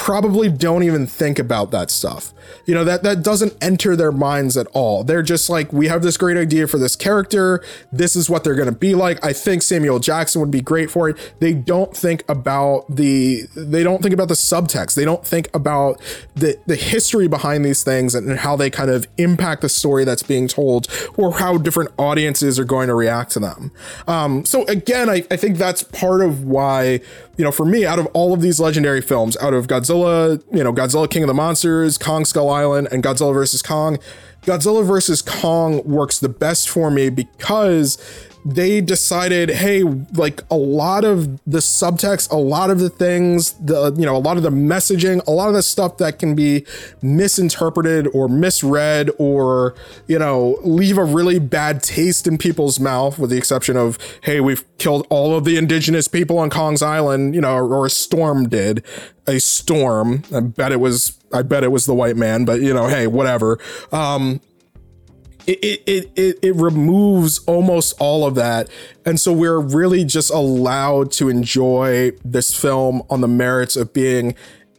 probably 0.02 0.48
don't 0.48 0.82
even 0.82 1.06
think 1.06 1.38
about 1.38 1.70
that 1.70 1.88
stuff. 1.88 2.34
You 2.66 2.74
know, 2.74 2.82
that 2.82 3.04
that 3.04 3.22
doesn't 3.22 3.56
enter 3.62 3.94
their 3.94 4.10
minds 4.10 4.56
at 4.56 4.66
all. 4.72 5.04
They're 5.04 5.22
just 5.22 5.48
like, 5.48 5.72
we 5.72 5.86
have 5.86 6.02
this 6.02 6.16
great 6.16 6.36
idea 6.36 6.66
for 6.66 6.76
this 6.76 6.96
character. 6.96 7.62
This 7.92 8.16
is 8.16 8.28
what 8.28 8.42
they're 8.42 8.56
going 8.56 8.66
to 8.66 8.74
be 8.74 8.96
like. 8.96 9.24
I 9.24 9.32
think 9.32 9.62
Samuel 9.62 10.00
Jackson 10.00 10.40
would 10.40 10.50
be 10.50 10.60
great 10.60 10.90
for 10.90 11.08
it. 11.08 11.34
They 11.38 11.52
don't 11.52 11.96
think 11.96 12.24
about 12.28 12.84
the 12.88 13.42
they 13.54 13.84
don't 13.84 14.02
think 14.02 14.12
about 14.12 14.26
the 14.26 14.34
subtext. 14.34 14.96
They 14.96 15.04
don't 15.04 15.24
think 15.24 15.48
about 15.54 16.00
the 16.34 16.58
the 16.66 16.74
history 16.74 17.28
behind 17.28 17.64
these 17.64 17.84
things 17.84 18.16
and 18.16 18.40
how 18.40 18.56
they 18.56 18.70
kind 18.70 18.90
of 18.90 19.06
impact 19.18 19.62
the 19.62 19.68
story 19.68 20.04
that's 20.04 20.24
being 20.24 20.48
told 20.48 20.88
or 21.16 21.34
how 21.34 21.58
different 21.58 21.92
audiences 21.96 22.58
are 22.58 22.64
going 22.64 22.88
to 22.88 22.94
react 22.94 23.30
to 23.32 23.38
them. 23.38 23.70
Um, 24.08 24.44
so 24.46 24.64
again, 24.66 25.08
I, 25.08 25.24
I 25.30 25.36
think 25.36 25.58
that's 25.58 25.84
part 25.84 26.22
of 26.22 26.42
why 26.42 27.02
you 27.36 27.44
know, 27.44 27.52
for 27.52 27.64
me, 27.64 27.86
out 27.86 27.98
of 27.98 28.06
all 28.06 28.32
of 28.32 28.40
these 28.42 28.60
legendary 28.60 29.00
films, 29.00 29.36
out 29.38 29.54
of 29.54 29.66
Godzilla, 29.66 30.42
you 30.52 30.62
know, 30.62 30.72
Godzilla 30.72 31.10
King 31.10 31.22
of 31.22 31.28
the 31.28 31.34
Monsters, 31.34 31.96
Kong 31.98 32.24
Skull 32.24 32.50
Island, 32.50 32.88
and 32.92 33.02
Godzilla 33.02 33.32
vs. 33.32 33.62
Kong, 33.62 33.98
Godzilla 34.42 34.84
vs. 34.84 35.22
Kong 35.22 35.82
works 35.84 36.18
the 36.18 36.28
best 36.28 36.68
for 36.68 36.90
me 36.90 37.08
because 37.08 37.96
they 38.44 38.80
decided, 38.80 39.50
hey, 39.50 39.82
like 39.82 40.42
a 40.50 40.56
lot 40.56 41.04
of 41.04 41.40
the 41.44 41.58
subtext, 41.58 42.30
a 42.30 42.36
lot 42.36 42.70
of 42.70 42.80
the 42.80 42.90
things, 42.90 43.52
the 43.52 43.94
you 43.96 44.04
know, 44.04 44.16
a 44.16 44.18
lot 44.18 44.36
of 44.36 44.42
the 44.42 44.50
messaging, 44.50 45.24
a 45.26 45.30
lot 45.30 45.48
of 45.48 45.54
the 45.54 45.62
stuff 45.62 45.98
that 45.98 46.18
can 46.18 46.34
be 46.34 46.64
misinterpreted 47.02 48.08
or 48.12 48.28
misread 48.28 49.10
or, 49.18 49.74
you 50.08 50.18
know, 50.18 50.58
leave 50.62 50.98
a 50.98 51.04
really 51.04 51.38
bad 51.38 51.82
taste 51.82 52.26
in 52.26 52.36
people's 52.36 52.80
mouth, 52.80 53.18
with 53.18 53.30
the 53.30 53.36
exception 53.36 53.76
of, 53.76 53.98
hey, 54.22 54.40
we've 54.40 54.64
killed 54.78 55.06
all 55.08 55.36
of 55.36 55.44
the 55.44 55.56
indigenous 55.56 56.08
people 56.08 56.38
on 56.38 56.50
Kong's 56.50 56.82
Island, 56.82 57.34
you 57.34 57.40
know, 57.40 57.54
or, 57.54 57.74
or 57.74 57.86
a 57.86 57.90
storm 57.90 58.48
did. 58.48 58.84
A 59.28 59.38
storm. 59.38 60.24
I 60.34 60.40
bet 60.40 60.72
it 60.72 60.80
was 60.80 61.16
I 61.32 61.42
bet 61.42 61.62
it 61.62 61.70
was 61.70 61.86
the 61.86 61.94
white 61.94 62.16
man, 62.16 62.44
but 62.44 62.60
you 62.60 62.74
know, 62.74 62.88
hey, 62.88 63.06
whatever. 63.06 63.60
Um 63.92 64.40
it, 65.46 65.82
it, 65.86 66.10
it, 66.16 66.38
it 66.42 66.56
removes 66.56 67.38
almost 67.40 67.94
all 68.00 68.26
of 68.26 68.34
that. 68.36 68.68
And 69.04 69.20
so 69.20 69.32
we're 69.32 69.60
really 69.60 70.04
just 70.04 70.30
allowed 70.30 71.10
to 71.12 71.28
enjoy 71.28 72.12
this 72.24 72.54
film 72.54 73.02
on 73.10 73.20
the 73.20 73.28
merits 73.28 73.76
of 73.76 73.92
being 73.92 74.34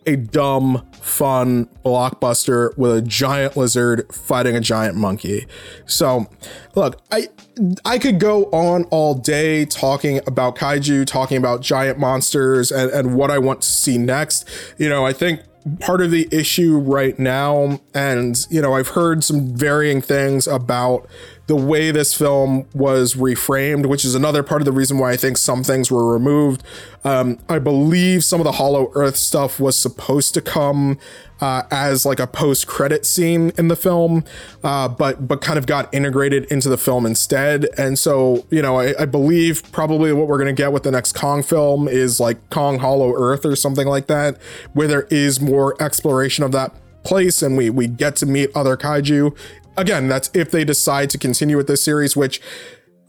a 0.05 0.15
dumb, 0.15 0.85
fun 0.93 1.65
blockbuster 1.85 2.77
with 2.77 2.97
a 2.97 3.01
giant 3.01 3.55
lizard 3.55 4.13
fighting 4.13 4.55
a 4.55 4.59
giant 4.59 4.97
monkey. 4.97 5.47
So, 5.85 6.27
look, 6.75 6.99
I 7.11 7.29
I 7.85 7.99
could 7.99 8.19
go 8.19 8.45
on 8.45 8.83
all 8.85 9.15
day 9.15 9.65
talking 9.65 10.19
about 10.27 10.55
kaiju, 10.55 11.05
talking 11.05 11.37
about 11.37 11.61
giant 11.61 11.99
monsters 11.99 12.71
and, 12.71 12.91
and 12.91 13.15
what 13.15 13.31
I 13.31 13.37
want 13.37 13.61
to 13.61 13.67
see 13.67 13.97
next. 13.97 14.47
You 14.77 14.89
know, 14.89 15.05
I 15.05 15.13
think 15.13 15.41
part 15.79 16.01
of 16.01 16.11
the 16.11 16.27
issue 16.31 16.77
right 16.77 17.17
now 17.17 17.79
and 17.93 18.45
you 18.49 18.61
know 18.61 18.73
i've 18.73 18.89
heard 18.89 19.23
some 19.23 19.55
varying 19.55 20.01
things 20.01 20.45
about 20.45 21.07
the 21.47 21.55
way 21.55 21.91
this 21.91 22.13
film 22.13 22.65
was 22.73 23.15
reframed 23.15 23.85
which 23.85 24.05
is 24.05 24.15
another 24.15 24.43
part 24.43 24.61
of 24.61 24.65
the 24.65 24.71
reason 24.71 24.97
why 24.97 25.11
i 25.11 25.17
think 25.17 25.37
some 25.37 25.63
things 25.63 25.91
were 25.91 26.11
removed 26.11 26.63
um, 27.03 27.37
i 27.49 27.59
believe 27.59 28.23
some 28.23 28.39
of 28.39 28.45
the 28.45 28.53
hollow 28.53 28.91
earth 28.95 29.15
stuff 29.15 29.59
was 29.59 29.75
supposed 29.75 30.33
to 30.33 30.41
come 30.41 30.97
uh, 31.43 31.63
as 31.71 32.05
like 32.05 32.21
a 32.21 32.27
post 32.27 32.67
credit 32.67 33.05
scene 33.05 33.51
in 33.57 33.67
the 33.67 33.75
film, 33.75 34.23
uh, 34.63 34.87
but 34.87 35.27
but 35.27 35.41
kind 35.41 35.59
of 35.59 35.65
got 35.65 35.93
integrated 35.93 36.45
into 36.45 36.69
the 36.69 36.77
film 36.77 37.05
instead. 37.05 37.67
And 37.77 37.99
so 37.99 38.45
you 38.49 38.61
know, 38.61 38.79
I, 38.79 39.01
I 39.01 39.05
believe 39.05 39.69
probably 39.73 40.13
what 40.13 40.27
we're 40.27 40.37
gonna 40.37 40.53
get 40.53 40.71
with 40.71 40.83
the 40.83 40.91
next 40.91 41.11
Kong 41.11 41.43
film 41.43 41.89
is 41.89 42.17
like 42.17 42.49
Kong 42.49 42.79
Hollow 42.79 43.13
Earth 43.13 43.45
or 43.45 43.57
something 43.57 43.87
like 43.87 44.07
that, 44.07 44.37
where 44.71 44.87
there 44.87 45.07
is 45.09 45.41
more 45.41 45.75
exploration 45.83 46.45
of 46.45 46.53
that 46.53 46.73
place 47.03 47.41
and 47.41 47.57
we 47.57 47.69
we 47.69 47.87
get 47.87 48.15
to 48.17 48.25
meet 48.25 48.49
other 48.55 48.77
kaiju. 48.77 49.35
Again, 49.77 50.07
that's 50.07 50.29
if 50.33 50.51
they 50.51 50.63
decide 50.63 51.09
to 51.11 51.17
continue 51.17 51.57
with 51.57 51.67
this 51.67 51.83
series, 51.83 52.15
which. 52.15 52.41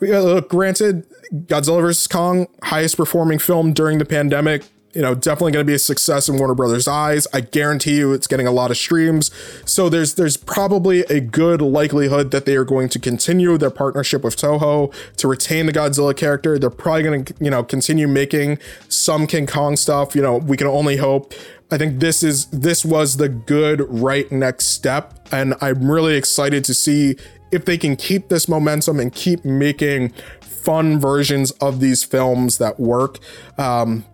Uh, 0.02 0.40
granted, 0.40 1.06
Godzilla 1.32 1.80
vs. 1.80 2.08
Kong, 2.08 2.48
highest 2.64 2.96
performing 2.96 3.38
film 3.38 3.72
during 3.72 3.98
the 3.98 4.04
pandemic, 4.04 4.64
you 4.94 5.02
know, 5.02 5.14
definitely 5.14 5.52
going 5.52 5.66
to 5.66 5.70
be 5.70 5.74
a 5.74 5.78
success 5.78 6.28
in 6.28 6.38
Warner 6.38 6.54
Brothers' 6.54 6.86
eyes. 6.86 7.26
I 7.32 7.40
guarantee 7.40 7.98
you, 7.98 8.12
it's 8.12 8.26
getting 8.26 8.46
a 8.46 8.52
lot 8.52 8.70
of 8.70 8.76
streams. 8.76 9.30
So 9.66 9.88
there's 9.88 10.14
there's 10.14 10.36
probably 10.36 11.00
a 11.02 11.20
good 11.20 11.60
likelihood 11.60 12.30
that 12.30 12.46
they 12.46 12.54
are 12.56 12.64
going 12.64 12.88
to 12.90 12.98
continue 12.98 13.58
their 13.58 13.70
partnership 13.70 14.22
with 14.22 14.36
Toho 14.36 14.94
to 15.16 15.28
retain 15.28 15.66
the 15.66 15.72
Godzilla 15.72 16.16
character. 16.16 16.58
They're 16.58 16.70
probably 16.70 17.02
going 17.02 17.24
to 17.24 17.34
you 17.40 17.50
know 17.50 17.64
continue 17.64 18.06
making 18.06 18.58
some 18.88 19.26
King 19.26 19.46
Kong 19.46 19.76
stuff. 19.76 20.14
You 20.14 20.22
know, 20.22 20.36
we 20.36 20.56
can 20.56 20.68
only 20.68 20.96
hope. 20.96 21.34
I 21.74 21.76
think 21.76 21.98
this 21.98 22.22
is 22.22 22.46
this 22.46 22.84
was 22.84 23.16
the 23.16 23.28
good 23.28 23.80
right 23.88 24.30
next 24.30 24.66
step, 24.66 25.26
and 25.32 25.56
I'm 25.60 25.90
really 25.90 26.16
excited 26.16 26.64
to 26.66 26.72
see 26.72 27.16
if 27.50 27.64
they 27.64 27.76
can 27.76 27.96
keep 27.96 28.28
this 28.28 28.48
momentum 28.48 29.00
and 29.00 29.12
keep 29.12 29.44
making 29.44 30.10
fun 30.40 31.00
versions 31.00 31.50
of 31.60 31.80
these 31.80 32.04
films 32.04 32.58
that 32.58 32.78
work. 32.78 33.18
Um, 33.58 34.04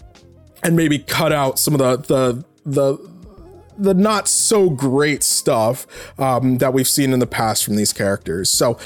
and 0.63 0.75
maybe 0.75 1.01
cut 1.01 1.33
out 1.35 1.59
some 1.59 1.75
of 1.75 1.81
the 1.81 1.99
the 1.99 2.45
the 2.65 3.11
the 3.77 3.93
not 3.93 4.27
so 4.27 4.71
great 4.71 5.23
stuff 5.23 5.87
um, 6.19 6.59
that 6.59 6.73
we've 6.73 6.89
seen 6.89 7.13
in 7.13 7.19
the 7.19 7.27
past 7.27 7.63
from 7.63 7.77
these 7.77 7.93
characters. 7.93 8.49
So 8.49 8.79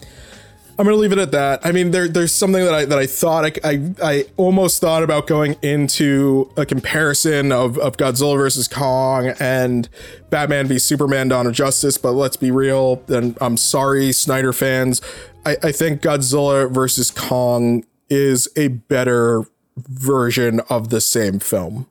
I'm 0.76 0.86
gonna 0.86 0.96
leave 0.96 1.12
it 1.12 1.18
at 1.18 1.30
that. 1.32 1.64
I 1.64 1.70
mean, 1.70 1.92
there 1.92 2.08
there's 2.08 2.32
something 2.32 2.64
that 2.64 2.74
I 2.74 2.84
that 2.84 2.98
I 2.98 3.06
thought 3.06 3.44
I, 3.44 3.52
I, 3.64 3.94
I 4.02 4.26
almost 4.36 4.80
thought 4.80 5.02
about 5.04 5.26
going 5.26 5.56
into 5.62 6.50
a 6.56 6.66
comparison 6.66 7.52
of 7.52 7.78
of 7.78 7.96
Godzilla 7.96 8.36
versus 8.36 8.66
Kong 8.66 9.28
and 9.38 9.88
Batman 10.30 10.66
v 10.66 10.78
Superman: 10.78 11.28
Dawn 11.28 11.46
of 11.46 11.52
Justice, 11.52 11.96
but 11.96 12.12
let's 12.12 12.36
be 12.36 12.50
real. 12.50 13.02
And 13.08 13.38
I'm 13.40 13.56
sorry, 13.56 14.10
Snyder 14.12 14.52
fans. 14.52 15.00
I, 15.46 15.56
I 15.62 15.72
think 15.72 16.02
Godzilla 16.02 16.70
versus 16.70 17.10
Kong 17.10 17.84
is 18.08 18.48
a 18.56 18.68
better 18.68 19.44
version 19.76 20.60
of 20.68 20.90
the 20.90 21.00
same 21.00 21.38
film. 21.38 21.86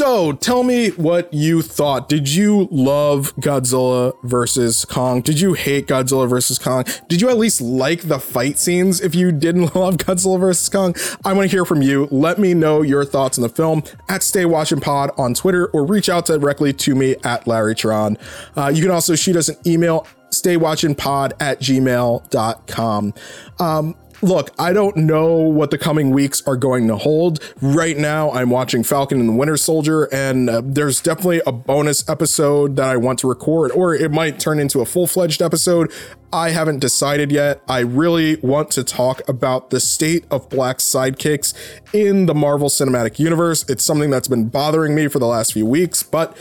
So 0.00 0.32
tell 0.32 0.62
me 0.62 0.92
what 0.92 1.30
you 1.30 1.60
thought. 1.60 2.08
Did 2.08 2.26
you 2.26 2.68
love 2.70 3.36
Godzilla 3.36 4.14
versus 4.22 4.86
Kong? 4.86 5.20
Did 5.20 5.38
you 5.38 5.52
hate 5.52 5.88
Godzilla 5.88 6.26
versus 6.26 6.58
Kong? 6.58 6.86
Did 7.10 7.20
you 7.20 7.28
at 7.28 7.36
least 7.36 7.60
like 7.60 8.08
the 8.08 8.18
fight 8.18 8.58
scenes 8.58 9.02
if 9.02 9.14
you 9.14 9.30
didn't 9.30 9.74
love 9.76 9.98
Godzilla 9.98 10.40
versus 10.40 10.70
Kong? 10.70 10.94
I 11.22 11.34
want 11.34 11.50
to 11.50 11.54
hear 11.54 11.66
from 11.66 11.82
you. 11.82 12.08
Let 12.10 12.38
me 12.38 12.54
know 12.54 12.80
your 12.80 13.04
thoughts 13.04 13.36
on 13.36 13.42
the 13.42 13.50
film 13.50 13.82
at 14.08 14.22
Stay 14.22 14.46
Watching 14.46 14.80
Pod 14.80 15.10
on 15.18 15.34
Twitter 15.34 15.66
or 15.66 15.84
reach 15.84 16.08
out 16.08 16.24
directly 16.24 16.72
to 16.72 16.94
me 16.94 17.16
at 17.22 17.46
Larry 17.46 17.74
Tron. 17.74 18.16
Uh, 18.56 18.72
you 18.74 18.80
can 18.80 18.90
also 18.90 19.14
shoot 19.14 19.36
us 19.36 19.50
an 19.50 19.56
email 19.66 20.06
staywatchingpod 20.30 21.32
at 21.40 21.60
gmail.com. 21.60 23.14
Um, 23.58 23.96
look, 24.22 24.50
I 24.58 24.72
don't 24.72 24.96
know 24.96 25.34
what 25.36 25.70
the 25.70 25.78
coming 25.78 26.10
weeks 26.10 26.42
are 26.46 26.56
going 26.56 26.86
to 26.88 26.96
hold. 26.96 27.40
Right 27.60 27.96
now, 27.96 28.30
I'm 28.32 28.50
watching 28.50 28.82
Falcon 28.82 29.20
and 29.20 29.28
the 29.28 29.32
Winter 29.32 29.56
Soldier, 29.56 30.04
and 30.12 30.50
uh, 30.50 30.62
there's 30.64 31.00
definitely 31.00 31.42
a 31.46 31.52
bonus 31.52 32.08
episode 32.08 32.76
that 32.76 32.88
I 32.88 32.96
want 32.96 33.18
to 33.20 33.28
record, 33.28 33.72
or 33.72 33.94
it 33.94 34.10
might 34.10 34.38
turn 34.38 34.58
into 34.58 34.80
a 34.80 34.86
full 34.86 35.06
fledged 35.06 35.42
episode. 35.42 35.92
I 36.32 36.50
haven't 36.50 36.78
decided 36.78 37.32
yet. 37.32 37.60
I 37.68 37.80
really 37.80 38.36
want 38.36 38.70
to 38.72 38.84
talk 38.84 39.26
about 39.28 39.70
the 39.70 39.80
state 39.80 40.24
of 40.30 40.48
black 40.48 40.78
sidekicks 40.78 41.54
in 41.92 42.26
the 42.26 42.34
Marvel 42.34 42.68
Cinematic 42.68 43.18
Universe. 43.18 43.68
It's 43.68 43.84
something 43.84 44.10
that's 44.10 44.28
been 44.28 44.48
bothering 44.48 44.94
me 44.94 45.08
for 45.08 45.18
the 45.18 45.26
last 45.26 45.52
few 45.52 45.66
weeks, 45.66 46.02
but 46.02 46.36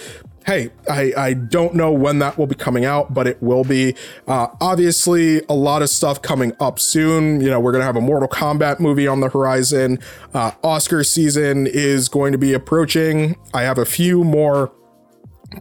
hey, 0.49 0.71
I, 0.89 1.13
I 1.15 1.33
don't 1.33 1.75
know 1.75 1.91
when 1.91 2.17
that 2.19 2.39
will 2.39 2.47
be 2.47 2.55
coming 2.55 2.83
out, 2.83 3.13
but 3.13 3.27
it 3.27 3.39
will 3.39 3.63
be. 3.63 3.93
Uh, 4.27 4.47
obviously, 4.59 5.43
a 5.47 5.53
lot 5.53 5.83
of 5.83 5.89
stuff 5.91 6.23
coming 6.23 6.53
up 6.59 6.79
soon. 6.79 7.39
You 7.39 7.51
know, 7.51 7.59
we're 7.59 7.71
going 7.71 7.81
to 7.81 7.85
have 7.85 7.95
a 7.95 8.01
Mortal 8.01 8.27
Kombat 8.27 8.79
movie 8.79 9.07
on 9.07 9.19
the 9.19 9.29
horizon. 9.29 9.99
Uh, 10.33 10.51
Oscar 10.63 11.03
season 11.03 11.67
is 11.67 12.09
going 12.09 12.31
to 12.31 12.39
be 12.39 12.53
approaching. 12.53 13.37
I 13.53 13.61
have 13.61 13.77
a 13.77 13.85
few 13.85 14.23
more 14.23 14.71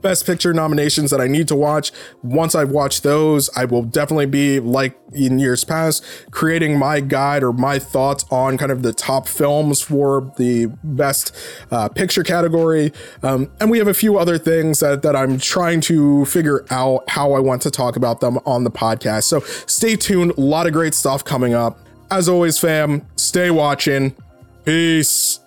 best 0.01 0.26
picture 0.26 0.53
nominations 0.53 1.11
that 1.11 1.20
I 1.20 1.26
need 1.26 1.49
to 1.49 1.57
watch. 1.57 1.93
Once 2.22 2.55
I've 2.55 2.70
watched 2.70 3.03
those, 3.03 3.51
I 3.57 3.64
will 3.64 3.82
definitely 3.82 4.26
be 4.26 4.61
like 4.61 4.99
in 5.12 5.39
years 5.39 5.64
past 5.64 6.05
creating 6.30 6.78
my 6.78 7.01
guide 7.01 7.43
or 7.43 7.53
my 7.53 7.78
thoughts 7.78 8.24
on 8.30 8.59
kind 8.59 8.70
of 8.70 8.82
the 8.82 8.93
top 8.93 9.26
films 9.26 9.80
for 9.80 10.32
the 10.36 10.66
best 10.84 11.34
uh, 11.70 11.89
picture 11.89 12.22
category. 12.22 12.93
Um, 13.22 13.51
and 13.61 13.70
we 13.70 13.78
have 13.78 13.89
a 13.89 13.95
few 13.95 14.18
other 14.18 14.39
things 14.39 14.80
that, 14.80 15.03
that 15.03 15.16
I'm 15.16 15.39
trying 15.39 15.80
to 15.82 16.24
figure 16.26 16.64
out 16.70 17.09
how 17.09 17.32
I 17.32 17.41
want 17.41 17.62
to 17.62 17.70
talk 17.70 17.97
about 17.97 18.20
them 18.20 18.39
on 18.45 18.64
the 18.64 18.70
podcast. 18.70 19.24
So 19.24 19.41
stay 19.41 19.97
tuned. 19.97 20.32
A 20.32 20.41
lot 20.41 20.66
of 20.66 20.72
great 20.72 20.95
stuff 20.95 21.24
coming 21.24 21.55
up. 21.55 21.78
As 22.11 22.28
always, 22.28 22.59
fam, 22.59 23.07
stay 23.16 23.51
watching. 23.51 24.14
Peace. 24.64 25.41